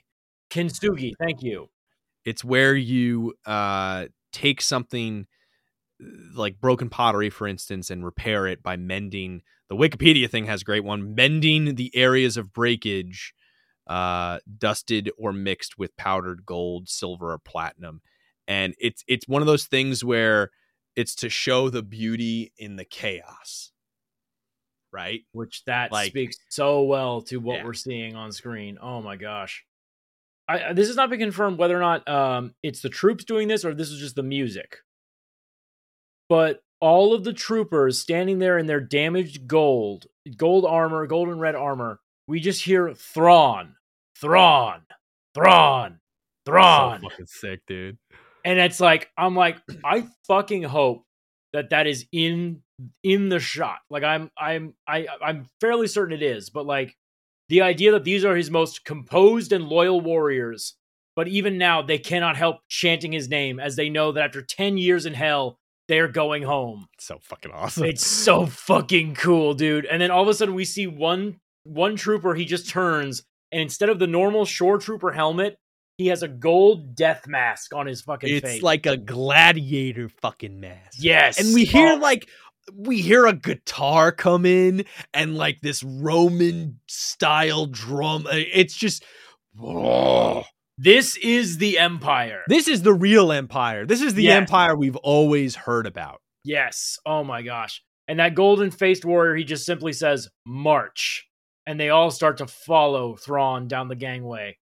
Kintsugi, 0.50 1.14
thank 1.20 1.44
you. 1.44 1.70
It's 2.26 2.44
where 2.44 2.76
you 2.76 3.36
uh 3.46 4.08
take 4.32 4.62
something 4.62 5.28
like 6.34 6.60
broken 6.60 6.90
pottery 6.90 7.30
for 7.30 7.48
instance 7.48 7.92
and 7.92 8.04
repair 8.04 8.48
it 8.48 8.64
by 8.64 8.76
mending 8.76 9.42
the 9.70 9.76
Wikipedia 9.76 10.30
thing 10.30 10.46
has 10.46 10.62
a 10.62 10.66
great 10.66 10.84
one 10.84 11.14
mending 11.16 11.76
the 11.76 11.96
areas 11.96 12.38
of 12.38 12.52
breakage 12.52 13.34
uh 13.88 14.40
dusted 14.58 15.12
or 15.18 15.32
mixed 15.34 15.78
with 15.78 15.96
powdered 15.98 16.46
gold, 16.46 16.88
silver 16.90 17.32
or 17.34 17.40
platinum. 17.40 18.02
And 18.48 18.74
it's 18.80 19.04
it's 19.08 19.28
one 19.28 19.42
of 19.42 19.48
those 19.48 19.66
things 19.66 20.04
where 20.04 20.50
it's 20.96 21.16
to 21.16 21.30
show 21.30 21.70
the 21.70 21.84
beauty 21.84 22.52
in 22.58 22.76
the 22.76 22.86
chaos 22.86 23.72
right? 24.94 25.22
Which 25.32 25.64
that 25.66 25.90
Like- 25.92 26.10
speaks 26.10 26.36
so 26.50 26.82
well 26.84 27.22
to 27.24 27.38
what 27.38 27.60
Yeah. 27.60 27.64
we're 27.66 27.74
seeing 27.74 28.14
on 28.16 28.34
screen. 28.34 28.78
Oh 28.82 29.02
my 29.02 29.16
gosh. 29.16 29.64
I, 30.52 30.74
this 30.74 30.88
has 30.88 30.96
not 30.96 31.10
been 31.10 31.20
confirmed 31.20 31.58
whether 31.58 31.78
or 31.78 31.82
not 31.82 32.08
um, 32.08 32.54
it's 32.64 32.82
the 32.82 32.90
troops 32.90 33.24
doing 33.24 33.48
this 33.48 33.64
or 33.66 33.74
this 33.74 33.90
is 33.90 34.00
just 34.00 34.16
the 34.16 34.24
music. 34.24 34.78
But 36.30 36.62
all 36.80 37.14
of 37.14 37.24
the 37.24 37.34
troopers 37.34 38.00
standing 38.00 38.40
there 38.40 38.58
in 38.58 38.66
their 38.66 38.80
damaged 38.80 39.48
gold, 39.48 40.08
gold 40.38 40.66
armor, 40.66 41.06
gold 41.08 41.30
and 41.30 41.40
red 41.40 41.56
armor, 41.56 42.00
we 42.28 42.40
just 42.40 42.64
hear 42.64 42.94
Thrawn, 42.94 43.76
Thrawn, 44.20 44.82
Thrawn, 45.36 46.00
Thrawn. 46.46 47.02
So 47.02 47.10
fucking 47.10 47.26
sick, 47.28 47.62
dude. 47.68 47.98
and 48.46 48.58
it's 48.60 48.80
like 48.80 49.10
i'm 49.18 49.36
like 49.36 49.58
i 49.86 50.08
fucking 50.28 50.64
hope 50.64 51.04
that 51.54 51.70
that 51.72 51.86
is 51.86 52.06
in 52.12 52.62
in 53.04 53.30
the 53.30 53.40
shot 53.40 53.78
like 53.92 54.04
i'm 54.04 54.32
i'm 54.38 54.74
i 54.88 55.06
i'm 55.24 55.46
fairly 55.60 55.88
certain 55.88 56.16
it 56.16 56.24
is 56.24 56.50
but 56.50 56.66
like 56.66 56.96
the 57.52 57.62
idea 57.62 57.92
that 57.92 58.04
these 58.04 58.26
are 58.26 58.36
his 58.36 58.50
most 58.50 58.84
composed 58.86 59.52
and 59.54 59.66
loyal 59.68 60.02
warriors 60.02 60.76
but 61.16 61.28
even 61.28 61.58
now 61.58 61.82
they 61.82 61.98
cannot 62.00 62.38
help 62.38 62.62
chanting 62.70 63.12
his 63.12 63.28
name 63.30 63.60
as 63.60 63.76
they 63.76 63.90
know 63.90 64.12
that 64.14 64.24
after 64.24 64.42
10 64.42 64.78
years 64.78 65.06
in 65.06 65.14
hell 65.14 65.58
they're 65.88 66.08
going 66.08 66.44
home 66.44 66.88
So 67.00 67.20
fucking 67.22 67.52
awesome. 67.52 67.84
it's 67.86 68.06
so 68.06 68.46
fucking 68.46 69.16
cool 69.16 69.54
dude 69.54 69.86
and 69.86 70.02
then 70.02 70.10
all 70.12 70.24
of 70.24 70.30
a 70.30 70.34
sudden 70.34 70.56
we 70.56 70.66
see 70.66 70.88
one 70.88 71.40
one 71.64 71.96
trooper 71.96 72.34
he 72.34 72.46
just 72.46 72.70
turns 72.70 73.24
and 73.52 73.62
instead 73.62 73.90
of 73.90 74.00
the 74.00 74.08
normal 74.08 74.46
shore 74.46 74.78
trooper 74.80 75.12
helmet 75.12 75.58
he 75.98 76.08
has 76.08 76.24
a 76.24 76.28
gold 76.28 76.96
death 76.96 77.28
mask 77.28 77.76
on 77.76 77.86
his 77.86 78.02
fucking 78.02 78.34
it's 78.34 78.44
face 78.46 78.56
It's 78.56 78.64
like 78.64 78.86
a 78.88 78.98
gladiator 78.98 80.10
fucking 80.10 80.60
mask. 80.60 80.98
Yes. 81.00 81.40
And 81.40 81.54
we 81.54 81.64
hear 81.66 81.90
Oh, 81.94 81.96
like 81.98 82.28
we 82.76 83.02
hear 83.02 83.26
a 83.26 83.34
guitar 83.34 84.12
come 84.12 84.46
in 84.46 84.86
and 85.14 85.36
like 85.36 85.62
this 85.62 85.84
Roman 85.84 86.80
style 86.88 87.66
drum. 87.66 88.26
Uh, 88.28 88.32
It's 88.36 88.76
just 88.76 89.04
whoa. 89.56 90.44
this 90.78 91.18
is 91.18 91.58
the 91.58 91.78
Empire. 91.80 92.44
This 92.48 92.68
is 92.68 92.82
the 92.84 92.94
real 92.94 93.32
empire. 93.32 93.86
This 93.86 94.02
is 94.02 94.14
the 94.14 94.24
Yes. 94.24 94.38
empire 94.38 94.76
we've 94.76 94.96
always 94.98 95.56
heard 95.56 95.86
about. 95.88 96.22
yes. 96.44 96.98
Oh 97.06 97.24
my 97.24 97.42
gosh. 97.42 97.82
And 98.08 98.20
that 98.20 98.36
golden 98.36 98.72
faced 98.72 99.06
warrior, 99.06 99.36
he 99.36 99.44
just 99.44 99.66
simply 99.66 99.94
says, 99.94 100.28
March. 100.46 101.28
And 101.68 101.80
they 101.80 101.90
all 101.90 102.10
start 102.12 102.38
to 102.38 102.48
follow 102.48 103.16
Thrawn 103.16 103.68
down 103.68 103.88
the 103.88 103.96
gangway. 103.96 104.58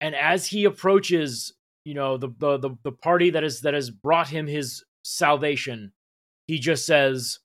And 0.00 0.14
as 0.14 0.46
he 0.48 0.64
approaches, 0.64 1.54
you 1.84 1.94
know, 1.94 2.18
the 2.18 2.28
the 2.38 2.58
the, 2.58 2.70
the 2.84 2.92
party 2.92 3.30
that 3.30 3.42
is 3.42 3.62
that 3.62 3.72
has 3.74 3.90
brought 3.90 4.28
him 4.28 4.46
his 4.46 4.84
salvation, 5.02 5.92
he 6.46 6.58
just 6.58 6.86
says, 6.86 7.38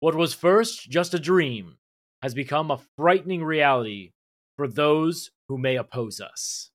What 0.00 0.14
was 0.14 0.34
first 0.34 0.90
just 0.90 1.14
a 1.14 1.18
dream 1.18 1.76
has 2.22 2.34
become 2.34 2.70
a 2.70 2.80
frightening 2.96 3.44
reality 3.44 4.12
for 4.56 4.68
those 4.68 5.30
who 5.48 5.58
may 5.58 5.76
oppose 5.76 6.20
us. 6.20 6.70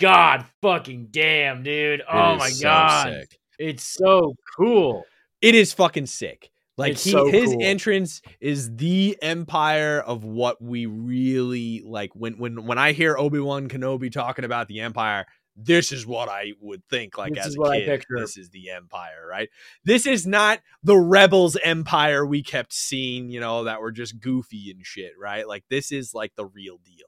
God 0.00 0.44
fucking 0.62 1.08
damn, 1.10 1.62
dude. 1.62 2.02
Oh 2.10 2.36
my 2.36 2.50
so 2.50 2.62
god. 2.62 3.12
sick. 3.12 3.38
It's 3.58 3.84
so 3.84 4.34
cool. 4.56 5.04
It 5.42 5.54
is 5.54 5.72
fucking 5.72 6.06
sick. 6.06 6.50
Like 6.76 6.96
he, 6.96 7.10
so 7.10 7.26
his 7.26 7.50
cool. 7.50 7.62
entrance 7.62 8.22
is 8.40 8.76
the 8.76 9.18
empire 9.20 10.00
of 10.00 10.22
what 10.22 10.62
we 10.62 10.86
really 10.86 11.82
like. 11.84 12.10
When 12.14 12.38
when 12.38 12.66
when 12.66 12.78
I 12.78 12.92
hear 12.92 13.18
Obi 13.18 13.40
Wan 13.40 13.68
Kenobi 13.68 14.12
talking 14.12 14.44
about 14.44 14.68
the 14.68 14.80
empire, 14.80 15.26
this 15.60 15.92
is 15.92 16.06
what 16.06 16.28
I 16.28 16.52
would 16.60 16.82
think. 16.88 17.18
Like 17.18 17.34
This 17.34 17.46
as 17.46 17.56
a 17.56 17.80
kid, 17.84 18.04
this 18.16 18.36
is 18.38 18.50
the 18.50 18.70
empire, 18.70 19.26
right? 19.28 19.48
This 19.84 20.06
is 20.06 20.26
not 20.26 20.60
the 20.82 20.96
rebels 20.96 21.56
empire 21.62 22.24
we 22.24 22.42
kept 22.42 22.72
seeing. 22.72 23.30
You 23.30 23.40
know 23.40 23.64
that 23.64 23.80
were 23.80 23.92
just 23.92 24.20
goofy 24.20 24.70
and 24.70 24.84
shit, 24.84 25.12
right? 25.20 25.46
Like 25.46 25.64
this 25.68 25.92
is 25.92 26.14
like 26.14 26.32
the 26.36 26.46
real 26.46 26.78
deal. 26.84 27.06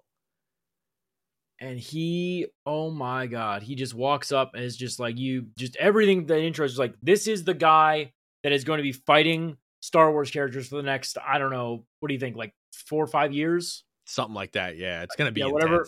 And 1.62 1.78
he, 1.78 2.46
oh 2.64 2.90
my 2.90 3.26
god, 3.26 3.62
he 3.62 3.74
just 3.74 3.94
walks 3.94 4.32
up 4.32 4.54
and 4.54 4.64
is 4.64 4.76
just 4.76 4.98
like 4.98 5.18
you, 5.18 5.48
just 5.58 5.76
everything. 5.76 6.24
The 6.26 6.42
intro 6.42 6.64
is 6.64 6.78
like, 6.78 6.94
this 7.02 7.26
is 7.26 7.44
the 7.44 7.52
guy 7.52 8.12
that 8.42 8.52
is 8.52 8.64
going 8.64 8.78
to 8.78 8.82
be 8.82 8.92
fighting 8.92 9.58
Star 9.80 10.10
Wars 10.10 10.30
characters 10.30 10.68
for 10.68 10.76
the 10.76 10.82
next, 10.82 11.18
I 11.22 11.38
don't 11.38 11.50
know, 11.50 11.84
what 11.98 12.08
do 12.08 12.14
you 12.14 12.20
think, 12.20 12.34
like 12.34 12.54
four 12.72 13.04
or 13.04 13.06
five 13.06 13.34
years? 13.34 13.84
Something 14.06 14.34
like 14.34 14.52
that. 14.52 14.76
Yeah, 14.78 15.02
it's 15.02 15.14
gonna 15.16 15.32
be 15.32 15.40
Yeah, 15.40 15.48
whatever. 15.48 15.86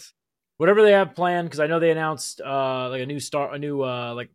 Whatever 0.63 0.83
they 0.83 0.93
have 0.93 1.17
planned, 1.17 1.49
because 1.49 1.59
I 1.59 1.67
know 1.67 1.81
they 1.81 1.91
announced 1.91 2.41
uh 2.41 2.89
like 2.89 3.03
a 3.03 3.07
new 3.07 3.19
star, 3.19 3.53
a 3.53 3.59
new 3.59 3.83
uh 3.83 4.15
like 4.15 4.31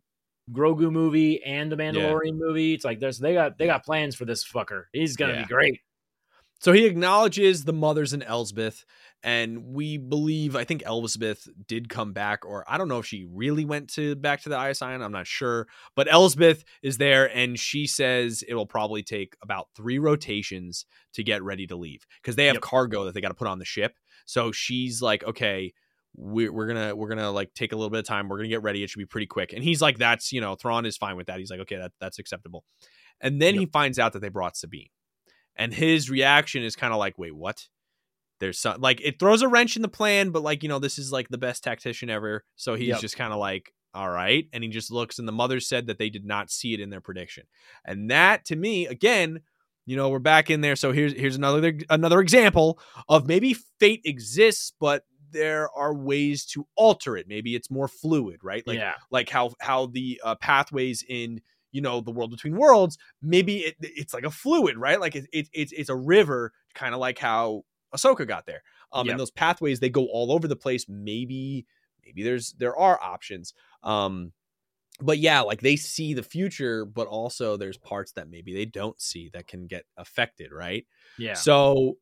Grogu 0.52 0.92
movie 0.92 1.42
and 1.42 1.72
a 1.72 1.76
Mandalorian 1.76 2.34
movie. 2.36 2.74
It's 2.74 2.84
like 2.84 3.00
there's 3.00 3.18
they 3.18 3.32
got 3.32 3.56
they 3.56 3.64
got 3.64 3.82
plans 3.82 4.14
for 4.14 4.26
this 4.26 4.46
fucker. 4.46 4.84
He's 4.92 5.16
gonna 5.16 5.32
Yeah. 5.32 5.38
be 5.38 5.46
great. 5.46 5.80
So 6.60 6.74
he 6.74 6.84
acknowledges 6.84 7.64
the 7.64 7.72
mothers 7.72 8.12
in 8.12 8.22
Elsbeth, 8.22 8.84
and 9.22 9.72
we 9.72 9.96
believe 9.96 10.54
I 10.54 10.64
think 10.64 10.82
Elsbeth 10.84 11.48
did 11.66 11.88
come 11.88 12.12
back, 12.12 12.44
or 12.44 12.62
I 12.68 12.76
don't 12.76 12.88
know 12.88 12.98
if 12.98 13.06
she 13.06 13.24
really 13.24 13.64
went 13.64 13.88
to 13.94 14.14
back 14.14 14.42
to 14.42 14.50
the 14.50 14.56
Eye 14.56 14.68
of 14.68 14.76
Sion. 14.76 15.00
I'm 15.00 15.12
not 15.12 15.26
sure, 15.26 15.66
but 15.96 16.12
Elsbeth 16.12 16.62
is 16.82 16.98
there, 16.98 17.34
and 17.34 17.58
she 17.58 17.86
says 17.86 18.44
it 18.46 18.52
will 18.54 18.66
probably 18.66 19.02
take 19.02 19.34
about 19.40 19.68
three 19.74 19.98
rotations 19.98 20.84
to 21.14 21.22
get 21.22 21.42
ready 21.42 21.66
to 21.68 21.76
leave 21.76 22.04
because 22.20 22.36
they 22.36 22.46
have 22.46 22.56
Yep. 22.56 22.62
cargo 22.62 23.04
that 23.06 23.14
they 23.14 23.22
got 23.22 23.28
to 23.28 23.34
put 23.34 23.48
on 23.48 23.60
the 23.60 23.64
ship. 23.64 23.94
So 24.26 24.52
she's 24.52 25.00
like, 25.00 25.24
okay, 25.24 25.72
we're, 26.20 26.52
we're 26.52 26.66
gonna 26.66 26.96
we're 26.96 27.08
gonna 27.08 27.30
like 27.30 27.54
take 27.54 27.72
a 27.72 27.76
little 27.76 27.90
bit 27.90 28.00
of 28.00 28.04
time. 28.06 28.28
We're 28.28 28.38
gonna 28.38 28.48
get 28.48 28.62
ready. 28.62 28.82
It 28.82 28.90
should 28.90 28.98
be 28.98 29.06
pretty 29.06 29.26
quick. 29.28 29.52
And 29.52 29.62
he's 29.62 29.80
like, 29.80 29.98
that's 29.98 30.32
you 30.32 30.40
know, 30.40 30.56
Thrawn 30.56 30.84
is 30.84 30.96
fine 30.96 31.16
with 31.16 31.28
that. 31.28 31.38
He's 31.38 31.50
like, 31.50 31.60
okay, 31.60 31.76
that 31.76 31.92
that's 32.00 32.18
acceptable. 32.18 32.64
And 33.20 33.40
then 33.40 33.54
Yep. 33.54 33.60
he 33.60 33.66
finds 33.66 33.98
out 33.98 34.12
that 34.14 34.18
they 34.20 34.28
brought 34.28 34.56
Sabine, 34.56 34.88
and 35.56 35.72
his 35.72 36.10
reaction 36.10 36.62
is 36.64 36.74
kind 36.76 36.92
of 36.92 36.98
like, 36.98 37.18
wait, 37.18 37.34
what? 37.36 37.68
There's 38.40 38.58
some 38.58 38.80
like 38.80 39.00
it 39.00 39.18
throws 39.18 39.42
a 39.42 39.48
wrench 39.48 39.76
in 39.76 39.82
the 39.82 39.88
plan, 39.88 40.30
but 40.30 40.42
like 40.42 40.62
you 40.62 40.68
know, 40.68 40.78
this 40.78 40.98
is 40.98 41.12
like 41.12 41.28
the 41.28 41.38
best 41.38 41.62
tactician 41.64 42.10
ever. 42.10 42.44
So 42.56 42.74
he's 42.74 42.88
Yep. 42.88 43.00
just 43.00 43.16
kind 43.16 43.32
of 43.32 43.38
like, 43.38 43.72
all 43.94 44.10
right, 44.10 44.46
and 44.52 44.62
he 44.64 44.70
just 44.70 44.90
looks. 44.92 45.18
And 45.18 45.26
the 45.26 45.32
mother 45.32 45.60
said 45.60 45.86
that 45.88 45.98
they 45.98 46.10
did 46.10 46.24
not 46.24 46.50
see 46.50 46.74
it 46.74 46.80
in 46.80 46.90
their 46.90 47.00
prediction, 47.00 47.44
and 47.84 48.10
that 48.10 48.44
to 48.46 48.56
me, 48.56 48.86
again, 48.86 49.40
you 49.86 49.96
know, 49.96 50.08
we're 50.08 50.18
back 50.20 50.50
in 50.50 50.60
there. 50.60 50.76
So 50.76 50.92
here's 50.92 51.12
here's 51.14 51.36
another 51.36 51.78
another 51.90 52.20
example 52.20 52.78
of 53.08 53.26
maybe 53.26 53.54
fate 53.80 54.02
exists, 54.04 54.72
but 54.78 55.02
there 55.30 55.68
are 55.76 55.94
ways 55.94 56.44
to 56.46 56.66
alter 56.76 57.16
it. 57.16 57.26
Maybe 57.28 57.54
it's 57.54 57.70
more 57.70 57.88
fluid, 57.88 58.40
right? 58.42 58.66
Like 58.66 58.78
yeah, 58.78 58.94
like 59.10 59.28
how 59.28 59.52
how 59.60 59.86
the 59.86 60.20
uh, 60.24 60.34
pathways 60.36 61.04
in 61.08 61.40
you 61.72 61.80
know 61.80 62.00
the 62.00 62.10
world 62.10 62.30
between 62.30 62.56
worlds 62.56 62.98
maybe 63.22 63.58
it, 63.58 63.76
it's 63.80 64.14
like 64.14 64.24
a 64.24 64.30
fluid 64.30 64.76
right 64.76 65.00
like 65.00 65.14
it, 65.14 65.26
it, 65.32 65.48
it's 65.52 65.72
it's 65.72 65.90
a 65.90 65.96
river 65.96 66.52
kind 66.74 66.94
of 66.94 67.00
like 67.00 67.18
how 67.18 67.62
Ahsoka 67.94 68.26
got 68.26 68.46
there 68.46 68.62
um 68.92 69.06
Yep. 69.06 69.12
and 69.12 69.20
those 69.20 69.30
pathways 69.30 69.80
they 69.80 69.90
go 69.90 70.06
all 70.06 70.32
over 70.32 70.48
the 70.48 70.56
place 70.56 70.86
maybe 70.88 71.66
maybe 72.04 72.22
there's 72.22 72.52
there 72.54 72.76
are 72.76 72.98
options 73.02 73.54
um 73.82 74.32
but 75.00 75.18
yeah 75.18 75.40
like 75.40 75.60
they 75.60 75.76
see 75.76 76.14
the 76.14 76.22
future 76.22 76.84
but 76.84 77.06
also 77.06 77.56
there's 77.56 77.76
parts 77.76 78.12
that 78.12 78.30
maybe 78.30 78.54
they 78.54 78.64
don't 78.64 79.00
see 79.00 79.30
that 79.32 79.46
can 79.46 79.66
get 79.66 79.84
affected 79.96 80.52
right 80.52 80.86
yeah. 81.18 81.34
so 81.34 81.96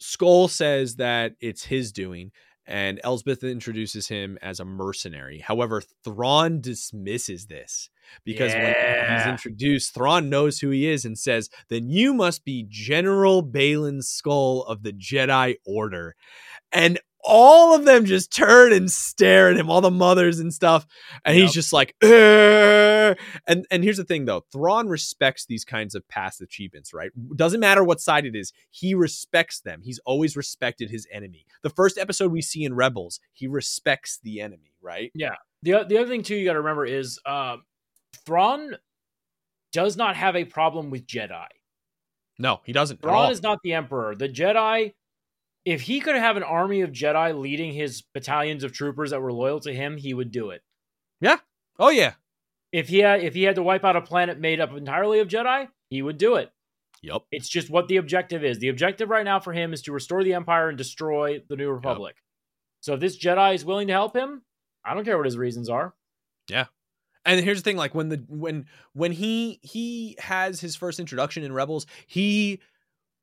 Skoll 0.00 0.48
says 0.48 0.96
that 0.96 1.34
it's 1.40 1.64
his 1.64 1.92
doing, 1.92 2.32
and 2.66 3.00
Elsbeth 3.02 3.42
introduces 3.42 4.08
him 4.08 4.38
as 4.40 4.60
a 4.60 4.64
mercenary. 4.64 5.40
However, 5.40 5.82
Thrawn 6.04 6.60
dismisses 6.60 7.46
this 7.46 7.90
because 8.24 8.52
when 8.52 8.74
he's 9.10 9.26
introduced, 9.26 9.92
Thrawn 9.92 10.30
knows 10.30 10.60
who 10.60 10.70
he 10.70 10.88
is 10.88 11.04
and 11.04 11.18
says, 11.18 11.50
Then 11.68 11.90
you 11.90 12.14
must 12.14 12.44
be 12.44 12.66
General 12.68 13.42
Baylan 13.42 14.02
Skoll 14.02 14.64
of 14.66 14.82
the 14.82 14.92
Jedi 14.92 15.56
Order. 15.66 16.14
And 16.72 17.00
all 17.22 17.74
of 17.74 17.84
them 17.84 18.04
just 18.04 18.34
turn 18.34 18.72
and 18.72 18.90
stare 18.90 19.50
at 19.50 19.56
him, 19.56 19.68
all 19.70 19.80
the 19.80 19.90
mothers 19.90 20.38
and 20.38 20.52
stuff. 20.52 20.86
And 21.24 21.36
Yep. 21.36 21.42
he's 21.42 21.52
just 21.52 21.72
like, 21.72 21.94
"Ugh." 22.02 23.18
and 23.46 23.66
and 23.70 23.84
here's 23.84 23.96
the 23.98 24.04
thing 24.04 24.24
though, 24.24 24.44
Thrawn 24.52 24.88
respects 24.88 25.46
these 25.46 25.64
kinds 25.64 25.94
of 25.94 26.06
past 26.08 26.40
achievements, 26.40 26.94
right? 26.94 27.10
Doesn't 27.36 27.60
matter 27.60 27.84
what 27.84 28.00
side 28.00 28.24
it 28.26 28.34
is, 28.36 28.52
he 28.70 28.94
respects 28.94 29.60
them. 29.60 29.82
He's 29.82 29.98
always 30.06 30.36
respected 30.36 30.90
his 30.90 31.06
enemy. 31.12 31.44
The 31.62 31.70
first 31.70 31.98
episode 31.98 32.32
we 32.32 32.42
see 32.42 32.64
in 32.64 32.74
Rebels, 32.74 33.20
he 33.32 33.46
respects 33.46 34.18
the 34.22 34.40
enemy, 34.40 34.72
right? 34.80 35.10
Yeah. 35.14 35.34
The 35.62 35.84
the 35.88 35.98
other 35.98 36.08
thing 36.08 36.22
too 36.22 36.36
you 36.36 36.44
got 36.46 36.54
to 36.54 36.60
remember 36.60 36.86
is 36.86 37.18
uh, 37.26 37.58
Thrawn 38.24 38.76
does 39.72 39.96
not 39.96 40.16
have 40.16 40.36
a 40.36 40.44
problem 40.44 40.90
with 40.90 41.06
Jedi. 41.06 41.46
No, 42.38 42.60
he 42.64 42.72
doesn't. 42.72 43.02
Thrawn 43.02 43.30
is 43.30 43.42
not 43.42 43.58
the 43.62 43.74
Emperor. 43.74 44.14
The 44.16 44.28
Jedi, 44.28 44.94
if 45.64 45.82
he 45.82 46.00
could 46.00 46.16
have 46.16 46.36
an 46.36 46.42
army 46.42 46.80
of 46.80 46.90
Jedi 46.90 47.38
leading 47.38 47.72
his 47.72 48.02
battalions 48.14 48.64
of 48.64 48.72
troopers 48.72 49.10
that 49.10 49.20
were 49.20 49.32
loyal 49.32 49.60
to 49.60 49.72
him, 49.72 49.96
he 49.96 50.14
would 50.14 50.30
do 50.30 50.50
it. 50.50 50.62
Yeah. 51.20 51.38
Oh 51.78 51.90
yeah. 51.90 52.14
If 52.72 52.88
he 52.88 52.98
had, 52.98 53.22
if 53.22 53.34
he 53.34 53.42
had 53.42 53.56
to 53.56 53.62
wipe 53.62 53.84
out 53.84 53.96
a 53.96 54.00
planet 54.00 54.38
made 54.38 54.60
up 54.60 54.74
entirely 54.76 55.20
of 55.20 55.28
Jedi, 55.28 55.68
he 55.90 56.02
would 56.02 56.18
do 56.18 56.36
it. 56.36 56.52
Yep. 57.02 57.22
It's 57.32 57.48
just 57.48 57.70
what 57.70 57.88
the 57.88 57.96
objective 57.96 58.44
is. 58.44 58.58
The 58.58 58.68
objective 58.68 59.08
right 59.08 59.24
now 59.24 59.40
for 59.40 59.52
him 59.52 59.72
is 59.72 59.82
to 59.82 59.92
restore 59.92 60.22
the 60.22 60.34
Empire 60.34 60.68
and 60.68 60.78
destroy 60.78 61.42
the 61.48 61.56
New 61.56 61.70
Republic. 61.70 62.16
So 62.80 62.94
if 62.94 63.00
this 63.00 63.18
Jedi 63.18 63.54
is 63.54 63.64
willing 63.64 63.88
to 63.88 63.92
help 63.92 64.14
him, 64.14 64.42
I 64.84 64.94
don't 64.94 65.04
care 65.04 65.16
what 65.16 65.26
his 65.26 65.38
reasons 65.38 65.68
are. 65.68 65.94
Yeah. 66.48 66.66
And 67.24 67.42
here's 67.44 67.58
the 67.58 67.64
thing: 67.64 67.76
like 67.76 67.94
when 67.94 68.08
the 68.08 68.24
when 68.28 68.66
when 68.94 69.12
he 69.12 69.60
he 69.62 70.16
has 70.18 70.60
his 70.60 70.74
first 70.74 70.98
introduction 70.98 71.44
in 71.44 71.52
Rebels, 71.52 71.86
he 72.06 72.60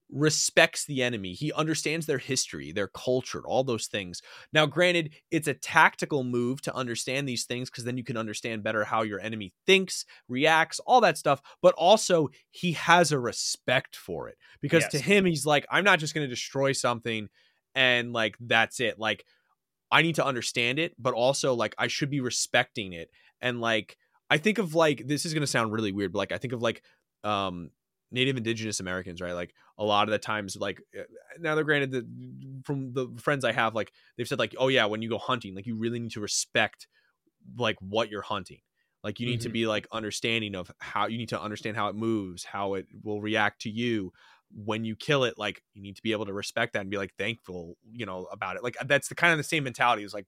respects 0.10 0.86
the 0.86 1.04
enemy. 1.04 1.34
He 1.34 1.52
understands 1.52 2.06
their 2.06 2.18
history, 2.18 2.72
their 2.72 2.88
culture, 2.88 3.42
all 3.46 3.64
those 3.64 3.88
things. 3.88 4.22
Now, 4.54 4.66
granted, 4.66 5.14
it's 5.32 5.48
a 5.48 5.54
tactical 5.54 6.24
move 6.24 6.62
to 6.62 6.76
understand 6.76 7.28
these 7.28 7.46
things 7.46 7.70
because 7.70 7.84
then 7.84 7.98
you 7.98 8.04
can 8.04 8.18
understand 8.18 8.64
better 8.64 8.84
how 8.86 9.02
your 9.02 9.20
enemy 9.20 9.54
thinks, 9.66 10.06
reacts, 10.30 10.80
all 10.86 11.02
that 11.02 11.18
stuff. 11.18 11.42
But 11.62 11.74
also, 11.76 12.30
he 12.52 12.74
has 12.74 13.12
a 13.12 13.20
respect 13.20 13.96
for 13.96 14.30
it 14.30 14.38
because 14.62 14.88
to 14.90 15.00
him, 15.00 15.26
he's 15.26 15.46
like, 15.46 15.66
I'm 15.70 15.84
not 15.84 16.00
just 16.00 16.14
going 16.14 16.26
to 16.26 16.34
destroy 16.34 16.72
something 16.72 17.28
and 17.76 18.14
like 18.14 18.38
that's 18.40 18.80
it. 18.80 18.98
Like, 18.98 19.26
I 19.92 20.02
need 20.02 20.16
to 20.16 20.26
understand 20.26 20.80
it, 20.80 20.94
but 21.00 21.14
also 21.14 21.54
like 21.54 21.76
I 21.78 21.88
should 21.88 22.10
be 22.10 22.20
respecting 22.20 22.94
it. 22.94 23.10
And 23.42 23.62
like, 23.62 23.98
I 24.30 24.38
think 24.38 24.58
of 24.58 24.76
like 24.76 25.08
this 25.08 25.26
is 25.26 25.34
gonna 25.34 25.48
sound 25.48 25.72
really 25.72 25.92
weird, 25.92 26.12
but 26.12 26.20
like 26.20 26.32
I 26.32 26.38
think 26.38 26.54
of 26.54 26.62
like 26.62 26.82
um 27.24 27.72
Native 28.12 28.38
Indigenous 28.38 28.80
Americans, 28.80 29.22
right? 29.22 29.34
Like 29.34 29.54
a 29.78 29.84
lot 29.84 30.08
of 30.08 30.12
the 30.12 30.20
times, 30.20 30.56
like 30.56 30.82
uh, 30.98 31.04
now 31.40 31.56
they're 31.56 31.64
granted 31.64 31.92
that 31.92 32.06
from 32.66 32.94
the 32.94 33.10
friends 33.20 33.44
I 33.46 33.52
have, 33.52 33.76
like 33.76 33.92
they've 34.18 34.28
said, 34.28 34.40
like, 34.40 34.56
oh 34.58 34.68
yeah, 34.70 34.86
when 34.86 35.02
you 35.02 35.10
go 35.10 35.18
hunting, 35.18 35.56
like 35.56 35.66
you 35.66 35.76
really 35.78 36.00
need 36.00 36.12
to 36.12 36.22
respect 36.22 36.88
like 37.58 37.78
what 37.80 38.10
you're 38.10 38.22
hunting. 38.22 38.62
Like 39.04 39.20
you 39.20 39.26
need 39.26 39.42
to 39.42 39.50
Mhm. 39.50 39.52
be 39.52 39.68
like 39.68 39.88
understanding 39.92 40.56
of 40.56 40.72
how 40.80 41.08
you 41.08 41.18
need 41.18 41.30
to 41.30 41.42
understand 41.42 41.78
how 41.78 41.88
it 41.88 41.96
moves, 41.96 42.44
how 42.44 42.74
it 42.74 42.88
will 43.04 43.22
react 43.22 43.62
to 43.62 43.70
you 43.70 44.12
when 44.52 44.84
you 44.84 44.96
kill 44.96 45.24
it. 45.24 45.38
Like 45.38 45.64
you 45.74 45.82
need 45.82 45.96
to 45.96 46.02
be 46.02 46.12
able 46.12 46.26
to 46.26 46.34
respect 46.34 46.74
that 46.74 46.82
and 46.82 46.90
be 46.90 46.98
like 46.98 47.14
thankful, 47.16 47.78
you 47.92 48.06
know, 48.06 48.26
about 48.26 48.58
it. 48.58 48.64
Like 48.64 48.76
that's 48.86 49.08
the 49.08 49.16
kind 49.16 49.32
of 49.32 49.38
the 49.38 49.44
same 49.44 49.64
mentality 49.64 50.04
is 50.04 50.14
like 50.14 50.26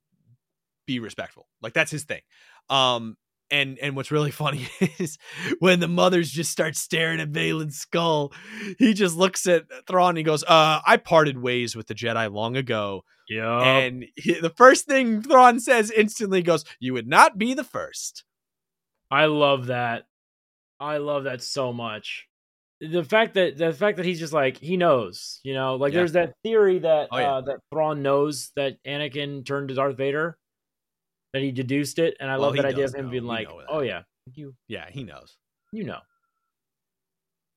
be 0.85 0.99
respectful. 0.99 1.47
Like 1.61 1.73
that's 1.73 1.91
his 1.91 2.05
thing. 2.05 2.21
Um 2.69 3.17
and 3.51 3.77
and 3.79 3.95
what's 3.95 4.11
really 4.11 4.31
funny 4.43 4.67
is 4.99 5.17
when 5.59 5.79
the 5.79 5.87
mothers 5.87 6.29
just 6.31 6.51
start 6.51 6.75
staring 6.75 7.19
at 7.19 7.31
Baylan 7.31 7.71
Skoll, 7.73 8.33
he 8.77 8.93
just 8.93 9.15
looks 9.15 9.45
at 9.47 9.65
Thrawn 9.87 10.09
and 10.09 10.17
he 10.17 10.23
goes, 10.23 10.43
"Uh, 10.43 10.81
I 10.85 10.97
parted 10.97 11.37
ways 11.41 11.75
with 11.75 11.87
the 11.87 11.95
Jedi 11.95 12.31
long 12.31 12.55
ago." 12.57 13.03
Yeah. 13.29 13.61
and 13.61 14.05
he, 14.15 14.39
the 14.39 14.49
first 14.49 14.87
thing 14.87 15.21
Thrawn 15.21 15.59
says 15.59 15.91
instantly 15.91 16.41
goes, 16.41 16.65
"You 16.79 16.93
would 16.93 17.07
not 17.07 17.37
be 17.37 17.53
the 17.53 17.63
first. 17.63 18.23
I 19.11 19.25
love 19.25 19.67
that. 19.67 20.05
I 20.79 20.97
love 20.97 21.25
that 21.25 21.41
so 21.43 21.71
much. 21.73 22.25
The 22.81 23.03
fact 23.03 23.33
that 23.33 23.57
the 23.57 23.73
fact 23.73 23.97
that 23.97 24.05
he's 24.05 24.19
just 24.19 24.31
like 24.33 24.57
he 24.57 24.77
knows, 24.77 25.41
you 25.43 25.53
know, 25.53 25.75
like 25.75 25.91
Yeah. 25.91 25.99
there's 25.99 26.13
that 26.13 26.33
theory 26.43 26.79
that 26.79 27.09
Oh, 27.11 27.17
yeah. 27.17 27.33
uh, 27.35 27.41
that 27.41 27.59
Thrawn 27.71 28.01
knows 28.01 28.51
that 28.55 28.77
Anakin 28.87 29.45
turned 29.45 29.67
to 29.69 29.75
Darth 29.75 29.97
Vader, 29.97 30.37
that 31.33 31.41
he 31.41 31.51
deduced 31.51 31.99
it, 31.99 32.15
and 32.19 32.29
I 32.29 32.33
Well, 32.37 32.47
love 32.47 32.55
that 32.57 32.65
idea 32.65 32.85
of 32.85 32.95
him 32.95 33.05
know. 33.05 33.11
being 33.11 33.23
like, 33.25 33.47
"Oh 33.67 33.81
yeah, 33.81 34.03
you 34.33 34.55
Yeah, 34.67 34.89
he 34.89 35.03
knows. 35.03 35.37
you 35.71 35.83
know." 35.83 35.99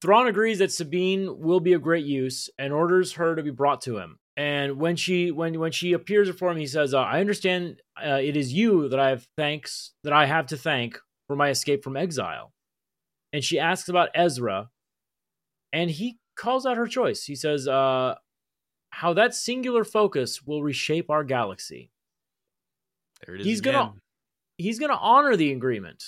Thrawn 0.00 0.26
agrees 0.26 0.58
that 0.58 0.72
Sabine 0.72 1.38
will 1.38 1.60
be 1.60 1.74
of 1.74 1.82
great 1.82 2.04
use 2.04 2.50
and 2.58 2.72
orders 2.72 3.12
her 3.12 3.36
to 3.36 3.42
be 3.42 3.50
brought 3.50 3.80
to 3.82 3.98
him. 3.98 4.18
And 4.36 4.78
when 4.78 4.96
she 4.96 5.30
when 5.30 5.58
when 5.60 5.72
she 5.72 5.92
appears 5.92 6.28
before 6.28 6.50
him, 6.50 6.56
he 6.56 6.66
says, 6.66 6.92
uh, 6.94 7.00
"I 7.00 7.20
understand 7.20 7.80
uh, 8.02 8.18
it 8.22 8.36
is 8.36 8.52
you 8.52 8.88
that 8.88 8.98
I 8.98 9.10
have 9.10 9.26
thanks 9.36 9.92
that 10.02 10.12
I 10.12 10.26
have 10.26 10.46
to 10.48 10.56
thank 10.56 10.98
for 11.28 11.36
my 11.36 11.50
escape 11.50 11.84
from 11.84 11.96
exile." 11.96 12.52
And 13.32 13.44
she 13.44 13.58
asks 13.58 13.88
about 13.88 14.08
Ezra, 14.14 14.70
and 15.72 15.90
he 15.90 16.18
calls 16.34 16.66
out 16.66 16.76
her 16.78 16.86
choice. 16.86 17.24
He 17.24 17.36
says, 17.36 17.68
uh, 17.68 18.16
"How 18.90 19.12
that 19.12 19.34
singular 19.34 19.84
focus 19.84 20.42
will 20.42 20.62
reshape 20.64 21.10
our 21.10 21.24
galaxy." 21.24 21.91
There 23.26 23.34
it 23.36 23.40
is. 23.42 23.46
He's 23.46 23.60
gonna- 23.60 23.94
he's 24.58 24.78
going 24.78 24.90
to 24.90 24.98
honor 24.98 25.36
the 25.36 25.52
agreement. 25.52 26.02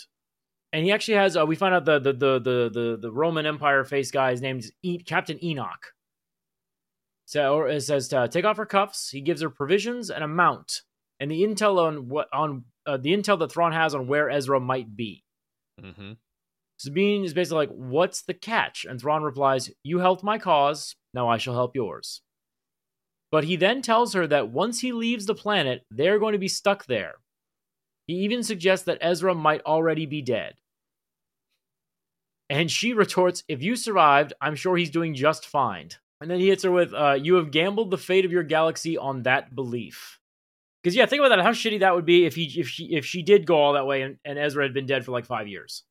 And 0.72 0.84
he 0.84 0.90
actually 0.92 1.14
has. 1.14 1.36
Uh, 1.36 1.46
we 1.46 1.54
find 1.54 1.72
out 1.74 1.84
the 1.84 1.98
the 2.00 2.12
the 2.12 2.38
the 2.40 2.70
the, 2.72 2.98
the 3.02 3.12
Roman 3.12 3.46
Empire 3.46 3.84
face 3.84 4.10
guy. 4.10 4.32
His 4.32 4.40
name's 4.40 4.72
e- 4.82 4.98
Captain 4.98 5.42
Enoch. 5.44 5.92
So 7.26 7.54
or 7.56 7.68
it 7.68 7.80
says 7.82 8.08
to 8.08 8.28
take 8.28 8.44
off 8.44 8.56
her 8.56 8.66
cuffs. 8.66 9.10
He 9.10 9.20
gives 9.20 9.40
her 9.40 9.50
provisions 9.50 10.10
and 10.10 10.24
a 10.24 10.28
mount, 10.28 10.82
and 11.20 11.30
the 11.30 11.42
intel 11.44 11.78
on 11.78 12.08
what 12.08 12.26
on 12.32 12.64
uh, 12.86 12.96
the 12.96 13.16
intel 13.16 13.38
that 13.38 13.52
Thrawn 13.52 13.72
has 13.72 13.94
on 13.94 14.08
where 14.08 14.28
Ezra 14.28 14.58
might 14.60 14.96
be. 14.96 15.22
Mhm. 15.80 16.16
Sabine 16.78 17.24
is 17.24 17.32
basically 17.34 17.66
like, 17.66 17.70
"What's 17.76 18.22
the 18.22 18.34
catch?" 18.34 18.84
And 18.84 19.00
Thrawn 19.00 19.22
replies, 19.22 19.70
"You 19.84 20.00
helped 20.00 20.24
my 20.24 20.38
cause. 20.38 20.96
Now 21.14 21.28
I 21.28 21.38
shall 21.38 21.54
help 21.54 21.76
yours." 21.76 22.20
But 23.34 23.42
he 23.42 23.56
then 23.56 23.82
tells 23.82 24.12
her 24.12 24.28
that 24.28 24.50
once 24.50 24.78
he 24.78 24.92
leaves 24.92 25.26
the 25.26 25.34
planet, 25.34 25.84
they're 25.90 26.20
going 26.20 26.34
to 26.34 26.38
be 26.38 26.46
stuck 26.46 26.86
there. 26.86 27.14
He 28.06 28.14
even 28.18 28.44
suggests 28.44 28.86
that 28.86 28.98
Ezra 29.00 29.34
might 29.34 29.60
already 29.62 30.06
be 30.06 30.22
dead. 30.22 30.54
And 32.48 32.70
she 32.70 32.92
retorts, 32.92 33.42
If 33.48 33.60
you 33.60 33.74
survived, 33.74 34.34
I'm 34.40 34.54
sure 34.54 34.76
he's 34.76 34.88
doing 34.88 35.16
just 35.16 35.46
fine. 35.46 35.88
And 36.20 36.30
then 36.30 36.38
he 36.38 36.48
hits 36.48 36.62
her 36.62 36.70
with, 36.70 36.94
uh, 36.94 37.18
You 37.20 37.34
have 37.34 37.50
gambled 37.50 37.90
the 37.90 37.98
fate 37.98 38.24
of 38.24 38.30
your 38.30 38.44
galaxy 38.44 38.96
on 38.96 39.24
that 39.24 39.52
belief. 39.52 40.20
Because 40.80 40.94
yeah, 40.94 41.06
think 41.06 41.18
about 41.18 41.34
that. 41.34 41.42
How 41.42 41.50
shitty 41.50 41.80
that 41.80 41.96
would 41.96 42.06
be 42.06 42.26
if 42.26 42.36
he 42.36 42.44
if 42.60 42.68
she 42.68 42.94
if 42.94 43.04
she 43.04 43.24
did 43.24 43.46
go 43.46 43.56
all 43.56 43.72
that 43.72 43.84
way 43.84 44.02
and, 44.02 44.16
and 44.24 44.38
Ezra 44.38 44.62
had 44.62 44.74
been 44.74 44.86
dead 44.86 45.04
for 45.04 45.10
like 45.10 45.26
five 45.26 45.48
years. 45.48 45.82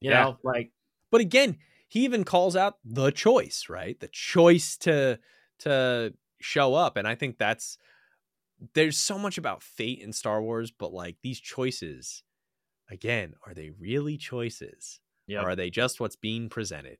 You 0.00 0.10
Yeah. 0.10 0.22
know, 0.22 0.38
like 0.44 0.70
But 1.10 1.20
again, 1.20 1.56
he 1.88 2.04
even 2.04 2.22
calls 2.22 2.54
out 2.54 2.78
the 2.84 3.10
choice, 3.10 3.66
right? 3.68 3.98
The 3.98 4.06
choice 4.06 4.76
to 4.76 5.18
to 5.62 6.14
show 6.42 6.74
up, 6.74 6.96
and 6.96 7.06
I 7.06 7.14
think 7.14 7.38
that's 7.38 7.78
there's 8.74 8.98
so 8.98 9.18
much 9.18 9.38
about 9.38 9.62
fate 9.62 10.00
in 10.00 10.12
Star 10.12 10.42
Wars, 10.42 10.70
but 10.70 10.92
like 10.92 11.16
these 11.22 11.40
choices, 11.40 12.22
again, 12.90 13.34
are 13.46 13.54
they 13.54 13.70
really 13.70 14.16
choices? 14.16 15.00
Yeah. 15.26 15.42
Or 15.42 15.50
are 15.50 15.56
they 15.56 15.70
just 15.70 16.00
what's 16.00 16.16
being 16.16 16.48
presented? 16.48 16.98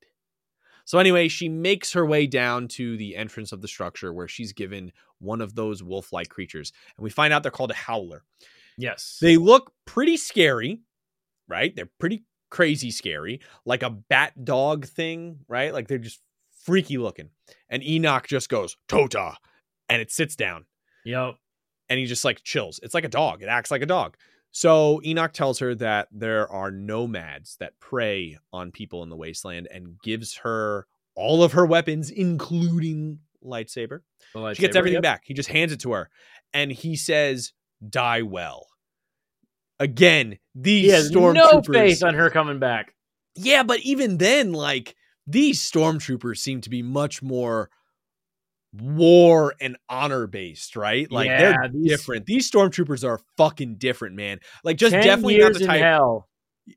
So 0.84 0.98
anyway, 0.98 1.28
she 1.28 1.48
makes 1.48 1.92
her 1.92 2.04
way 2.04 2.26
down 2.26 2.66
to 2.68 2.96
the 2.96 3.16
entrance 3.16 3.52
of 3.52 3.62
the 3.62 3.68
structure 3.68 4.12
where 4.12 4.28
she's 4.28 4.52
given 4.52 4.92
one 5.18 5.40
of 5.40 5.54
those 5.54 5.82
wolf-like 5.82 6.28
creatures, 6.28 6.72
and 6.96 7.04
we 7.04 7.10
find 7.10 7.32
out 7.32 7.42
they're 7.42 7.52
called 7.52 7.70
a 7.70 7.74
howler. 7.74 8.24
Yes. 8.76 9.18
They 9.20 9.36
look 9.36 9.72
pretty 9.84 10.16
scary, 10.16 10.80
right? 11.46 11.74
They're 11.74 11.90
pretty 12.00 12.24
crazy 12.50 12.90
scary, 12.90 13.40
like 13.64 13.82
a 13.82 13.90
bat 13.90 14.44
dog 14.44 14.86
thing, 14.86 15.40
right? 15.46 15.72
Like 15.72 15.88
they're 15.88 15.98
just 15.98 16.20
freaky 16.64 16.98
looking. 16.98 17.30
And 17.68 17.82
Enoch 17.82 18.26
just 18.26 18.48
goes, 18.48 18.76
Tota, 18.88 19.36
and 19.88 20.00
it 20.00 20.10
sits 20.10 20.36
down 20.36 20.66
yep. 21.04 21.34
and 21.88 21.98
he 21.98 22.06
just 22.06 22.24
like 22.24 22.42
chills. 22.42 22.80
It's 22.82 22.94
like 22.94 23.04
a 23.04 23.08
dog, 23.08 23.42
it 23.42 23.46
acts 23.46 23.70
like 23.70 23.82
a 23.82 23.86
dog. 23.86 24.16
So 24.50 25.00
Enoch 25.04 25.32
tells 25.32 25.60
her 25.60 25.74
that 25.76 26.08
there 26.12 26.50
are 26.50 26.70
nomads 26.70 27.56
that 27.58 27.80
prey 27.80 28.38
on 28.52 28.70
people 28.70 29.02
in 29.02 29.08
the 29.08 29.16
wasteland 29.16 29.66
and 29.72 29.98
gives 30.02 30.36
her 30.38 30.86
all 31.14 31.42
of 31.42 31.52
her 31.52 31.64
weapons, 31.64 32.10
including 32.10 33.20
lightsaber. 33.42 34.00
The 34.34 34.54
She 34.54 34.60
gets 34.60 34.76
everything 34.76 34.96
yep. 34.96 35.02
back. 35.02 35.22
He 35.24 35.34
just 35.34 35.48
hands 35.48 35.72
it 35.72 35.80
to 35.80 35.92
her. 35.92 36.10
And 36.52 36.70
he 36.70 36.96
says, 36.96 37.52
Die 37.86 38.22
well. 38.22 38.66
Again, 39.80 40.38
these 40.54 41.10
stormtroopers. 41.10 41.34
no 41.34 41.62
faith 41.62 42.04
on 42.04 42.14
her 42.14 42.30
coming 42.30 42.58
back. 42.58 42.94
Yeah, 43.34 43.62
but 43.62 43.80
even 43.80 44.18
then, 44.18 44.52
like 44.52 44.94
these 45.32 45.60
stormtroopers 45.60 46.38
seem 46.38 46.60
to 46.62 46.70
be 46.70 46.82
much 46.82 47.22
more 47.22 47.70
war 48.72 49.54
and 49.60 49.76
honor 49.88 50.26
based, 50.26 50.76
right? 50.76 51.10
Like 51.10 51.26
Yeah, 51.28 51.38
they're 51.38 51.68
these- 51.72 51.88
different. 51.88 52.26
These 52.26 52.50
stormtroopers 52.50 53.06
are 53.06 53.20
fucking 53.36 53.76
different, 53.76 54.16
man. 54.16 54.40
Like 54.64 54.76
just 54.76 54.92
definitely 54.92 55.38
not 55.38 55.54
the 55.54 55.66
type. 55.66 55.80
hell. 55.82 56.28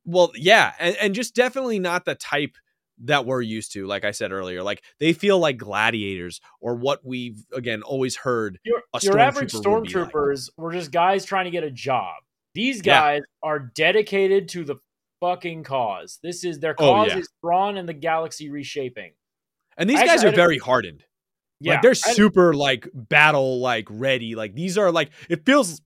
Well, 0.04 0.32
yeah, 0.36 0.74
and, 0.80 0.96
and 1.00 1.16
just 1.16 1.36
definitely 1.36 1.80
not 1.80 2.06
the 2.06 2.16
type 2.16 2.56
that 3.04 3.26
we're 3.26 3.42
used 3.42 3.74
to. 3.74 3.86
Like 3.86 4.04
I 4.04 4.12
said 4.12 4.32
earlier, 4.32 4.64
like 4.64 4.84
they 5.00 5.14
feel 5.14 5.38
like 5.38 5.58
gladiators 5.58 6.42
or 6.60 6.76
what 6.76 7.06
we've 7.06 7.46
again 7.54 7.82
always 7.84 8.16
heard. 8.18 8.60
Your, 8.64 8.82
a 8.94 9.00
your 9.04 9.20
average 9.20 9.52
stormtrooper 9.54 9.82
would 9.82 9.92
like. 9.94 10.10
stormtroopers 10.12 10.50
were 10.58 10.72
just 10.72 10.92
guys 10.92 11.24
trying 11.24 11.46
to 11.46 11.52
get 11.52 11.64
a 11.64 11.72
job. 11.72 12.16
These 12.56 12.78
Yeah. 12.78 13.00
guys 13.02 13.22
are 13.44 13.60
dedicated 13.60 14.50
to 14.50 14.64
the 14.64 14.78
fucking 15.20 15.64
cause. 15.64 16.20
This 16.24 16.44
is 16.44 16.60
their 16.60 16.76
Oh, 16.80 16.94
cause 16.94 17.08
yeah. 17.10 17.18
is 17.18 17.30
Thrawn 17.42 17.78
and 17.78 17.88
the 17.88 17.94
galaxy 17.94 18.50
reshaping. 18.50 19.14
And 19.78 19.90
these 19.90 19.98
Actually, 20.00 20.10
guys 20.16 20.24
I 20.26 20.28
are 20.30 20.36
very 20.36 20.58
hardened. 20.58 21.04
Yeah, 21.60 21.74
like 21.74 21.82
they're 21.82 21.92
I- 21.92 22.14
super 22.14 22.54
like 22.54 22.88
battle 22.94 23.60
like 23.60 23.88
ready. 23.90 24.36
Like 24.36 24.56
these 24.56 24.78
are 24.78 24.92
like 24.92 25.12
it 25.30 25.46
feels 25.46 25.82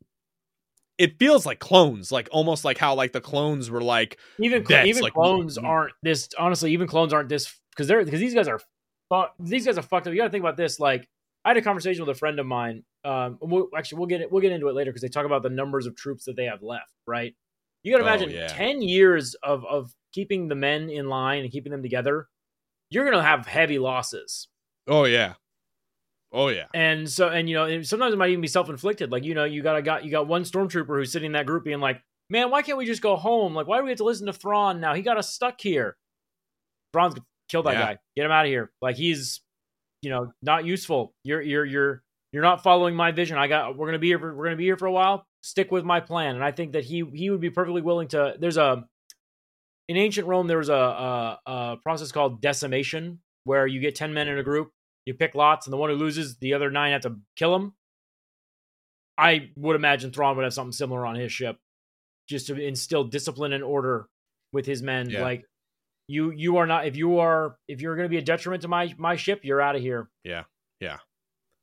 it 0.97 1.17
feels 1.17 1.45
like 1.45 1.59
clones, 1.59 2.11
like 2.11 2.27
almost 2.31 2.65
like 2.65 2.77
how 2.77 2.93
like 2.95 3.13
the 3.13 3.21
clones 3.21 3.69
were 3.71 3.81
like 3.81 4.17
even 4.39 4.65
even 4.69 5.03
like- 5.03 5.13
clones 5.13 5.57
aren't 5.57 5.93
this. 6.03 6.29
Honestly, 6.37 6.73
even 6.73 6.87
clones 6.87 7.13
aren't 7.13 7.29
this 7.29 7.53
because 7.71 7.87
they're 7.87 8.03
because 8.03 8.19
these 8.19 8.33
guys 8.33 8.47
are 8.47 8.59
these 9.39 9.65
guys 9.65 9.77
are 9.77 9.81
fucked 9.81 10.07
up. 10.07 10.13
You 10.13 10.19
got 10.19 10.25
to 10.25 10.29
think 10.31 10.43
about 10.43 10.57
this. 10.57 10.79
Like 10.79 11.07
I 11.45 11.49
had 11.49 11.57
a 11.57 11.61
conversation 11.61 12.05
with 12.05 12.15
a 12.15 12.19
friend 12.19 12.39
of 12.39 12.45
mine. 12.45 12.83
Um, 13.05 13.37
we'll, 13.41 13.69
actually, 13.75 13.99
we'll 13.99 14.07
get 14.07 14.21
it. 14.21 14.31
We'll 14.31 14.41
get 14.41 14.51
into 14.51 14.67
it 14.67 14.75
later 14.75 14.91
because 14.91 15.01
they 15.01 15.07
talk 15.07 15.25
about 15.25 15.41
the 15.41 15.49
numbers 15.49 15.87
of 15.87 15.95
troops 15.95 16.25
that 16.25 16.35
they 16.35 16.45
have 16.45 16.61
left. 16.61 16.93
Right? 17.07 17.33
You 17.83 17.91
got 17.93 17.99
to 17.99 18.03
Oh, 18.03 18.07
imagine 18.07 18.29
yeah. 18.31 18.47
ten 18.47 18.81
years 18.81 19.35
of 19.35 19.65
of 19.65 19.91
keeping 20.13 20.47
the 20.47 20.55
men 20.55 20.89
in 20.89 21.07
line 21.07 21.43
and 21.43 21.51
keeping 21.51 21.71
them 21.71 21.81
together. 21.81 22.27
You're 22.91 23.09
gonna 23.09 23.23
have 23.23 23.45
heavy 23.45 23.77
losses. 23.79 24.47
Oh 24.87 25.05
yeah. 25.05 25.35
Oh 26.31 26.47
yeah. 26.49 26.65
And 26.73 27.09
so, 27.09 27.29
and 27.29 27.47
you 27.49 27.55
know, 27.55 27.65
and 27.65 27.85
sometimes 27.87 28.13
it 28.13 28.17
might 28.17 28.29
even 28.29 28.41
be 28.41 28.47
self 28.47 28.69
inflicted. 28.69 29.11
Like 29.11 29.23
you 29.23 29.33
know, 29.35 29.45
you 29.45 29.61
got 29.61 29.77
a 29.77 29.81
got 29.81 30.03
you 30.03 30.11
got 30.11 30.27
one 30.27 30.43
stormtrooper 30.43 30.87
who's 30.97 31.11
sitting 31.11 31.27
in 31.27 31.31
that 31.33 31.45
group 31.45 31.63
being 31.63 31.79
like, 31.79 32.01
"Man, 32.29 32.49
why 32.51 32.61
can't 32.63 32.77
we 32.77 32.85
just 32.85 33.01
go 33.01 33.15
home? 33.15 33.53
Like, 33.53 33.67
why 33.67 33.77
do 33.77 33.83
we 33.83 33.89
have 33.91 33.97
to 33.99 34.03
listen 34.03 34.25
to 34.27 34.33
Thrawn 34.33 34.79
now? 34.79 34.93
He 34.93 35.01
got 35.03 35.17
us 35.17 35.33
stuck 35.33 35.61
here. 35.61 35.95
Thrawn's 36.93 37.13
gonna 37.15 37.25
kill 37.49 37.63
that 37.63 37.73
Yeah. 37.73 37.79
guy. 37.93 37.97
Get 38.15 38.25
him 38.25 38.31
out 38.31 38.45
of 38.45 38.49
here. 38.49 38.71
Like 38.81 38.95
he's, 38.95 39.41
you 40.01 40.09
know, 40.09 40.31
not 40.41 40.65
useful. 40.65 41.13
You're 41.23 41.41
you're 41.41 41.65
you're 41.65 42.03
you're 42.31 42.43
not 42.43 42.63
following 42.63 42.95
my 42.95 43.11
vision. 43.11 43.37
I 43.37 43.47
got. 43.47 43.77
We're 43.77 43.87
gonna 43.87 43.99
be 43.99 44.07
here. 44.07 44.19
For, 44.19 44.33
we're 44.35 44.45
gonna 44.45 44.55
be 44.55 44.65
here 44.65 44.77
for 44.77 44.87
a 44.87 44.91
while. 44.91 45.25
Stick 45.41 45.71
with 45.71 45.85
my 45.85 45.99
plan. 45.99 46.35
And 46.35 46.43
I 46.43 46.51
think 46.51 46.73
that 46.73 46.83
he 46.83 47.03
he 47.13 47.29
would 47.29 47.41
be 47.41 47.49
perfectly 47.49 47.81
willing 47.81 48.09
to. 48.09 48.35
There's 48.37 48.57
a 48.57 48.85
in 49.87 49.97
ancient 49.97 50.27
Rome 50.27 50.47
there 50.47 50.57
was 50.57 50.69
a, 50.69 50.73
a, 50.73 51.39
a 51.45 51.77
process 51.77 52.11
called 52.11 52.41
decimation 52.41 53.19
where 53.45 53.65
you 53.65 53.79
get 53.79 53.95
ten 53.95 54.13
men 54.13 54.27
in 54.27 54.37
a 54.37 54.43
group 54.43 54.71
you 55.09 55.15
pick 55.15 55.33
lots, 55.33 55.65
and 55.65 55.73
the 55.73 55.77
one 55.77 55.89
who 55.89 55.95
loses, 55.95 56.37
the 56.37 56.53
other 56.53 56.69
nine 56.69 56.91
have 56.91 57.01
to 57.01 57.15
kill 57.35 57.55
him. 57.55 57.73
I 59.17 59.49
would 59.55 59.75
imagine 59.75 60.11
Thrawn 60.11 60.35
would 60.37 60.43
have 60.43 60.53
something 60.53 60.71
similar 60.71 61.03
on 61.03 61.15
his 61.15 61.31
ship, 61.31 61.57
just 62.27 62.45
to 62.47 62.55
instill 62.55 63.05
discipline 63.05 63.51
and 63.51 63.63
order 63.63 64.07
with 64.53 64.67
his 64.67 64.83
men. 64.83 65.09
Yeah. 65.09 65.23
Like 65.23 65.45
you, 66.07 66.29
you 66.29 66.57
are 66.57 66.67
not 66.67 66.85
if 66.85 66.95
you 66.95 67.17
are 67.19 67.57
if 67.67 67.81
you're 67.81 67.95
going 67.95 68.05
to 68.05 68.09
be 68.09 68.19
a 68.19 68.21
detriment 68.21 68.61
to 68.61 68.67
my 68.67 68.93
my 68.99 69.15
ship, 69.15 69.39
you're 69.41 69.59
out 69.59 69.75
of 69.75 69.81
here. 69.81 70.09
Yeah, 70.23 70.43
yeah. 70.79 70.97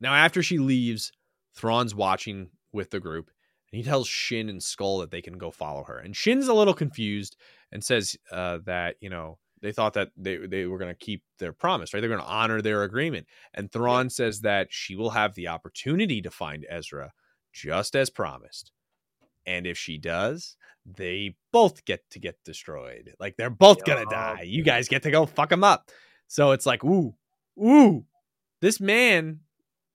Now 0.01 0.14
after 0.14 0.43
she 0.43 0.59
leaves, 0.59 1.12
Thrawn's 1.55 1.95
watching 1.95 2.51
with 2.72 2.91
the 2.91 2.99
group, 2.99 3.31
and 3.77 3.85
he 3.85 3.91
tells 3.91 4.09
Shin 4.09 4.49
and 4.49 4.61
Skoll 4.61 5.01
that 5.01 5.11
they 5.11 5.20
can 5.20 5.37
go 5.37 5.51
follow 5.51 5.85
her. 5.85 5.99
And 5.99 6.16
Shin's 6.16 6.49
a 6.49 6.55
little 6.55 6.72
confused 6.72 7.37
and 7.70 7.85
says 7.85 8.16
uh, 8.33 8.61
that 8.64 8.97
you 9.01 9.11
know 9.11 9.37
they 9.61 9.70
thought 9.70 9.93
that 9.93 10.12
they 10.16 10.39
they 10.39 10.64
were 10.64 10.79
going 10.79 10.95
to 10.95 10.99
keep 10.99 11.22
their 11.39 11.53
promise, 11.53 11.93
right? 11.93 12.01
They're 12.01 12.09
going 12.09 12.22
to 12.22 12.27
honor 12.27 12.62
their 12.62 12.85
agreement. 12.85 13.27
And 13.53 13.70
Thrawn 13.70 14.09
says 14.09 14.41
that 14.41 14.68
she 14.70 14.97
will 14.97 15.11
have 15.11 15.35
the 15.35 15.49
opportunity 15.49 16.22
to 16.22 16.31
find 16.31 16.64
Ezra, 16.70 17.12
just 17.53 17.95
as 17.95 18.09
promised. 18.09 18.72
And 19.47 19.66
if 19.66 19.77
she 19.77 19.99
does, 19.99 20.57
they 20.87 21.37
both 21.53 21.85
get 21.85 22.09
to 22.12 22.18
get 22.18 22.43
destroyed. 22.45 23.12
Like 23.20 23.37
they're 23.37 23.51
both 23.51 23.85
gonna 23.85 24.01
Yup. 24.01 24.11
die. 24.11 24.45
You 24.47 24.62
guys 24.62 24.89
get 24.89 25.03
to 25.03 25.11
go 25.11 25.27
fuck 25.27 25.51
them 25.51 25.64
up. 25.64 25.91
So 26.29 26.53
it's 26.53 26.64
like, 26.64 26.83
ooh, 26.83 27.14
ooh, 27.62 28.07
this 28.62 28.81
man, 28.81 29.41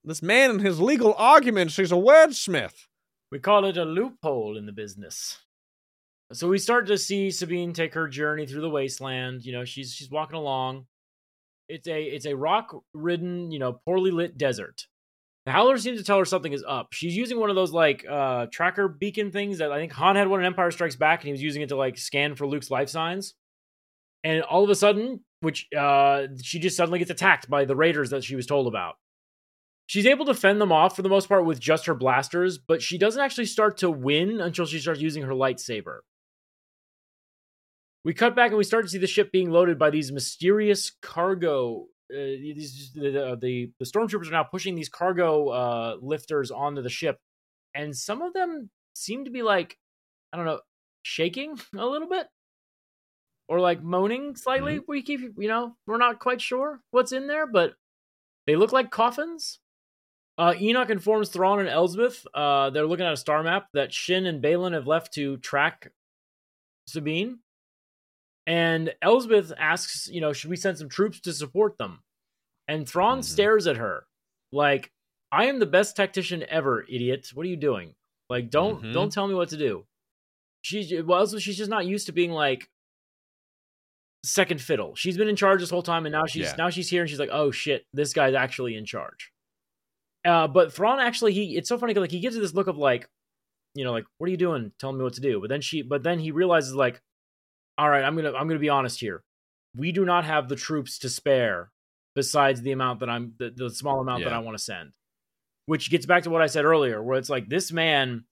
this 0.04 0.22
man 0.22 0.52
and 0.52 0.62
his 0.62 0.80
legal 0.80 1.16
arguments, 1.16 1.78
he's 1.78 1.92
a 1.92 1.96
wordsmith. 1.96 2.86
We 3.32 3.40
call 3.40 3.66
it 3.66 3.78
a 3.78 3.86
loophole 3.86 4.58
in 4.58 4.66
the 4.66 4.74
business. 4.74 5.40
So 6.34 6.48
we 6.48 6.58
start 6.58 6.88
to 6.88 6.98
see 6.98 7.32
Sabine 7.32 7.74
take 7.74 7.94
her 7.94 8.08
journey 8.08 8.46
through 8.46 8.62
the 8.62 8.70
wasteland. 8.70 9.46
You 9.46 9.54
know, 9.54 9.66
she's 9.66 9.94
she's 9.94 10.10
walking 10.10 10.38
along. 10.38 10.86
It's 11.70 11.88
a 11.88 12.02
it's 12.02 12.26
a 12.26 12.36
rock 12.36 12.76
ridden, 12.94 13.52
you 13.52 13.60
know, 13.60 13.80
poorly 13.86 14.12
lit 14.12 14.38
desert. 14.38 14.86
The 15.46 15.52
Howler 15.52 15.78
seems 15.78 15.98
to 15.98 16.06
tell 16.06 16.20
her 16.20 16.26
something 16.26 16.54
is 16.54 16.64
up. 16.68 16.90
She's 16.94 17.16
using 17.16 17.40
one 17.40 17.50
of 17.50 17.56
those 17.56 17.72
like 17.72 18.06
uh 18.10 18.48
tracker 18.52 18.88
beacon 18.88 19.32
things 19.32 19.58
that 19.58 19.72
I 19.72 19.80
think 19.80 19.92
Han 19.94 20.16
had 20.16 20.28
one 20.28 20.42
in 20.42 20.46
Empire 20.46 20.72
Strikes 20.72 20.96
Back, 20.96 21.22
and 21.22 21.28
he 21.28 21.32
was 21.32 21.42
using 21.42 21.62
it 21.62 21.70
to 21.70 21.76
like 21.76 21.98
scan 21.98 22.36
for 22.36 22.46
Luke's 22.46 22.70
life 22.70 22.90
signs. 22.90 23.34
And 24.24 24.44
all 24.44 24.64
of 24.64 24.70
a 24.70 24.76
sudden, 24.76 25.22
which 25.40 25.68
uh 25.78 26.28
she 26.44 26.60
just 26.60 26.78
suddenly 26.78 27.00
gets 27.00 27.12
attacked 27.12 27.50
by 27.50 27.66
the 27.66 27.76
raiders 27.76 28.12
that 28.12 28.24
she 28.24 28.36
was 28.36 28.46
told 28.46 28.68
about. 28.68 28.96
She's 29.88 30.06
able 30.06 30.26
to 30.26 30.34
fend 30.34 30.62
them 30.62 30.72
off 30.72 30.96
for 30.96 31.02
the 31.02 31.10
most 31.10 31.28
part 31.28 31.46
with 31.46 31.60
just 31.60 31.86
her 31.86 31.96
blasters, 31.96 32.58
but 32.58 32.82
she 32.82 32.98
doesn't 32.98 33.22
actually 33.22 33.46
start 33.46 33.78
to 33.80 33.92
win 33.92 34.40
until 34.40 34.66
she 34.66 34.80
starts 34.80 35.02
using 35.02 35.24
her 35.24 35.34
lightsaber. 35.34 36.00
We 38.04 38.14
cut 38.14 38.36
back 38.36 38.50
and 38.50 38.58
we 38.58 38.64
start 38.64 38.86
to 38.86 38.90
see 38.90 38.98
the 38.98 39.08
ship 39.08 39.32
being 39.32 39.52
loaded 39.52 39.78
by 39.78 39.90
these 39.90 40.12
mysterious 40.12 40.92
cargo. 41.02 41.88
Uh, 42.12 42.18
these, 42.18 42.92
the, 42.94 43.38
the 43.40 43.72
the 43.80 43.86
stormtroopers 43.86 44.28
are 44.28 44.32
now 44.32 44.44
pushing 44.44 44.76
these 44.76 44.90
cargo 44.90 45.50
uh, 45.50 45.98
lifters 46.02 46.52
onto 46.52 46.82
the 46.82 46.90
ship, 46.90 47.20
and 47.76 47.96
some 47.96 48.22
of 48.22 48.34
them 48.34 48.70
seem 48.96 49.26
to 49.26 49.32
be 49.32 49.44
like, 49.44 49.78
I 50.34 50.38
don't 50.38 50.46
know, 50.46 50.62
shaking 51.04 51.60
a 51.78 51.86
little 51.86 52.10
bit, 52.10 52.28
or 53.48 53.60
like 53.60 53.84
moaning 53.84 54.36
slightly. 54.36 54.80
We 54.88 55.04
keep, 55.04 55.22
you 55.38 55.48
know, 55.48 55.76
we're 55.86 55.98
not 55.98 56.20
quite 56.20 56.42
sure 56.42 56.82
what's 56.92 57.12
in 57.12 57.28
there, 57.28 57.48
but 57.48 57.76
they 58.48 58.56
look 58.56 58.74
like 58.74 58.92
coffins. 58.92 59.60
Uh, 60.38 60.54
Enoch 60.60 60.90
informs 60.90 61.30
Thrawn 61.30 61.60
and 61.60 61.70
Elsbeth 61.70 62.26
uh, 62.34 62.70
they're 62.72 62.88
looking 62.88 63.06
at 63.06 63.14
a 63.14 63.18
star 63.18 63.44
map 63.44 63.68
that 63.74 63.94
Shin 63.94 64.26
and 64.26 64.42
Baylan 64.44 64.74
have 64.74 64.88
left 64.88 65.14
to 65.14 65.38
track 65.38 65.92
Sabine. 66.88 67.40
And 68.48 68.94
Elsbeth 69.04 69.52
asks, 69.58 70.08
you 70.08 70.20
know, 70.20 70.34
should 70.34 70.50
we 70.50 70.56
send 70.56 70.78
some 70.78 70.90
troops 70.90 71.20
to 71.22 71.34
support 71.34 71.78
them? 71.78 72.02
And 72.68 72.88
Thrawn 72.90 73.20
Mhm. 73.20 73.24
stares 73.24 73.68
at 73.68 73.78
her 73.78 74.08
like, 74.52 74.92
I 75.32 75.46
am 75.46 75.60
the 75.60 75.66
best 75.66 75.96
tactician 75.96 76.44
ever, 76.50 76.84
idiot. 76.90 77.30
What 77.34 77.46
are 77.46 77.50
you 77.50 77.56
doing? 77.58 77.96
Like, 78.30 78.50
don't 78.50 78.82
Mhm. 78.82 78.94
don't 78.94 79.12
tell 79.12 79.28
me 79.28 79.34
what 79.36 79.50
to 79.50 79.58
do. 79.58 79.86
She's 80.64 80.92
well, 81.04 81.20
also 81.20 81.38
she's 81.40 81.58
just 81.58 81.70
not 81.70 81.86
used 81.86 82.08
to 82.08 82.12
being 82.14 82.32
like 82.32 82.70
second 84.24 84.62
fiddle. 84.62 84.96
She's 84.96 85.18
been 85.18 85.28
in 85.30 85.36
charge 85.36 85.60
this 85.62 85.70
whole 85.70 85.84
time, 85.84 86.06
and 86.06 86.14
now 86.14 86.26
she's 86.26 86.48
Yeah. 86.48 86.56
now 86.58 86.70
she's 86.70 86.90
here, 86.90 87.02
and 87.02 87.10
she's 87.10 87.20
like, 87.20 87.30
oh 87.32 87.52
shit, 87.52 87.86
this 87.94 88.14
guy's 88.14 88.34
actually 88.34 88.76
in 88.76 88.86
charge. 88.86 89.32
Uh, 90.24 90.48
but 90.48 90.74
Thrawn 90.74 91.00
actually, 91.00 91.34
he 91.34 91.58
it's 91.58 91.68
so 91.70 91.78
funny 91.78 91.94
because 91.94 92.02
like 92.02 92.12
he 92.12 92.20
gives 92.20 92.36
her 92.36 92.42
this 92.42 92.54
look 92.54 92.68
of 92.68 92.78
like, 92.78 93.10
you 93.74 93.84
know, 93.84 93.92
like 93.92 94.06
what 94.18 94.28
are 94.28 94.32
you 94.32 94.38
doing? 94.38 94.72
Telling 94.80 94.98
me 94.98 95.04
what 95.04 95.14
to 95.14 95.22
do. 95.22 95.40
But 95.40 95.50
then 95.50 95.62
she, 95.62 95.82
but 95.82 96.04
then 96.04 96.20
he 96.20 96.32
realizes 96.32 96.76
like, 96.76 97.02
all 97.78 97.90
right, 97.90 98.04
I'm 98.04 98.16
gonna 98.16 98.34
I'm 98.34 98.48
gonna 98.48 98.60
be 98.60 98.70
honest 98.70 99.00
here. 99.00 99.24
We 99.76 99.92
do 99.92 100.06
not 100.06 100.26
have 100.26 100.50
the 100.50 100.56
troops 100.56 101.00
to 101.00 101.10
spare 101.10 101.72
besides 102.14 102.62
the 102.62 102.72
amount 102.74 103.00
that 103.00 103.10
I'm 103.10 103.34
the, 103.40 103.52
the 103.56 103.70
small 103.70 104.02
amount 104.02 104.24
that 104.26 104.34
I 104.34 104.40
want 104.40 104.58
to 104.58 104.64
send. 104.64 104.92
which 105.66 105.90
gets 105.90 106.06
back 106.06 106.24
to 106.24 106.30
what 106.30 106.42
I 106.42 106.48
said 106.48 106.66
earlier, 106.66 107.02
where 107.02 107.18
it's 107.18 107.30
like 107.30 107.48
this 107.48 107.72
man, 107.72 108.26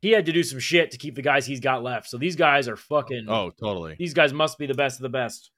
he 0.00 0.10
had 0.10 0.26
to 0.26 0.32
do 0.32 0.42
some 0.44 0.60
shit 0.60 0.92
to 0.92 0.98
keep 0.98 1.16
the 1.16 1.22
guys 1.22 1.44
he's 1.46 1.58
got 1.60 1.82
left. 1.82 2.08
So 2.08 2.16
these 2.18 2.36
guys 2.36 2.68
are 2.68 2.76
fucking. 2.76 3.26
Oh, 3.28 3.50
totally. 3.50 3.96
These 3.98 4.14
guys 4.14 4.32
must 4.32 4.56
be 4.58 4.66
the 4.66 4.74
best 4.74 4.98
of 4.98 5.02
the 5.02 5.08
best. 5.08 5.50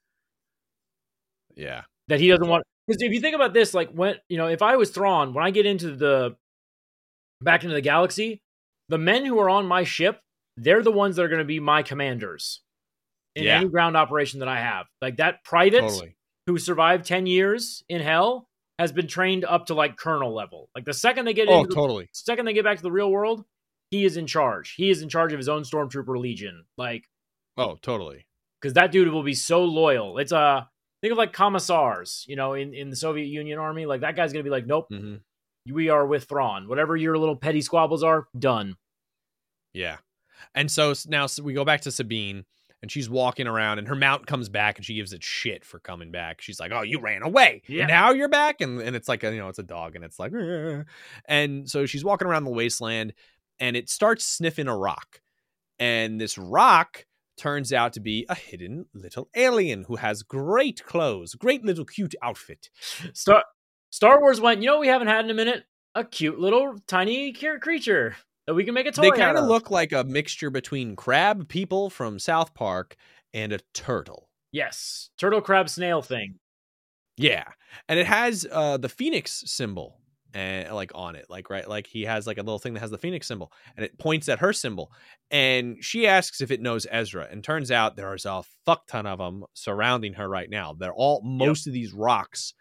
Yeah. 1.55 1.83
That 2.07 2.19
he 2.19 2.27
doesn't 2.27 2.47
want. 2.47 2.63
Because 2.87 3.01
if 3.01 3.11
you 3.11 3.19
think 3.21 3.35
about 3.35 3.53
this, 3.53 3.73
like 3.73 3.89
when 3.91 4.15
you 4.29 4.37
know, 4.37 4.47
if 4.47 4.61
I 4.61 4.75
was 4.75 4.89
Thrawn, 4.91 5.33
when 5.33 5.43
I 5.43 5.51
get 5.51 5.65
into 5.65 5.95
the 5.95 6.35
back 7.41 7.63
into 7.63 7.73
the 7.75 7.81
galaxy, 7.81 8.41
the 8.89 8.97
men 8.97 9.25
who 9.25 9.39
are 9.39 9.49
on 9.49 9.65
my 9.65 9.83
ship, 9.83 10.19
they're 10.57 10.83
the 10.83 10.91
ones 10.91 11.15
that 11.15 11.23
are 11.23 11.27
going 11.27 11.39
to 11.39 11.45
be 11.45 11.59
my 11.59 11.83
commanders 11.83 12.61
in 13.35 13.43
Yeah. 13.43 13.57
any 13.59 13.69
ground 13.69 13.97
operation 13.97 14.39
that 14.39 14.47
I 14.47 14.59
have. 14.59 14.85
Like 15.01 15.17
that 15.17 15.43
private 15.43 15.81
Totally. 15.81 16.15
who 16.47 16.57
survived 16.57 17.05
10 17.05 17.25
years 17.25 17.83
in 17.89 18.01
hell 18.01 18.47
has 18.79 18.91
been 18.91 19.07
trained 19.07 19.43
up 19.45 19.65
to 19.67 19.73
like 19.73 19.97
colonel 19.97 20.33
level. 20.33 20.69
Like 20.75 20.85
the 20.85 20.93
second 20.93 21.25
they 21.25 21.33
get 21.33 21.47
Oh, 21.49 21.59
into 21.61 21.69
the, 21.69 21.75
totally. 21.75 22.09
second 22.13 22.45
they 22.45 22.53
get 22.53 22.63
back 22.63 22.77
to 22.77 22.83
the 22.83 22.91
real 22.91 23.11
world, 23.11 23.43
he 23.91 24.05
is 24.05 24.15
in 24.17 24.27
charge. 24.27 24.73
He 24.75 24.89
is 24.89 25.01
in 25.01 25.09
charge 25.09 25.33
of 25.33 25.39
his 25.39 25.49
own 25.49 25.63
stormtrooper 25.63 26.17
legion. 26.17 26.65
Like 26.77 27.05
Oh, 27.57 27.77
totally. 27.81 28.25
because 28.61 28.73
that 28.75 28.91
dude 28.91 29.09
will 29.11 29.23
be 29.23 29.33
so 29.33 29.63
loyal. 29.65 30.17
It's 30.19 30.31
uh 30.31 30.65
think 31.05 31.11
of 31.11 31.19
like 31.19 31.33
commissars, 31.33 32.25
you 32.27 32.35
know, 32.35 32.55
in, 32.55 32.73
in 32.73 32.89
the 32.89 32.95
Soviet 32.95 33.27
Union 33.27 33.59
army. 33.59 33.85
Like 33.85 34.01
that 34.01 34.15
guy's 34.15 34.33
gonna 34.33 34.43
be 34.43 34.49
like, 34.49 34.65
nope, 34.65 34.87
hmm 34.89 35.17
we 35.71 35.89
are 35.89 36.05
with 36.05 36.25
Thrawn. 36.25 36.67
Whatever 36.67 36.95
your 36.95 37.17
little 37.17 37.35
petty 37.35 37.61
squabbles 37.61 38.03
are, 38.03 38.27
done. 38.37 38.75
Yeah. 39.73 39.97
And 40.53 40.69
so 40.69 40.93
now 41.07 41.27
we 41.41 41.53
go 41.53 41.65
back 41.65 41.81
to 41.81 41.91
Sabine 41.91 42.45
and 42.81 42.91
she's 42.91 43.09
walking 43.09 43.47
around 43.47 43.79
and 43.79 43.87
her 43.87 43.95
mount 43.95 44.27
comes 44.27 44.47
back 44.47 44.77
and 44.77 44.85
she 44.85 44.95
gives 44.95 45.11
it 45.11 45.23
shit 45.23 45.65
for 45.65 45.79
coming 45.79 46.11
back. 46.11 46.41
She's 46.41 46.59
like, 46.59 46.71
"Oh, 46.71 46.81
you 46.81 46.99
ran 46.99 47.23
away. 47.23 47.63
Yeah. 47.67 47.87
Now 47.87 48.11
you're 48.11 48.29
back." 48.29 48.61
And 48.61 48.79
and 48.79 48.95
it's 48.95 49.07
like 49.07 49.23
a, 49.23 49.31
you 49.31 49.39
know, 49.39 49.49
it's 49.49 49.59
a 49.59 49.63
dog 49.63 49.95
and 49.95 50.05
it's 50.05 50.19
like 50.19 50.33
"Eh." 50.33 50.83
and 51.25 51.69
so 51.69 51.85
she's 51.85 52.05
walking 52.05 52.27
around 52.27 52.43
the 52.43 52.51
wasteland 52.51 53.13
and 53.59 53.75
it 53.75 53.89
starts 53.89 54.25
sniffing 54.25 54.67
a 54.67 54.77
rock. 54.77 55.21
And 55.79 56.21
this 56.21 56.37
rock 56.37 57.05
turns 57.37 57.73
out 57.73 57.93
to 57.93 57.99
be 57.99 58.25
a 58.29 58.35
hidden 58.35 58.85
little 58.93 59.29
alien 59.35 59.85
who 59.87 59.97
has 59.97 60.23
great 60.23 60.83
clothes, 60.83 61.35
great 61.35 61.63
little 61.65 61.85
cute 61.85 62.15
outfit. 62.21 62.69
Star 63.13 63.43
Star 63.91 64.19
Wars 64.19 64.41
went, 64.41 64.61
you 64.61 64.67
know 64.67 64.79
we 64.79 64.87
haven't 64.87 65.07
had 65.07 65.25
in 65.25 65.31
a 65.31 65.35
minute? 65.35 65.63
A 65.95 66.03
cute 66.03 66.39
little 66.39 66.75
tiny 66.87 67.31
cre- 67.31 67.57
creature 67.61 68.15
that 68.47 68.53
we 68.53 68.63
can 68.65 68.73
make 68.73 68.85
a 68.85 68.91
toy 68.91 69.03
They 69.03 69.11
kind 69.11 69.37
of 69.37 69.43
of. 69.45 69.49
look 69.49 69.71
like 69.71 69.91
a 69.93 70.03
mixture 70.03 70.49
between 70.49 70.95
crab 70.95 71.47
people 71.47 71.89
from 71.89 72.19
South 72.19 72.53
Park 72.53 72.95
and 73.33 73.53
a 73.53 73.59
turtle. 73.73 74.29
Yes. 74.51 75.09
Turtle 75.17 75.41
crab 75.41 75.69
snail 75.69 76.01
thing. 76.01 76.35
Yeah, 77.17 77.45
and 77.87 77.97
it 77.97 78.07
has 78.07 78.45
uh 78.51 78.75
the 78.77 78.89
phoenix 78.89 79.43
symbol 79.45 79.99
and 80.35 80.71
like 80.75 80.91
on 80.93 81.15
it, 81.15 81.27
like 81.29 81.49
right, 81.49 81.67
like 81.67 81.87
he 81.87 82.03
has 82.03 82.27
like 82.27 82.37
a 82.37 82.41
little 82.41 82.59
thing 82.59 82.73
that 82.73 82.81
has 82.81 82.91
the 82.91 82.97
phoenix 82.97 83.25
symbol, 83.25 83.51
and 83.75 83.85
it 83.85 83.97
points 83.97 84.27
at 84.27 84.39
her 84.39 84.51
symbol. 84.51 84.91
And 85.31 85.77
she 85.81 86.05
asks 86.05 86.41
if 86.41 86.51
it 86.51 86.61
knows 86.61 86.85
Ezra, 86.91 87.27
and 87.31 87.41
turns 87.41 87.71
out 87.71 87.95
there's 87.95 88.25
a 88.25 88.43
fuck 88.65 88.85
ton 88.85 89.07
of 89.07 89.17
them 89.17 89.45
surrounding 89.53 90.13
her 90.13 90.27
right 90.27 90.49
now. 90.49 90.73
They're 90.77 90.93
all 90.93 91.21
most 91.23 91.67
of 91.67 91.73
these 91.73 91.93
rocks 91.93 92.53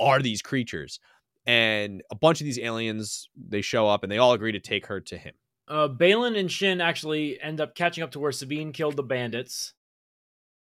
are 0.00 0.20
these 0.20 0.42
creatures, 0.42 0.98
and 1.46 2.02
a 2.10 2.16
bunch 2.16 2.40
of 2.40 2.44
these 2.44 2.58
aliens 2.58 3.28
they 3.36 3.62
show 3.62 3.88
up, 3.88 4.02
and 4.02 4.10
they 4.10 4.18
all 4.18 4.32
agree 4.32 4.52
to 4.52 4.60
take 4.60 4.86
her 4.86 5.00
to 5.00 5.16
him. 5.16 5.34
Uh, 5.68 5.88
Baylan 5.88 6.36
and 6.36 6.50
Shin 6.50 6.80
actually 6.80 7.40
end 7.40 7.60
up 7.60 7.76
catching 7.76 8.02
up 8.02 8.10
to 8.10 8.20
where 8.20 8.32
Sabine 8.32 8.72
killed 8.72 8.96
the 8.96 9.02
bandits. 9.04 9.74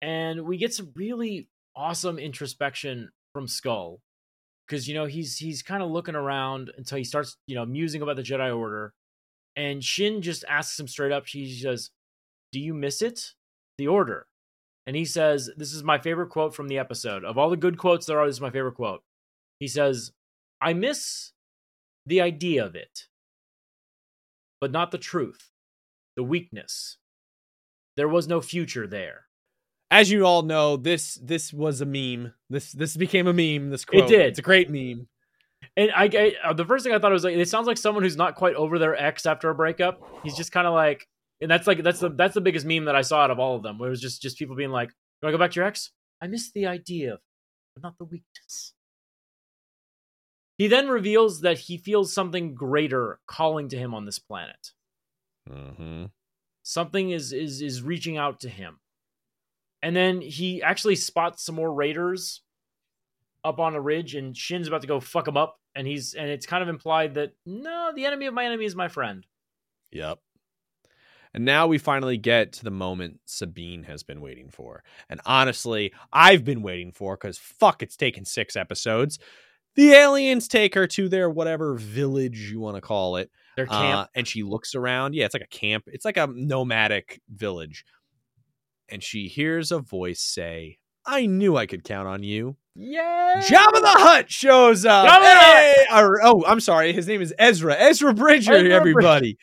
And 0.03 0.43
we 0.43 0.57
get 0.57 0.75
some 0.75 0.93
really 0.95 1.49
awesome 1.75 2.19
introspection 2.19 3.11
from 3.33 3.47
Skoll. 3.47 4.01
Because, 4.71 4.87
you 4.87 4.95
know, 4.95 5.07
he's 5.07 5.37
he's 5.37 5.63
kind 5.63 5.83
of 5.83 5.91
looking 5.91 6.15
around 6.15 6.71
until 6.79 6.99
he 6.99 7.05
starts, 7.05 7.37
you 7.49 7.57
know, 7.57 7.67
musing 7.67 8.03
about 8.03 8.15
the 8.15 8.23
Jedi 8.23 8.57
Order. 8.57 8.95
And 9.57 9.83
Shin 9.83 10.23
just 10.23 10.45
asks 10.49 10.79
him 10.79 10.87
straight 10.87 11.11
up, 11.11 11.27
she 11.27 11.53
says, 11.53 11.91
Do 12.53 12.61
you 12.61 12.73
miss 12.73 13.03
it? 13.03 13.33
The 13.79 13.89
Order. 13.89 14.27
And 14.87 14.95
he 14.95 15.05
says, 15.05 15.51
This 15.57 15.73
is 15.73 15.83
my 15.83 15.99
favorite 15.99 16.31
quote 16.31 16.55
from 16.55 16.69
the 16.69 16.79
episode. 16.79 17.25
Of 17.25 17.37
all 17.37 17.51
the 17.51 17.57
good 17.57 17.79
quotes 17.79 18.07
there 18.07 18.21
are, 18.21 18.27
this 18.27 18.37
is 18.37 18.41
my 18.41 18.51
favorite 18.51 18.77
quote. 18.77 19.03
He 19.59 19.67
says, 19.67 20.13
I 20.61 20.73
miss 20.73 21.33
the 22.07 22.21
idea 22.21 22.65
of 22.65 22.77
it 22.77 23.09
but 24.61 24.71
not 24.71 24.91
the 24.91 24.99
truth, 24.99 25.51
the 26.17 26.23
weakness. 26.23 26.99
There 27.97 28.09
was 28.09 28.29
no 28.29 28.41
future 28.41 28.87
there. 28.87 29.25
As 29.91 30.11
you 30.11 30.25
all 30.25 30.43
know, 30.43 30.77
this 30.77 31.17
this 31.17 31.53
was 31.53 31.81
a 31.81 31.87
meme. 31.87 32.33
This 32.49 32.73
this 32.73 32.97
became 32.97 33.27
a 33.27 33.33
meme. 33.33 33.71
This 33.71 33.85
quote. 33.85 34.05
It 34.05 34.09
did. 34.09 34.27
It's 34.27 34.39
a 34.39 34.43
great 34.43 34.71
meme. 34.71 35.09
And 35.77 35.91
I, 35.95 36.05
I 36.05 36.35
uh, 36.45 36.53
the 36.53 36.65
first 36.65 36.85
thing 36.85 36.95
I 36.95 36.99
thought 36.99 37.13
was 37.13 37.25
like, 37.25 37.37
it 37.37 37.49
sounds 37.49 37.67
like 37.67 37.77
someone 37.77 38.05
who's 38.05 38.17
not 38.17 38.37
quite 38.37 38.55
over 38.55 38.79
their 38.79 38.97
ex 38.97 39.27
after 39.27 39.51
a 39.51 39.55
breakup. 39.55 40.01
He's 40.23 40.37
just 40.37 40.53
kind 40.53 40.67
of 40.67 40.75
like, 40.75 41.07
and 41.41 41.51
that's 41.51 41.67
like 41.67 41.83
that's 41.83 42.01
the 42.01 42.11
that's 42.11 42.35
the 42.35 42.41
biggest 42.41 42.67
meme 42.67 42.85
that 42.85 42.95
I 42.95 43.03
saw 43.03 43.23
out 43.23 43.31
of 43.31 43.39
all 43.39 43.57
of 43.57 43.63
them. 43.63 43.79
Where 43.79 43.89
it 43.89 43.91
was 43.91 44.01
just 44.01 44.23
just 44.23 44.39
people 44.39 44.55
being 44.57 44.71
like, 44.71 44.91
"Do 45.23 45.29
I 45.29 45.33
go 45.33 45.39
back 45.39 45.51
to 45.53 45.57
your 45.57 45.67
ex? 45.67 45.91
I 46.23 46.29
miss 46.29 46.53
the 46.53 46.67
idea, 46.67 47.19
but 47.75 47.83
not 47.83 47.99
the 47.99 48.05
weakness." 48.05 48.75
He 50.57 50.69
then 50.69 50.89
reveals 50.89 51.41
that 51.41 51.59
he 51.59 51.79
feels 51.79 52.13
something 52.13 52.55
greater 52.55 53.19
calling 53.27 53.69
to 53.71 53.79
him 53.79 53.95
on 53.95 54.05
this 54.05 54.19
planet. 54.19 54.73
Mm-hmm. 55.49 56.05
something 56.63 57.11
is 57.11 57.33
is 57.33 57.61
is 57.63 57.83
reaching 57.83 58.19
out 58.19 58.41
to 58.41 58.49
him 58.49 58.79
and 59.83 59.95
then 59.95 60.21
he 60.21 60.63
actually 60.63 60.97
spots 60.97 61.45
some 61.45 61.55
more 61.55 61.73
raiders 61.73 62.43
up 63.45 63.59
on 63.59 63.75
a 63.75 63.81
ridge 63.81 64.15
and 64.15 64.37
shin's 64.37 64.69
about 64.69 64.83
to 64.83 64.87
go 64.87 65.01
fuck 65.01 65.27
him 65.27 65.37
up 65.37 65.59
and 65.75 65.87
he's 65.87 66.15
and 66.15 66.29
it's 66.29 66.47
kind 66.47 66.63
of 66.63 66.69
implied 66.69 67.15
that 67.15 67.33
no 67.47 67.91
the 67.95 68.05
enemy 68.05 68.27
of 68.27 68.35
my 68.35 68.45
enemy 68.45 68.65
is 68.65 68.77
my 68.77 68.89
friend 68.89 69.27
Yep. 69.93 70.19
And 71.33 71.45
now 71.45 71.67
we 71.69 71.79
finally 71.79 72.17
get 72.17 72.53
to 72.55 72.65
the 72.65 72.71
moment 72.71 73.21
Sabine 73.25 73.85
has 73.85 74.03
been 74.03 74.21
waiting 74.21 74.51
for. 74.51 74.83
And 75.09 75.21
honestly, 75.25 75.93
I've 76.13 76.45
been 76.45 76.63
waiting 76.63 76.91
for 76.91 77.17
because 77.17 77.39
fuck, 77.39 77.83
it's 77.83 77.97
taken 77.97 78.25
six 78.25 78.57
episodes. 78.57 79.19
The 79.77 79.93
aliens 79.93 80.49
take 80.49 80.75
her 80.75 80.89
to 80.89 81.09
their 81.09 81.31
whatever 81.31 81.75
village 81.75 82.51
you 82.51 82.59
want 82.59 82.77
to 82.77 82.81
call 82.81 83.17
it. 83.17 83.31
their 83.57 83.67
camp 83.67 84.09
Uh, 84.09 84.11
and 84.17 84.27
she 84.27 84.43
looks 84.43 84.75
around. 84.75 85.15
Yeah, 85.15 85.25
it's 85.25 85.35
like 85.35 85.45
a 85.45 85.47
camp. 85.47 85.85
It's 85.87 86.05
like 86.05 86.17
a 86.17 86.27
nomadic 86.27 87.21
village. 87.29 87.85
And 88.91 89.03
she 89.03 89.29
hears 89.29 89.71
a 89.71 89.79
voice 89.79 90.21
say, 90.21 90.79
I 91.07 91.27
knew 91.27 91.57
I 91.57 91.67
could 91.67 91.85
count 91.85 92.09
on 92.09 92.23
you. 92.23 92.57
yeah 92.75 93.41
Jabba 93.43 93.81
the 93.81 93.95
Hutt 93.99 94.31
shows 94.31 94.85
up. 94.85 95.09
Hey! 95.23 95.75
Or- 95.93 96.21
oh, 96.23 96.45
I'm 96.47 96.61
sorry. 96.61 96.93
His 96.93 97.07
name 97.07 97.23
is 97.23 97.35
Ezra. 97.39 97.75
Ezra 97.75 98.13
Bridger, 98.15 98.55
Ezra 98.55 98.71
everybody. 98.71 99.39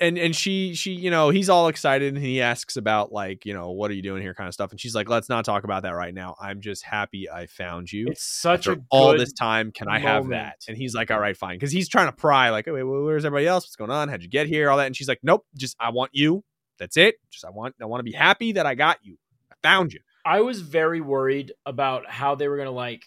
And 0.00 0.18
and 0.18 0.34
she 0.34 0.74
she 0.74 0.90
you 0.90 1.08
know 1.08 1.30
he's 1.30 1.48
all 1.48 1.68
excited 1.68 2.14
and 2.14 2.24
he 2.24 2.42
asks 2.42 2.76
about 2.76 3.12
like 3.12 3.46
you 3.46 3.54
know 3.54 3.70
what 3.70 3.92
are 3.92 3.94
you 3.94 4.02
doing 4.02 4.22
here? 4.22 4.34
kind 4.34 4.48
of 4.48 4.54
stuff. 4.54 4.72
And 4.72 4.80
she's 4.80 4.92
like 4.92 5.08
let's 5.08 5.28
not 5.28 5.44
talk 5.44 5.62
about 5.62 5.84
that 5.84 5.92
right 5.92 6.12
now. 6.12 6.34
I'm 6.40 6.60
just 6.60 6.84
happy 6.84 7.30
I 7.30 7.46
found 7.46 7.92
you. 7.92 8.06
It's 8.08 8.24
such 8.24 8.66
after 8.66 8.80
a 8.80 8.84
all 8.90 9.16
this 9.16 9.32
time 9.32 9.70
can 9.70 9.86
I 9.86 10.00
have 10.00 10.30
that? 10.30 10.56
and 10.66 10.76
he's 10.76 10.94
like 10.96 11.12
all 11.12 11.20
right 11.20 11.36
fine. 11.36 11.54
Because 11.56 11.70
he's 11.70 11.88
trying 11.88 12.06
to 12.06 12.12
pry 12.12 12.50
like 12.50 12.66
wait 12.66 12.82
where's 12.82 13.24
everybody 13.24 13.46
else? 13.46 13.66
What's 13.66 13.76
going 13.76 13.92
on? 13.92 14.08
How'd 14.08 14.22
you 14.22 14.28
get 14.28 14.48
here? 14.48 14.68
All 14.68 14.78
that. 14.78 14.86
And 14.86 14.96
she's 14.96 15.08
like 15.08 15.20
nope 15.22 15.46
just 15.56 15.76
I 15.78 15.90
want 15.90 16.10
you 16.12 16.42
that's 16.78 16.96
it. 16.96 17.16
Just 17.30 17.44
I 17.44 17.50
want 17.50 17.74
I 17.80 17.86
want 17.86 18.00
to 18.00 18.04
be 18.04 18.12
happy 18.12 18.52
that 18.52 18.66
I 18.66 18.74
got 18.74 18.98
you. 19.02 19.16
I 19.50 19.54
found 19.62 19.92
you. 19.92 20.00
I 20.24 20.40
was 20.40 20.60
very 20.60 21.00
worried 21.00 21.52
about 21.66 22.10
how 22.10 22.34
they 22.34 22.48
were 22.48 22.56
gonna 22.56 22.70
like 22.70 23.04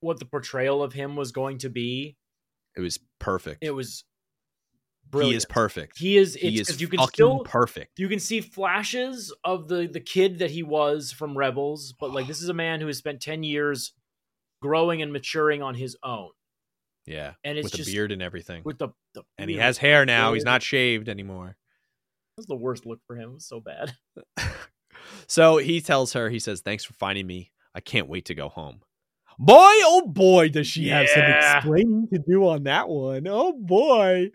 what 0.00 0.18
the 0.18 0.24
portrayal 0.24 0.82
of 0.82 0.92
him 0.92 1.16
was 1.16 1.32
going 1.32 1.58
to 1.58 1.70
be. 1.70 2.16
It 2.76 2.80
was 2.80 2.98
perfect. 3.18 3.62
It 3.62 3.72
was 3.72 4.04
he 5.12 5.34
is 5.34 5.44
perfect. 5.44 5.98
He 5.98 6.16
is 6.16 6.34
he 6.34 6.60
is 6.60 6.80
you 6.80 6.88
can 6.88 6.98
fucking 6.98 7.12
still 7.12 7.40
perfect. 7.40 7.98
you 7.98 8.08
can 8.08 8.20
see 8.20 8.40
flashes 8.40 9.34
of 9.44 9.68
the 9.68 9.88
the 9.88 10.00
kid 10.00 10.38
that 10.38 10.50
he 10.50 10.62
was 10.62 11.10
from 11.10 11.36
rebels 11.36 11.94
but 11.98 12.12
like 12.12 12.26
this 12.28 12.40
is 12.40 12.48
a 12.48 12.54
man 12.54 12.80
who 12.80 12.86
has 12.86 12.98
spent 12.98 13.20
10 13.20 13.42
years 13.42 13.92
growing 14.62 15.02
and 15.02 15.12
maturing 15.12 15.62
on 15.62 15.74
his 15.74 15.96
own. 16.02 16.30
Yeah 17.06 17.32
and 17.42 17.58
it's 17.58 17.64
with 17.64 17.74
just 17.74 17.88
a 17.88 17.92
beard 17.92 18.12
and 18.12 18.22
everything. 18.22 18.62
with 18.64 18.78
the, 18.78 18.88
the 19.14 19.22
and 19.36 19.50
he 19.50 19.56
has 19.56 19.78
hair 19.78 20.06
now. 20.06 20.32
He's 20.32 20.44
not 20.44 20.62
shaved 20.62 21.08
anymore. 21.08 21.46
That 21.46 21.56
was 22.40 22.46
the 22.46 22.56
worst 22.56 22.86
look 22.86 23.00
for 23.06 23.16
him 23.16 23.30
it 23.30 23.34
was 23.34 23.46
so 23.46 23.60
bad 23.60 23.94
so 25.26 25.58
he 25.58 25.80
tells 25.80 26.12
her, 26.14 26.28
he 26.28 26.38
says, 26.38 26.60
Thanks 26.60 26.84
for 26.84 26.94
finding 26.94 27.26
me. 27.26 27.52
I 27.74 27.80
can't 27.80 28.08
wait 28.08 28.26
to 28.26 28.34
go 28.34 28.48
home. 28.48 28.80
Boy, 29.38 29.54
oh 29.56 30.06
boy, 30.06 30.48
does 30.50 30.66
she 30.66 30.88
have 30.88 31.08
some 31.08 31.22
explaining 31.22 32.08
to 32.12 32.18
do 32.18 32.46
on 32.48 32.64
that 32.64 32.88
one. 32.88 33.26
Oh 33.28 33.52
boy. 33.52 34.30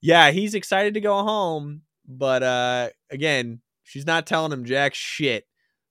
Yeah, 0.00 0.30
he's 0.30 0.54
excited 0.54 0.94
to 0.94 1.00
go 1.00 1.22
home, 1.22 1.82
but 2.06 2.42
uh 2.42 2.90
again, 3.10 3.60
she's 3.82 4.06
not 4.06 4.26
telling 4.26 4.52
him 4.52 4.64
jack 4.64 4.94
shit. 4.94 5.44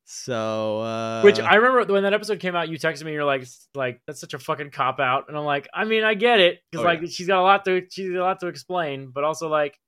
So 0.06 0.80
uh 0.82 1.22
which 1.24 1.40
i 1.40 1.56
remember 1.56 1.92
when 1.92 2.04
that 2.04 2.14
episode 2.14 2.40
came 2.40 2.56
out 2.58 2.68
you 2.68 2.78
texted 2.78 3.04
me 3.04 3.12
and 3.12 3.14
you're 3.16 3.24
like 3.24 3.46
like 3.74 4.02
that's 4.06 4.20
such 4.20 4.34
a 4.34 4.40
fucking 4.40 4.70
cop 4.70 5.00
out 5.00 5.30
and 5.30 5.38
i'm 5.38 5.46
like 5.46 5.70
i 5.74 5.86
mean 5.86 6.04
i 6.04 6.14
get 6.14 6.42
it 6.42 6.60
because 6.70 6.84
Oh, 6.84 6.88
like 6.88 7.00
she's 7.10 7.26
got 7.26 7.40
a 7.40 7.42
lot 7.42 7.64
to 7.66 7.84
she's 7.90 8.12
got 8.12 8.20
a 8.20 8.24
lot 8.24 8.40
to 8.42 8.48
explain 8.48 9.12
but 9.14 9.24
also 9.24 9.48
like 9.48 9.80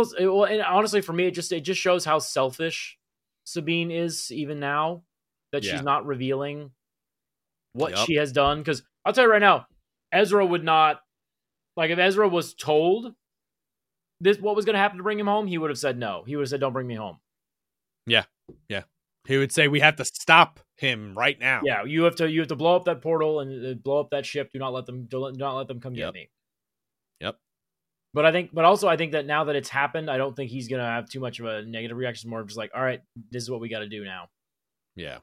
it- 0.00 0.26
well 0.26 0.44
and 0.44 0.62
honestly 0.62 1.00
for 1.00 1.12
me 1.12 1.26
it 1.26 1.32
just 1.32 1.52
it 1.52 1.60
just 1.60 1.80
shows 1.80 2.04
how 2.04 2.18
selfish 2.18 2.98
sabine 3.44 3.90
is 3.90 4.30
even 4.32 4.58
now 4.60 5.02
that 5.52 5.62
Yeah. 5.64 5.72
she's 5.72 5.82
not 5.82 6.06
revealing 6.06 6.70
what 7.74 7.92
Yup. 7.92 8.06
she 8.06 8.14
has 8.14 8.32
done 8.32 8.58
because 8.58 8.82
i'll 9.04 9.12
tell 9.12 9.24
you 9.24 9.30
right 9.30 9.40
now 9.40 9.66
Ezra 10.12 10.44
would 10.44 10.62
not 10.64 11.00
like 11.76 11.90
if 11.90 11.98
Ezra 11.98 12.28
was 12.28 12.54
told 12.54 13.14
this 14.20 14.38
what 14.38 14.54
was 14.54 14.64
going 14.64 14.74
to 14.74 14.78
happen 14.78 14.98
to 14.98 15.02
bring 15.02 15.18
him 15.18 15.26
home, 15.26 15.46
he 15.46 15.58
would 15.58 15.70
have 15.70 15.78
said 15.78 15.98
no. 15.98 16.22
He 16.24 16.36
would 16.36 16.42
have 16.42 16.50
said, 16.50 16.60
"Don't 16.60 16.72
bring 16.74 16.86
me 16.86 16.94
home." 16.94 17.18
Yeah, 18.06 18.24
yeah. 18.68 18.82
He 19.26 19.36
would 19.38 19.50
say 19.52 19.66
we 19.68 19.80
have 19.80 19.96
to 19.96 20.04
stop 20.04 20.60
him 20.76 21.14
right 21.14 21.40
now. 21.40 21.62
Yeah, 21.64 21.82
you 21.84 22.02
have 22.04 22.14
to 22.16 22.30
you 22.30 22.40
have 22.40 22.48
to 22.50 22.56
blow 22.56 22.76
up 22.76 22.84
that 22.84 23.00
portal 23.00 23.40
and 23.40 23.66
uh, 23.66 23.74
blow 23.74 23.98
up 24.00 24.10
that 24.10 24.26
ship. 24.26 24.50
Do 24.52 24.58
not 24.58 24.72
let 24.74 24.84
them 24.86 25.06
do 25.06 25.32
not 25.32 25.56
let 25.56 25.66
them 25.66 25.80
come 25.80 25.94
Yep. 25.94 26.08
get 26.08 26.14
me. 26.20 26.30
Yep. 27.20 27.38
But 28.14 28.26
I 28.26 28.32
think, 28.32 28.50
but 28.52 28.64
also 28.64 28.88
I 28.88 28.96
think 28.96 29.12
that 29.12 29.26
now 29.26 29.44
that 29.44 29.56
it's 29.56 29.68
happened, 29.68 30.10
I 30.10 30.18
don't 30.18 30.36
think 30.36 30.50
he's 30.50 30.68
gonna 30.68 30.84
have 30.84 31.08
too 31.08 31.20
much 31.20 31.40
of 31.40 31.46
a 31.46 31.62
negative 31.62 31.96
reaction. 31.96 32.28
More 32.30 32.40
of 32.40 32.46
just 32.46 32.58
like, 32.58 32.70
all 32.74 32.82
right, 32.82 33.00
this 33.30 33.42
is 33.42 33.50
what 33.50 33.60
we 33.60 33.68
got 33.68 33.80
to 33.80 33.88
do 33.88 34.04
now. 34.04 34.28
Yeah. 34.96 35.18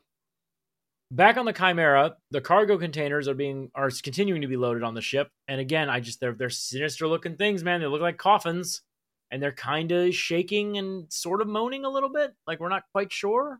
Back 1.11 1.37
on 1.37 1.45
the 1.45 1.53
Chimera, 1.53 2.15
the 2.31 2.41
cargo 2.41 2.77
containers 2.77 3.27
are 3.27 3.33
being 3.33 3.71
are 3.73 3.89
continuing 3.89 4.41
to 4.41 4.47
be 4.47 4.57
loaded 4.57 4.83
on 4.83 4.93
the 4.93 5.01
ship, 5.01 5.29
and 5.47 5.59
again, 5.59 5.89
I 5.89 5.99
just 5.99 6.19
they're 6.19 6.33
they're 6.33 6.49
sinister 6.51 7.07
looking 7.07 7.35
things, 7.35 7.63
man. 7.63 7.81
They 7.81 7.87
look 7.87 8.01
like 8.01 8.17
coffins, 8.17 8.83
and 9.31 9.41
they're 9.41 9.51
kind 9.51 9.91
of 9.91 10.13
shaking 10.13 10.77
and 10.77 11.11
sort 11.11 11.41
of 11.41 11.47
moaning 11.47 11.85
a 11.85 11.89
little 11.89 12.09
bit, 12.09 12.33
like 12.47 12.59
we're 12.59 12.69
not 12.69 12.83
quite 12.91 13.11
sure. 13.11 13.59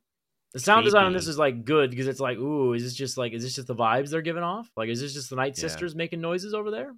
The 0.53 0.59
sound 0.59 0.86
design 0.86 1.05
on 1.05 1.13
this 1.13 1.27
is 1.27 1.38
like 1.38 1.63
good 1.63 1.91
because 1.91 2.07
it's 2.07 2.19
like, 2.19 2.38
ooh, 2.39 2.73
is 2.73 2.84
this 2.84 2.95
just 2.95 3.17
like 3.17 3.34
is 3.34 3.43
this 3.43 3.55
just 3.55 3.67
the 3.67 3.75
vibes 3.75 4.09
they're 4.09 4.21
giving 4.21 4.43
off? 4.43 4.69
Like, 4.75 4.89
is 4.89 4.99
this 4.99 5.13
just 5.13 5.30
the 5.30 5.36
Night 5.36 5.55
Yeah. 5.55 5.61
Sisters 5.61 5.95
making 5.95 6.21
noises 6.21 6.55
over 6.55 6.71
there? 6.71 6.93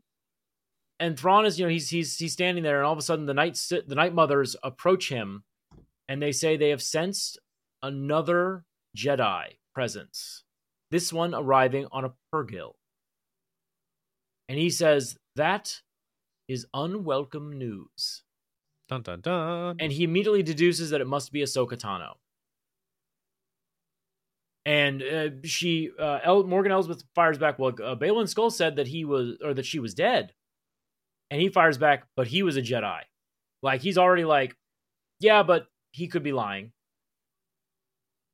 And 1.01 1.19
Thrawn 1.19 1.47
is, 1.47 1.59
you 1.59 1.65
know, 1.65 1.71
he's 1.71 1.89
he's 1.89 2.15
he's 2.17 2.31
standing 2.31 2.63
there, 2.63 2.77
and 2.77 2.85
all 2.85 2.93
of 2.93 2.99
a 2.99 3.01
sudden 3.01 3.25
the 3.25 3.33
night 3.33 3.55
the 3.69 3.95
Night 3.95 4.13
Mothers 4.13 4.55
approach 4.63 5.09
him, 5.09 5.43
and 6.07 6.21
they 6.21 6.31
say 6.31 6.55
they 6.55 6.69
have 6.69 6.81
sensed 6.81 7.39
another 7.81 8.65
Jedi 8.95 9.57
presence. 9.73 10.43
This 10.91 11.11
one 11.11 11.33
arriving 11.33 11.87
on 11.91 12.05
a 12.05 12.13
Purrgil. 12.31 12.73
And 14.47 14.59
he 14.59 14.69
says 14.69 15.17
that 15.35 15.81
is 16.47 16.67
unwelcome 16.73 17.57
news. 17.57 18.23
Dun 18.87 19.01
dun 19.01 19.21
dun. 19.21 19.77
And 19.79 19.91
he 19.91 20.03
immediately 20.03 20.43
deduces 20.43 20.91
that 20.91 21.01
it 21.01 21.07
must 21.07 21.31
be 21.31 21.41
Ahsoka 21.41 21.77
Tano. 21.77 22.15
And 24.65 25.01
uh, 25.01 25.29
she, 25.45 25.89
uh, 25.99 26.19
El- 26.23 26.43
Morgan 26.43 26.71
Elsbeth 26.71 27.01
fires 27.15 27.39
back. 27.39 27.57
Well, 27.57 27.71
uh, 27.83 27.95
Baylan 27.95 28.31
Skoll 28.31 28.51
said 28.51 28.75
that 28.75 28.87
he 28.87 29.05
was, 29.05 29.37
or 29.43 29.55
that 29.55 29.65
she 29.65 29.79
was 29.79 29.95
dead. 29.95 30.33
And 31.31 31.41
he 31.41 31.49
fires 31.49 31.77
back, 31.77 32.05
but 32.15 32.27
he 32.27 32.43
was 32.43 32.57
a 32.57 32.61
Jedi. 32.61 32.99
Like 33.63 33.81
he's 33.81 33.97
already 33.97 34.25
like, 34.25 34.55
yeah, 35.19 35.43
but 35.43 35.65
he 35.91 36.07
could 36.07 36.23
be 36.23 36.33
lying. 36.33 36.73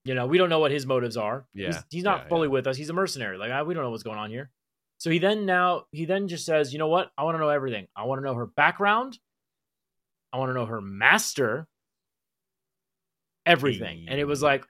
You 0.04 0.16
know, 0.16 0.26
we 0.26 0.38
don't 0.38 0.50
know 0.50 0.60
what 0.60 0.72
his 0.72 0.86
motives 0.86 1.16
are. 1.16 1.46
Yeah, 1.54 1.68
he's, 1.68 1.84
he's 1.92 2.04
not 2.04 2.24
yeah, 2.24 2.28
fully 2.30 2.48
yeah. 2.48 2.54
with 2.54 2.68
us. 2.68 2.76
He's 2.76 2.90
a 2.90 2.94
mercenary. 2.94 3.38
Like 3.38 3.52
I, 3.52 3.64
we 3.64 3.74
don't 3.74 3.84
know 3.84 3.92
what's 3.92 4.04
going 4.04 4.18
on 4.18 4.30
here. 4.30 4.50
So 5.00 5.12
he 5.12 5.20
then 5.20 5.46
now 5.46 5.84
he 5.92 6.06
then 6.06 6.28
just 6.28 6.46
says, 6.46 6.74
you 6.74 6.80
know 6.80 6.88
what? 6.88 7.12
I 7.18 7.24
want 7.24 7.36
to 7.36 7.40
know 7.40 7.50
everything. 7.50 7.88
I 7.96 8.06
want 8.06 8.20
to 8.22 8.26
know 8.26 8.34
her 8.34 8.48
background. 8.48 9.20
I 10.34 10.38
want 10.38 10.50
to 10.50 10.54
know 10.54 10.66
her 10.66 10.82
master. 10.82 11.68
Everything. 13.46 14.08
And 14.10 14.20
it 14.20 14.26
was 14.26 14.42
like, 14.42 14.66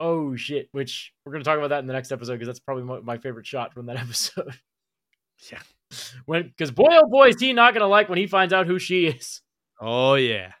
oh 0.00 0.36
shit. 0.36 0.68
Which 0.72 1.12
we're 1.24 1.32
gonna 1.32 1.44
talk 1.44 1.58
about 1.58 1.68
that 1.68 1.80
in 1.80 1.86
the 1.86 1.92
next 1.92 2.12
episode 2.12 2.34
because 2.34 2.46
that's 2.46 2.60
probably 2.60 2.84
my, 2.84 3.00
my 3.00 3.18
favorite 3.18 3.46
shot 3.46 3.74
from 3.74 3.86
that 3.86 3.96
episode. 4.00 4.58
Yeah. 5.52 5.58
When 6.24 6.42
because 6.48 6.70
boy 6.70 6.88
oh 6.90 7.08
boy 7.08 7.28
is 7.28 7.40
he 7.40 7.52
not 7.52 7.74
gonna 7.74 7.86
like 7.86 8.08
when 8.08 8.18
he 8.18 8.26
finds 8.26 8.52
out 8.52 8.66
who 8.66 8.78
she 8.78 9.06
is. 9.06 9.40
Oh 9.80 10.14
yeah. 10.14 10.52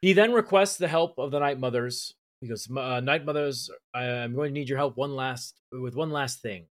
He 0.00 0.12
then 0.12 0.32
requests 0.32 0.76
the 0.78 0.88
help 0.88 1.18
of 1.18 1.30
the 1.30 1.38
Night 1.38 1.60
Mothers. 1.60 2.14
He 2.40 2.48
goes, 2.48 2.68
uh, 2.76 2.98
Night 2.98 3.24
Mothers, 3.24 3.70
I- 3.94 4.04
I'm 4.04 4.34
going 4.34 4.52
to 4.52 4.58
need 4.58 4.68
your 4.68 4.78
help 4.78 4.96
one 4.96 5.14
last 5.14 5.60
with 5.70 5.94
one 5.94 6.10
last 6.10 6.42
thing. 6.42 6.66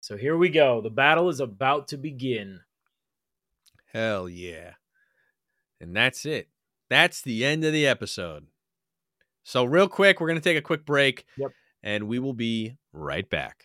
So 0.00 0.16
here 0.16 0.36
we 0.36 0.48
go. 0.48 0.80
The 0.80 0.90
battle 0.90 1.28
is 1.28 1.40
about 1.40 1.88
to 1.88 1.96
begin. 1.96 2.60
Hell 3.92 4.28
yeah. 4.28 4.74
And 5.80 5.94
that's 5.94 6.24
it. 6.24 6.48
That's 6.88 7.20
the 7.20 7.44
end 7.44 7.64
of 7.64 7.72
the 7.72 7.86
episode. 7.86 8.46
So, 9.42 9.64
real 9.64 9.88
quick, 9.88 10.20
we're 10.20 10.28
going 10.28 10.40
to 10.40 10.44
take 10.48 10.56
a 10.56 10.62
quick 10.62 10.86
break. 10.86 11.24
Yep. 11.36 11.50
And 11.82 12.08
we 12.08 12.18
will 12.18 12.32
be 12.32 12.76
right 12.92 13.28
back. 13.28 13.64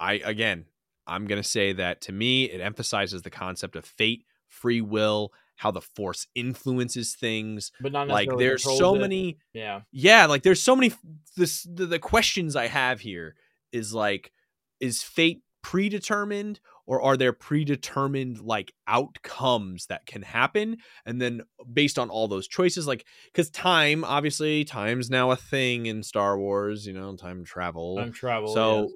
I 0.00 0.14
again, 0.24 0.66
I'm 1.06 1.26
gonna 1.26 1.42
say 1.42 1.72
that 1.74 2.02
to 2.02 2.12
me, 2.12 2.44
it 2.44 2.60
emphasizes 2.60 3.22
the 3.22 3.30
concept 3.30 3.76
of 3.76 3.84
fate, 3.84 4.24
free 4.48 4.80
will, 4.80 5.32
how 5.56 5.70
the 5.70 5.80
force 5.80 6.26
influences 6.34 7.14
things. 7.14 7.72
But 7.80 7.92
not 7.92 8.08
Like 8.08 8.30
there's 8.38 8.62
so 8.62 8.94
it. 8.94 9.00
many 9.00 9.38
Yeah. 9.52 9.80
yeah 9.92 10.26
like 10.26 10.42
there's 10.42 10.62
so 10.62 10.74
many 10.76 10.92
this 11.36 11.62
the, 11.64 11.86
the 11.86 11.98
questions 11.98 12.56
i 12.56 12.66
have 12.68 13.00
here 13.00 13.34
is 13.72 13.92
like 13.92 14.32
is 14.80 15.02
fate 15.02 15.42
predetermined 15.62 16.60
or 16.86 17.02
are 17.02 17.16
there 17.16 17.32
predetermined 17.32 18.40
like 18.40 18.72
outcomes 18.86 19.86
that 19.86 20.06
can 20.06 20.22
happen 20.22 20.76
and 21.04 21.20
then 21.20 21.42
based 21.72 21.98
on 21.98 22.08
all 22.08 22.28
those 22.28 22.46
choices 22.48 22.86
like 22.86 23.04
because 23.26 23.50
time 23.50 24.04
obviously 24.04 24.64
time's 24.64 25.10
now 25.10 25.30
a 25.30 25.36
thing 25.36 25.86
in 25.86 26.02
star 26.02 26.38
wars 26.38 26.86
you 26.86 26.92
know 26.92 27.14
time 27.16 27.44
travel 27.44 27.96
Time 27.96 28.12
travel. 28.12 28.54
so. 28.54 28.88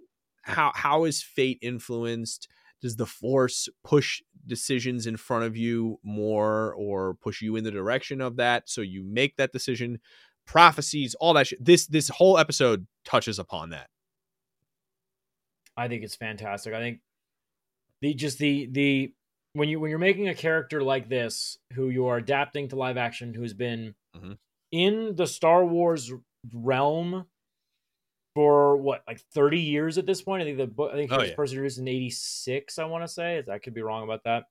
How 0.43 0.73
how 0.75 1.05
is 1.05 1.23
fate 1.23 1.59
influenced 1.63 2.49
does 2.81 2.97
the 2.97 3.07
force 3.07 3.69
push 3.85 4.21
decisions 4.47 5.07
in 5.07 5.17
front 5.17 5.45
of 5.45 5.57
you 5.57 5.99
more 6.03 6.75
or 6.75 7.15
push 7.15 7.41
you 7.41 7.55
in 7.57 7.63
the 7.65 7.71
direction 7.71 8.21
of 8.21 8.37
that 8.37 8.69
so 8.69 8.81
you 8.81 9.05
make 9.05 9.37
that 9.37 9.53
decision 9.53 10.01
prophecies 10.47 11.15
all 11.21 11.33
that 11.35 11.47
shit 11.47 11.65
this 11.65 11.87
this 11.87 12.09
whole 12.09 12.37
episode 12.39 12.87
touches 13.05 13.39
upon 13.39 13.71
that 13.71 13.89
I 15.77 15.89
think 15.89 16.03
it's 16.05 16.17
fantastic. 16.17 16.75
I 16.75 16.81
think 16.81 17.01
the 18.01 18.15
just 18.15 18.39
the 18.39 18.67
the 18.71 19.15
when 19.55 19.69
you 19.69 19.81
when 19.81 19.91
you're 19.91 19.99
making 19.99 20.29
a 20.29 20.35
character 20.35 20.83
like 20.83 21.09
this 21.09 21.59
who 21.75 21.89
you 21.89 22.07
are 22.07 22.19
adapting 22.19 22.69
to 22.69 22.77
live 22.77 22.97
action 22.97 23.33
who's 23.35 23.55
been 23.55 23.95
Mhm. 24.17 24.37
in 24.71 25.15
the 25.17 25.27
Star 25.27 25.65
Wars 25.65 26.13
realm 26.53 27.27
for 28.35 28.77
what 28.77 29.03
like 29.07 29.21
30 29.35 29.61
years 29.61 29.99
at 29.99 30.07
this 30.07 30.23
point. 30.23 30.43
I 30.43 30.45
think 30.47 30.59
the 30.59 30.67
book 30.67 30.91
I 30.93 30.97
think 30.97 31.11
he 31.11 31.17
Oh, 31.17 31.21
was 31.21 31.29
yeah. 31.31 31.35
first 31.35 31.53
introduced 31.53 31.79
in 31.79 31.89
86, 31.89 32.79
I 32.79 32.85
want 32.85 33.05
to 33.05 33.09
say. 33.09 33.43
I 33.51 33.59
could 33.59 33.75
be 33.75 33.83
wrong 33.83 34.05
about 34.05 34.25
that. 34.25 34.45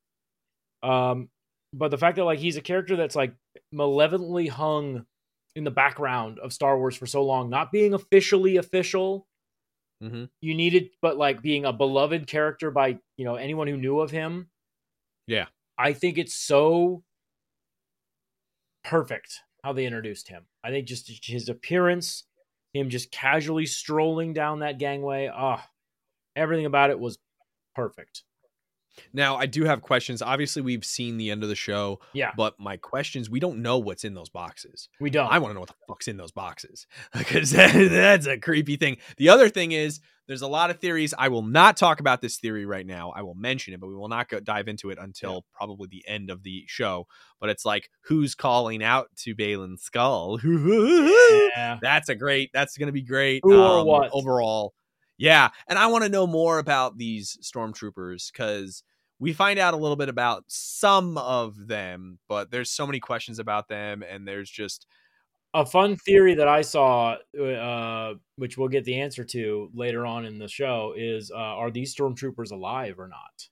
Um 0.88 1.29
but 1.73 1.89
the 1.89 1.97
fact 1.97 2.17
that 2.17 2.25
like 2.25 2.39
he's 2.39 2.57
a 2.57 2.61
character 2.61 2.95
that's 2.95 3.15
like 3.15 3.34
malevolently 3.71 4.47
hung 4.47 5.05
in 5.55 5.63
the 5.63 5.71
background 5.71 6.39
of 6.39 6.53
Star 6.53 6.77
Wars 6.77 6.95
for 6.95 7.05
so 7.05 7.23
long, 7.23 7.49
not 7.49 7.71
being 7.71 7.93
officially 7.93 8.57
official, 8.57 9.27
mm-hmm. 10.03 10.25
you 10.41 10.53
needed 10.55 10.89
but 11.01 11.17
like 11.17 11.41
being 11.41 11.65
a 11.65 11.73
beloved 11.73 12.27
character 12.27 12.71
by 12.71 12.97
you 13.17 13.25
know 13.25 13.36
anyone 13.36 13.67
who 13.67 13.77
knew 13.77 13.99
of 13.99 14.11
him 14.11 14.49
Yeah. 15.27 15.45
i 15.77 15.93
think 15.93 16.17
it's 16.17 16.34
so 16.36 17.03
perfect 18.84 19.41
how 19.63 19.73
they 19.73 19.86
introduced 19.86 20.27
him 20.27 20.43
i 20.63 20.69
think 20.71 20.88
just 20.88 21.09
his 21.25 21.49
appearance 21.49 22.23
him 22.74 22.89
just 22.89 23.11
casually 23.11 23.65
strolling 23.65 24.34
down 24.34 24.59
that 24.59 24.80
gangway. 24.80 25.30
Ah 25.34 25.67
everything 26.36 26.65
about 26.65 26.89
it 26.91 26.99
was 26.99 27.17
perfect 27.76 28.24
now 29.13 29.37
i 29.37 29.45
do 29.45 29.63
have 29.63 29.81
questions 29.81 30.21
obviously 30.21 30.61
we've 30.61 30.85
seen 30.85 31.17
the 31.17 31.31
end 31.31 31.43
of 31.43 31.49
the 31.49 31.55
show 31.55 31.99
yeah 32.13 32.31
but 32.37 32.59
my 32.59 32.77
questions 32.77 33.29
we 33.29 33.39
don't 33.39 33.61
know 33.61 33.77
what's 33.77 34.03
in 34.03 34.13
those 34.13 34.29
boxes 34.29 34.89
we 34.99 35.09
don't 35.09 35.31
I 35.31 35.39
want 35.39 35.51
to 35.51 35.53
know 35.53 35.61
what 35.61 35.69
the 35.69 35.75
fuck's 35.87 36.07
in 36.07 36.17
those 36.17 36.31
boxes 36.31 36.87
because 37.17 37.51
that, 37.51 37.73
that's 37.73 38.27
a 38.27 38.37
creepy 38.37 38.75
thing. 38.75 38.97
The 39.17 39.29
other 39.29 39.49
thing 39.49 39.71
is 39.71 40.01
There's 40.27 40.41
a 40.41 40.47
lot 40.47 40.69
of 40.69 40.79
theories. 40.79 41.13
I 41.17 41.29
will 41.29 41.41
not 41.41 41.77
talk 41.77 41.99
about 41.99 42.21
this 42.21 42.37
theory 42.37 42.65
right 42.65 42.85
now. 42.85 43.11
I 43.15 43.21
will 43.21 43.35
mention 43.35 43.73
it, 43.73 43.79
but 43.79 43.87
we 43.87 43.95
will 43.95 44.07
not 44.07 44.29
go 44.29 44.39
dive 44.39 44.67
into 44.67 44.89
it 44.89 44.97
until 44.99 45.33
yeah. 45.33 45.39
probably 45.53 45.87
the 45.89 46.05
end 46.07 46.29
of 46.29 46.43
the 46.43 46.63
show. 46.67 47.07
But 47.39 47.49
it's 47.49 47.65
like 47.65 47.89
who's 48.05 48.35
calling 48.35 48.83
out 48.83 49.07
to 49.23 49.35
Baylan 49.35 49.77
Skoll? 49.81 50.39
yeah. 51.55 51.79
That's 51.81 52.09
a 52.09 52.15
great. 52.15 52.51
That's 52.53 52.77
going 52.77 52.87
to 52.87 52.93
be 52.93 53.01
great. 53.01 53.41
Who 53.43 53.53
um, 53.53 53.79
or 53.79 53.85
what 53.85 54.09
overall? 54.13 54.73
Yeah, 55.22 55.49
and 55.67 55.78
I 55.78 55.86
want 55.86 56.03
to 56.03 56.09
know 56.09 56.26
more 56.26 56.57
about 56.57 56.97
these 56.97 57.38
stormtroopers 57.43 58.32
because 58.32 58.82
we 59.19 59.34
find 59.34 59.59
out 59.59 59.76
a 59.76 59.78
little 59.78 59.95
bit 59.95 60.09
about 60.09 60.45
some 60.47 61.15
of 61.19 61.67
them, 61.67 62.17
but 62.28 62.49
there's 62.49 62.72
so 62.72 62.88
many 62.88 62.99
questions 62.99 63.38
about 63.38 63.67
them, 63.67 64.03
and 64.03 64.28
there's 64.28 64.49
just 64.49 64.88
a 65.53 65.63
fun 65.63 65.95
theory 65.95 66.34
that 66.34 66.47
I 66.47 66.61
saw, 66.61 67.17
uh, 67.39 68.15
which 68.38 68.57
we'll 68.57 68.69
get 68.69 68.84
the 68.84 68.99
answer 68.99 69.24
to 69.26 69.69
later 69.76 70.07
on 70.07 70.26
in 70.26 70.39
the 70.39 70.47
show, 70.47 70.95
is 70.97 71.30
uh, 71.30 71.36
are 71.38 71.69
these 71.69 71.93
stormtroopers 71.93 72.51
alive 72.51 72.97
or 72.97 73.07
not? 73.07 73.49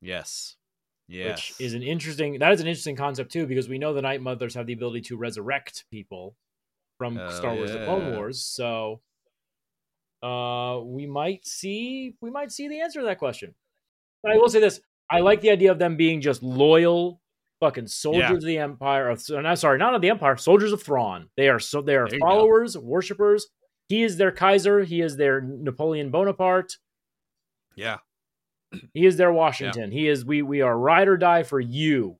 Yes. 0.00 0.54
Yes. 1.08 1.50
Which 1.58 1.66
is 1.66 1.74
an 1.74 1.82
interesting 1.82 2.38
that 2.38 2.52
is 2.52 2.60
an 2.60 2.68
interesting 2.68 2.94
concept 2.94 3.32
too, 3.32 3.46
because 3.46 3.68
we 3.68 3.78
know 3.78 3.92
the 3.92 4.02
Night 4.02 4.22
Mothers 4.22 4.54
have 4.54 4.66
the 4.66 4.72
ability 4.72 5.00
to 5.02 5.16
resurrect 5.16 5.84
people 5.90 6.36
from 6.96 7.14
Star 7.30 7.54
Wars: 7.56 7.70
yeah. 7.70 7.78
The 7.78 7.84
Clone 7.86 8.14
Wars. 8.14 8.40
So 8.44 9.00
uh 10.22 10.80
we 10.82 11.06
might 11.06 11.46
see 11.46 12.14
we 12.20 12.30
might 12.30 12.50
see 12.50 12.68
the 12.68 12.80
answer 12.80 13.00
to 13.00 13.06
that 13.06 13.18
question. 13.18 13.54
But 14.22 14.32
I 14.32 14.36
will 14.36 14.48
say 14.48 14.60
this: 14.60 14.80
I 15.10 15.20
like 15.20 15.40
the 15.40 15.50
idea 15.50 15.70
of 15.70 15.78
them 15.78 15.96
being 15.96 16.20
just 16.20 16.42
loyal, 16.42 17.20
fucking 17.60 17.86
soldiers 17.86 18.30
yeah. 18.30 18.36
of 18.36 18.42
the 18.42 18.58
Empire. 18.58 19.08
Of, 19.08 19.20
sorry, 19.20 19.78
not 19.78 19.94
of 19.94 20.02
the 20.02 20.10
Empire. 20.10 20.36
Soldiers 20.36 20.72
of 20.72 20.82
Thrawn. 20.82 21.28
They 21.36 21.48
are 21.48 21.60
so 21.60 21.82
they 21.82 21.96
are 21.96 22.08
followers, 22.20 22.76
worshippers. 22.76 23.46
He 23.88 24.02
is 24.02 24.16
their 24.16 24.32
Kaiser. 24.32 24.82
He 24.82 25.00
is 25.00 25.16
their 25.16 25.40
Napoleon 25.40 26.10
Bonaparte. 26.10 26.76
Yeah. 27.76 27.98
He 28.94 29.06
is 29.06 29.16
their 29.16 29.32
Washington. 29.32 29.92
Yeah. 29.92 29.98
He 29.98 30.08
is 30.08 30.24
we 30.24 30.42
we 30.42 30.60
are 30.60 30.76
ride 30.76 31.08
or 31.08 31.16
die 31.16 31.44
for 31.44 31.60
you. 31.60 32.18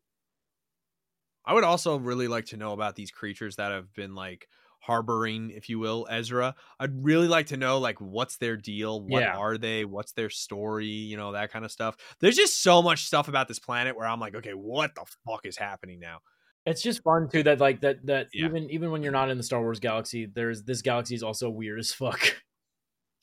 I 1.45 1.55
would 1.55 1.65
also 1.65 1.97
really 1.97 2.29
like 2.29 2.47
to 2.47 2.57
know 2.57 2.73
about 2.73 2.97
these 2.97 3.11
creatures 3.11 3.57
that 3.57 3.73
have 3.73 3.93
been 3.95 4.15
like 4.15 4.49
harboring, 4.87 5.51
if 5.51 5.68
you 5.68 5.78
will, 5.78 6.07
Ezra. 6.09 6.55
I'd 6.78 7.05
really 7.05 7.28
like 7.28 7.47
to 7.47 7.57
know 7.57 7.78
like 7.78 8.01
what's 8.01 8.37
their 8.37 8.57
deal, 8.57 9.01
what 9.01 9.22
yeah. 9.22 9.37
are 9.37 9.59
they, 9.59 9.84
what's 9.84 10.12
their 10.12 10.30
story, 10.30 10.87
you 10.87 11.16
know, 11.16 11.32
that 11.32 11.51
kind 11.51 11.64
of 11.64 11.72
stuff. 11.72 11.97
There's 12.20 12.37
just 12.37 12.62
so 12.62 12.82
much 12.82 13.05
stuff 13.05 13.28
about 13.28 13.49
this 13.49 13.59
planet 13.59 13.97
where 13.97 14.07
I'm 14.07 14.20
like, 14.20 14.37
okay, 14.37 14.53
what 14.53 14.95
the 14.95 15.05
fuck 15.26 15.45
is 15.45 15.57
happening 15.57 15.99
now? 15.99 16.20
It's 16.64 16.82
just 16.82 17.03
fun 17.03 17.28
too 17.30 17.45
that 17.45 17.61
like 17.61 17.80
that 17.82 18.05
that 18.07 18.28
yeah. 18.32 18.47
even 18.47 18.70
even 18.70 18.91
when 18.91 19.03
you're 19.03 19.12
not 19.12 19.30
in 19.30 19.37
the 19.37 19.45
Star 19.45 19.61
Wars 19.61 19.78
galaxy, 19.78 20.26
there's 20.26 20.64
this 20.64 20.82
galaxy 20.82 21.14
is 21.14 21.22
also 21.22 21.49
weird 21.49 21.78
as 21.78 21.93
fuck. 21.93 22.20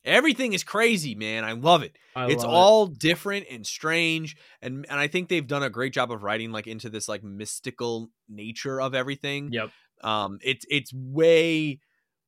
Everything 0.06 0.52
is 0.52 0.66
crazy, 0.66 1.16
man. 1.16 1.46
I 1.46 1.54
love 1.54 1.82
it. 1.84 1.98
I 2.14 2.28
it's 2.28 2.44
love 2.44 2.54
all 2.54 2.84
it. 2.86 3.00
different 3.00 3.46
and 3.50 3.66
strange, 3.66 4.36
and 4.62 4.86
and 4.90 5.00
I 5.00 5.08
think 5.08 5.30
they've 5.30 5.48
done 5.48 5.64
a 5.64 5.70
great 5.70 5.94
job 5.94 6.12
of 6.12 6.24
writing 6.24 6.52
like 6.52 6.68
into 6.68 6.90
this 6.90 7.08
like 7.08 7.24
mystical 7.24 8.10
nature 8.30 8.82
of 8.82 8.96
everything. 8.96 9.52
Yep. 9.52 9.72
Um, 10.04 10.40
it's 10.42 10.66
it's 10.70 10.94
way 10.94 11.80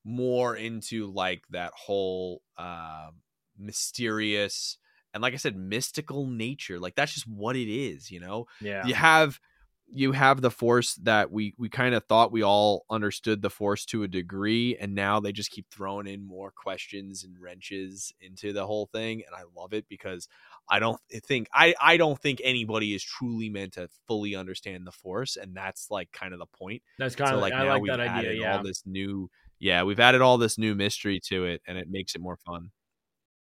more 0.03 0.55
into 0.55 1.11
like 1.11 1.43
that 1.49 1.71
whole 1.75 2.41
uh, 2.57 3.09
mysterious 3.57 4.77
and 5.15 5.21
like 5.21 5.33
I 5.33 5.37
said, 5.37 5.55
mystical 5.55 6.27
nature. 6.27 6.77
Like 6.77 6.95
that's 6.95 7.13
just 7.13 7.25
what 7.27 7.55
it 7.55 7.69
is, 7.69 8.11
you 8.11 8.19
know. 8.19 8.47
Yeah. 8.59 8.85
You 8.85 8.93
have 8.95 9.39
you 9.87 10.11
have 10.11 10.41
the 10.41 10.51
force 10.51 10.95
that 10.95 11.31
we 11.31 11.53
we 11.57 11.69
kind 11.69 11.93
of 11.95 12.03
thought 12.05 12.31
we 12.31 12.43
all 12.43 12.85
understood 12.89 13.41
the 13.41 13.49
force 13.49 13.85
to 13.85 14.03
a 14.03 14.07
degree 14.07 14.75
and 14.79 14.95
now 14.95 15.19
they 15.19 15.31
just 15.31 15.51
keep 15.51 15.67
throwing 15.69 16.07
in 16.07 16.25
more 16.25 16.51
questions 16.51 17.23
and 17.23 17.35
wrenches 17.39 18.11
into 18.19 18.51
the 18.51 18.65
whole 18.65 18.87
thing 18.87 19.21
and 19.25 19.35
i 19.35 19.43
love 19.55 19.73
it 19.73 19.85
because 19.87 20.27
i 20.69 20.79
don't 20.79 20.99
think 21.23 21.47
i 21.53 21.73
i 21.79 21.97
don't 21.97 22.19
think 22.19 22.41
anybody 22.43 22.95
is 22.95 23.03
truly 23.03 23.47
meant 23.47 23.73
to 23.73 23.87
fully 24.07 24.35
understand 24.35 24.87
the 24.87 24.91
force 24.91 25.37
and 25.37 25.55
that's 25.55 25.91
like 25.91 26.11
kind 26.11 26.33
of 26.33 26.39
the 26.39 26.45
point. 26.45 26.81
That's 26.97 27.15
kind 27.15 27.29
so, 27.29 27.35
of 27.35 27.41
like 27.41 27.53
I 27.53 27.63
now 27.63 27.73
like 27.73 27.81
we've 27.81 27.91
that 27.91 27.99
added 27.99 28.29
idea, 28.29 28.41
yeah. 28.41 28.57
all 28.57 28.63
this 28.63 28.83
new 28.85 29.29
yeah 29.59 29.83
we've 29.83 29.99
added 29.99 30.21
all 30.21 30.37
this 30.37 30.57
new 30.57 30.75
mystery 30.75 31.19
to 31.27 31.45
it 31.45 31.61
and 31.67 31.77
it 31.77 31.87
makes 31.89 32.15
it 32.15 32.21
more 32.21 32.37
fun. 32.37 32.71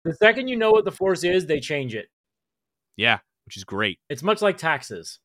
The 0.05 0.15
second 0.15 0.49
you 0.49 0.57
know 0.57 0.71
what 0.71 0.85
the 0.85 0.93
force 0.93 1.25
is 1.25 1.47
they 1.47 1.61
change 1.61 1.95
it. 1.95 2.07
Yeah 2.97 3.19
which 3.45 3.57
is 3.57 3.65
great. 3.65 3.99
It's 4.09 4.23
much 4.23 4.41
like 4.41 4.57
taxes 4.57 5.19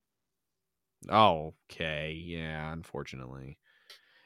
Oh, 1.09 1.53
okay. 1.71 2.11
Yeah, 2.25 2.71
unfortunately. 2.71 3.57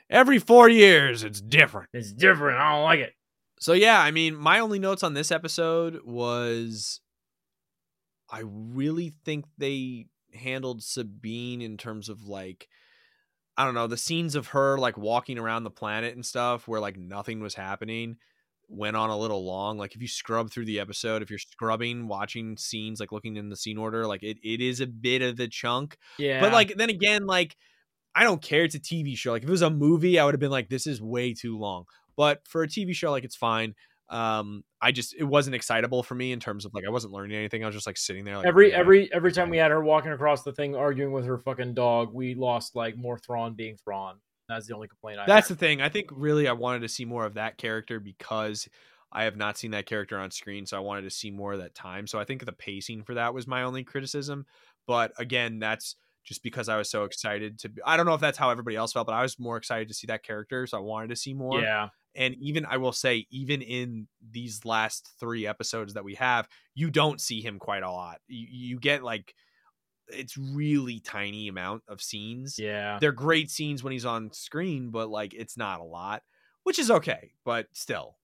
Every 0.10 0.40
four 0.40 0.68
years, 0.68 1.24
it's 1.24 1.42
different. 1.42 1.90
It's 1.94 2.12
different. 2.12 2.60
I 2.60 2.74
don't 2.74 2.84
like 2.84 3.00
it. 3.00 3.14
So, 3.60 3.74
yeah, 3.74 4.02
I 4.02 4.12
mean, 4.12 4.36
my 4.36 4.60
only 4.60 4.80
notes 4.80 5.04
on 5.04 5.14
this 5.14 5.32
episode 5.32 6.02
was 6.04 7.00
I 8.30 8.42
really 8.46 9.14
think 9.24 9.46
they 9.58 10.08
handled 10.34 10.84
Sabine 10.84 11.62
in 11.62 11.78
terms 11.78 12.10
of 12.10 12.28
like, 12.28 12.68
I 13.58 13.66
don't 13.66 13.74
know, 13.74 13.88
the 13.88 13.98
scenes 13.98 14.36
of 14.36 14.48
her 14.48 14.78
like 14.78 14.98
walking 14.98 15.38
around 15.38 15.64
the 15.64 15.70
planet 15.70 16.16
and 16.16 16.26
stuff 16.26 16.68
where 16.68 16.80
like 16.80 16.98
nothing 16.98 17.42
was 17.42 17.56
happening 17.56 18.18
went 18.72 18.96
on 18.96 19.10
a 19.10 19.18
little 19.18 19.46
long. 19.46 19.78
Like 19.78 19.96
if 19.96 20.02
you 20.02 20.08
scrub 20.08 20.52
through 20.52 20.66
the 20.66 20.80
episode, 20.80 21.22
if 21.22 21.30
you're 21.30 21.40
scrubbing, 21.40 22.08
watching 22.08 22.58
scenes, 22.58 23.00
like 23.00 23.12
looking 23.12 23.36
in 23.36 23.50
the 23.50 23.56
scene 23.56 23.78
order, 23.78 24.06
like 24.08 24.24
it, 24.24 24.38
it 24.44 24.62
is 24.62 24.80
a 24.80 24.88
bit 24.88 25.22
of 25.22 25.40
a 25.40 25.48
chunk. 25.48 25.98
Yeah. 26.18 26.40
But 26.40 26.54
like 26.54 26.76
then 26.76 26.90
again, 26.90 27.26
like 27.26 27.56
I 28.16 28.24
don't 28.24 28.42
care. 28.42 28.64
It's 28.64 28.76
a 28.76 28.80
TV 28.80 29.18
show. 29.18 29.32
Like 29.32 29.44
if 29.44 29.50
it 29.50 29.52
was 29.52 29.62
a 29.62 29.70
movie, 29.70 30.20
I 30.20 30.26
would 30.26 30.34
have 30.34 30.40
been 30.40 30.52
like, 30.52 30.70
this 30.70 30.88
is 30.88 31.02
way 31.02 31.34
too 31.34 31.58
long. 31.58 31.86
But 32.16 32.42
for 32.48 32.64
a 32.64 32.68
TV 32.68 32.94
show, 32.94 33.12
like 33.12 33.24
it's 33.24 33.36
fine. 33.36 33.76
Um, 34.10 34.66
I 34.82 34.92
just 34.92 35.16
it 35.18 35.24
wasn't 35.24 35.56
excitable 35.56 36.04
for 36.04 36.16
me 36.16 36.34
in 36.34 36.40
terms 36.42 36.66
of 36.66 36.74
like 36.74 36.84
I 36.86 36.90
wasn't 36.90 37.14
learning 37.14 37.38
anything. 37.38 37.64
I 37.64 37.68
was 37.68 37.76
just 37.76 37.88
like 37.88 37.98
sitting 37.98 38.26
there. 38.26 38.38
Like, 38.38 38.46
every 38.46 38.74
every 38.74 39.12
every 39.14 39.32
time 39.32 39.50
we 39.50 39.58
had 39.58 39.72
her 39.72 39.82
walking 39.82 40.12
across 40.12 40.44
the 40.44 40.52
thing 40.52 40.76
arguing 40.76 41.14
with 41.14 41.26
her 41.26 41.38
fucking 41.38 41.74
dog, 41.74 42.14
we 42.14 42.36
lost 42.36 42.76
like 42.76 42.98
more 42.98 43.18
Thrawn 43.18 43.54
being 43.54 43.78
Thrawn. 43.78 44.18
That's 44.52 44.68
the 44.68 44.76
only 44.76 44.88
complaint 44.88 45.20
I 45.20 45.26
That's 45.26 45.48
the 45.48 45.56
thing. 45.56 45.82
I 45.82 45.90
think 45.90 46.10
really 46.12 46.48
I 46.48 46.54
wanted 46.54 46.82
to 46.82 46.90
see 46.90 47.06
more 47.06 47.26
of 47.26 47.36
that 47.36 47.58
character 47.58 48.00
because 48.00 48.68
I 49.12 49.24
have 49.24 49.36
not 49.36 49.58
seen 49.58 49.72
that 49.72 49.86
character 49.86 50.18
on 50.18 50.32
screen, 50.32 50.66
so 50.66 50.78
I 50.78 50.80
wanted 50.80 51.04
to 51.04 51.10
see 51.10 51.32
more 51.32 51.54
of 51.54 51.60
that 51.60 51.76
time. 51.76 52.08
So 52.08 52.20
I 52.20 52.24
think 52.24 52.46
the 52.46 52.54
pacing 52.54 53.04
for 53.04 53.16
that 53.16 53.34
was 53.34 53.48
my 53.48 53.64
only 53.64 53.84
criticism. 53.84 54.46
But 54.88 55.12
again, 55.18 55.60
that's 55.60 55.96
just 56.24 56.44
because 56.44 56.70
I 56.70 56.78
was 56.78 56.90
so 56.90 57.04
excited 57.04 57.60
to 57.60 57.70
be, 57.70 57.82
I 57.86 57.98
don't 57.98 58.06
know 58.06 58.14
if 58.14 58.22
that's 58.22 58.38
how 58.38 58.50
everybody 58.50 58.76
else 58.76 58.94
felt, 58.94 59.08
but 59.08 59.14
I 59.14 59.22
was 59.22 59.40
more 59.40 59.58
excited 59.58 59.88
to 59.88 59.94
see 59.94 60.08
that 60.08 60.24
character, 60.24 60.66
so 60.68 60.78
I 60.78 60.82
wanted 60.82 61.10
to 61.10 61.16
see 61.16 61.34
more. 61.34 61.60
Yeah. 61.60 61.90
And 62.16 62.36
even 62.36 62.66
I 62.66 62.78
will 62.78 62.92
say, 62.92 63.26
even 63.32 63.62
in 63.62 64.08
these 64.32 64.66
last 64.66 65.10
three 65.20 65.48
episodes 65.48 65.94
that 65.94 66.04
we 66.04 66.16
have, 66.16 66.48
you 66.76 66.90
don't 66.90 67.22
see 67.22 67.42
him 67.42 67.58
quite 67.58 67.84
a 67.84 67.92
lot. 67.92 68.20
You, 68.28 68.48
you 68.50 68.80
get 68.80 69.04
like 69.04 69.34
it's 70.14 70.38
really 70.38 71.00
tiny 71.00 71.48
amount 71.48 71.84
of 71.88 72.02
scenes. 72.02 72.58
Yeah. 72.60 72.98
They're 73.00 73.12
great 73.12 73.50
scenes 73.50 73.84
when 73.84 73.94
he's 73.94 74.06
on 74.06 74.32
screen, 74.34 74.90
but 74.90 75.10
like 75.10 75.34
it's 75.34 75.58
not 75.58 75.80
a 75.80 75.84
lot, 75.84 76.24
which 76.64 76.80
is 76.80 76.92
okay, 76.92 77.34
but 77.46 77.68
still. 77.74 78.18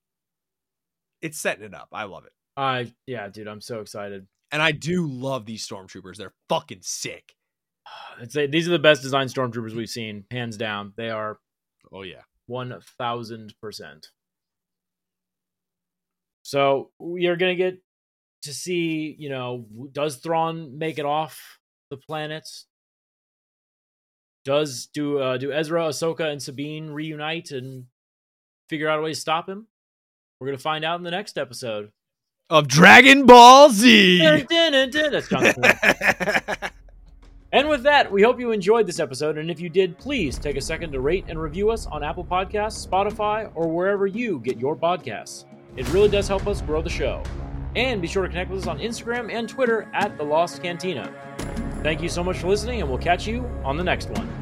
It's 1.20 1.38
setting 1.38 1.64
it 1.64 1.74
up. 1.74 1.88
I 1.92 2.04
love 2.04 2.24
it. 2.24 2.32
I 2.56 2.92
yeah, 3.06 3.28
dude, 3.28 3.48
I'm 3.48 3.60
so 3.60 3.80
excited. 3.80 4.26
And 4.50 4.62
I 4.62 4.72
do 4.72 5.06
love 5.06 5.46
these 5.46 5.66
stormtroopers. 5.66 6.16
They're 6.16 6.34
fucking 6.48 6.80
sick. 6.82 7.34
These 8.32 8.66
are 8.68 8.72
the 8.72 8.78
best 8.78 9.02
designed 9.02 9.30
stormtroopers 9.30 9.74
we've 9.74 9.88
seen, 9.88 10.24
hands 10.30 10.56
down. 10.56 10.92
They 10.96 11.10
are 11.10 11.38
Oh 11.92 12.02
yeah. 12.02 12.22
One 12.46 12.80
thousand 12.98 13.54
percent. 13.60 14.08
So 16.42 16.90
we 16.98 17.26
are 17.26 17.36
gonna 17.36 17.54
get 17.54 17.78
to 18.42 18.54
see, 18.54 19.14
you 19.18 19.28
know, 19.28 19.66
does 19.92 20.16
Thrawn 20.16 20.78
make 20.78 20.98
it 20.98 21.04
off 21.04 21.58
the 21.90 21.96
planets? 21.96 22.66
Does 24.44 24.86
do 24.86 25.18
uh, 25.18 25.36
do 25.36 25.52
Ezra, 25.52 25.88
Ahsoka, 25.88 26.30
and 26.30 26.42
Sabine 26.42 26.90
reunite 26.90 27.50
and 27.50 27.86
figure 28.68 28.88
out 28.88 28.98
a 28.98 29.02
way 29.02 29.12
to 29.12 29.18
stop 29.18 29.48
him? 29.48 29.66
We're 30.40 30.46
gonna 30.48 30.58
find 30.58 30.84
out 30.84 30.98
in 30.98 31.04
the 31.04 31.10
next 31.10 31.36
episode 31.36 31.90
of 32.50 32.68
Dragon 32.68 33.26
Ball 33.26 33.70
Z. 33.70 34.18
Dun, 34.18 34.46
and 37.52 37.68
with 37.68 37.82
that, 37.82 38.10
we 38.10 38.22
hope 38.22 38.40
you 38.40 38.52
enjoyed 38.52 38.86
this 38.86 39.00
episode. 39.00 39.36
And 39.38 39.50
if 39.50 39.60
you 39.60 39.68
did, 39.68 39.98
please 39.98 40.38
take 40.38 40.56
a 40.56 40.60
second 40.60 40.92
to 40.92 41.00
rate 41.00 41.26
and 41.28 41.40
review 41.40 41.70
us 41.70 41.86
on 41.86 42.02
Apple 42.02 42.24
Podcasts, 42.24 42.86
Spotify, 42.86 43.50
or 43.54 43.68
wherever 43.68 44.06
you 44.06 44.38
get 44.40 44.58
your 44.58 44.76
podcasts. 44.76 45.44
It 45.76 45.92
really 45.92 46.08
does 46.08 46.26
help 46.26 46.46
us 46.46 46.62
grow 46.62 46.80
the 46.80 46.90
show. 46.90 47.22
And 47.76 48.00
be 48.00 48.08
sure 48.08 48.22
to 48.22 48.28
connect 48.28 48.50
with 48.50 48.62
us 48.62 48.66
on 48.66 48.78
Instagram 48.78 49.30
and 49.30 49.48
Twitter 49.48 49.88
at 49.92 50.16
The 50.16 50.24
Lost 50.24 50.62
Cantina. 50.62 51.12
Thank 51.82 52.02
you 52.02 52.08
so 52.08 52.24
much 52.24 52.38
for 52.38 52.48
listening, 52.48 52.80
and 52.80 52.88
we'll 52.88 52.98
catch 52.98 53.26
you 53.26 53.44
on 53.64 53.76
the 53.76 53.84
next 53.84 54.10
one. 54.10 54.37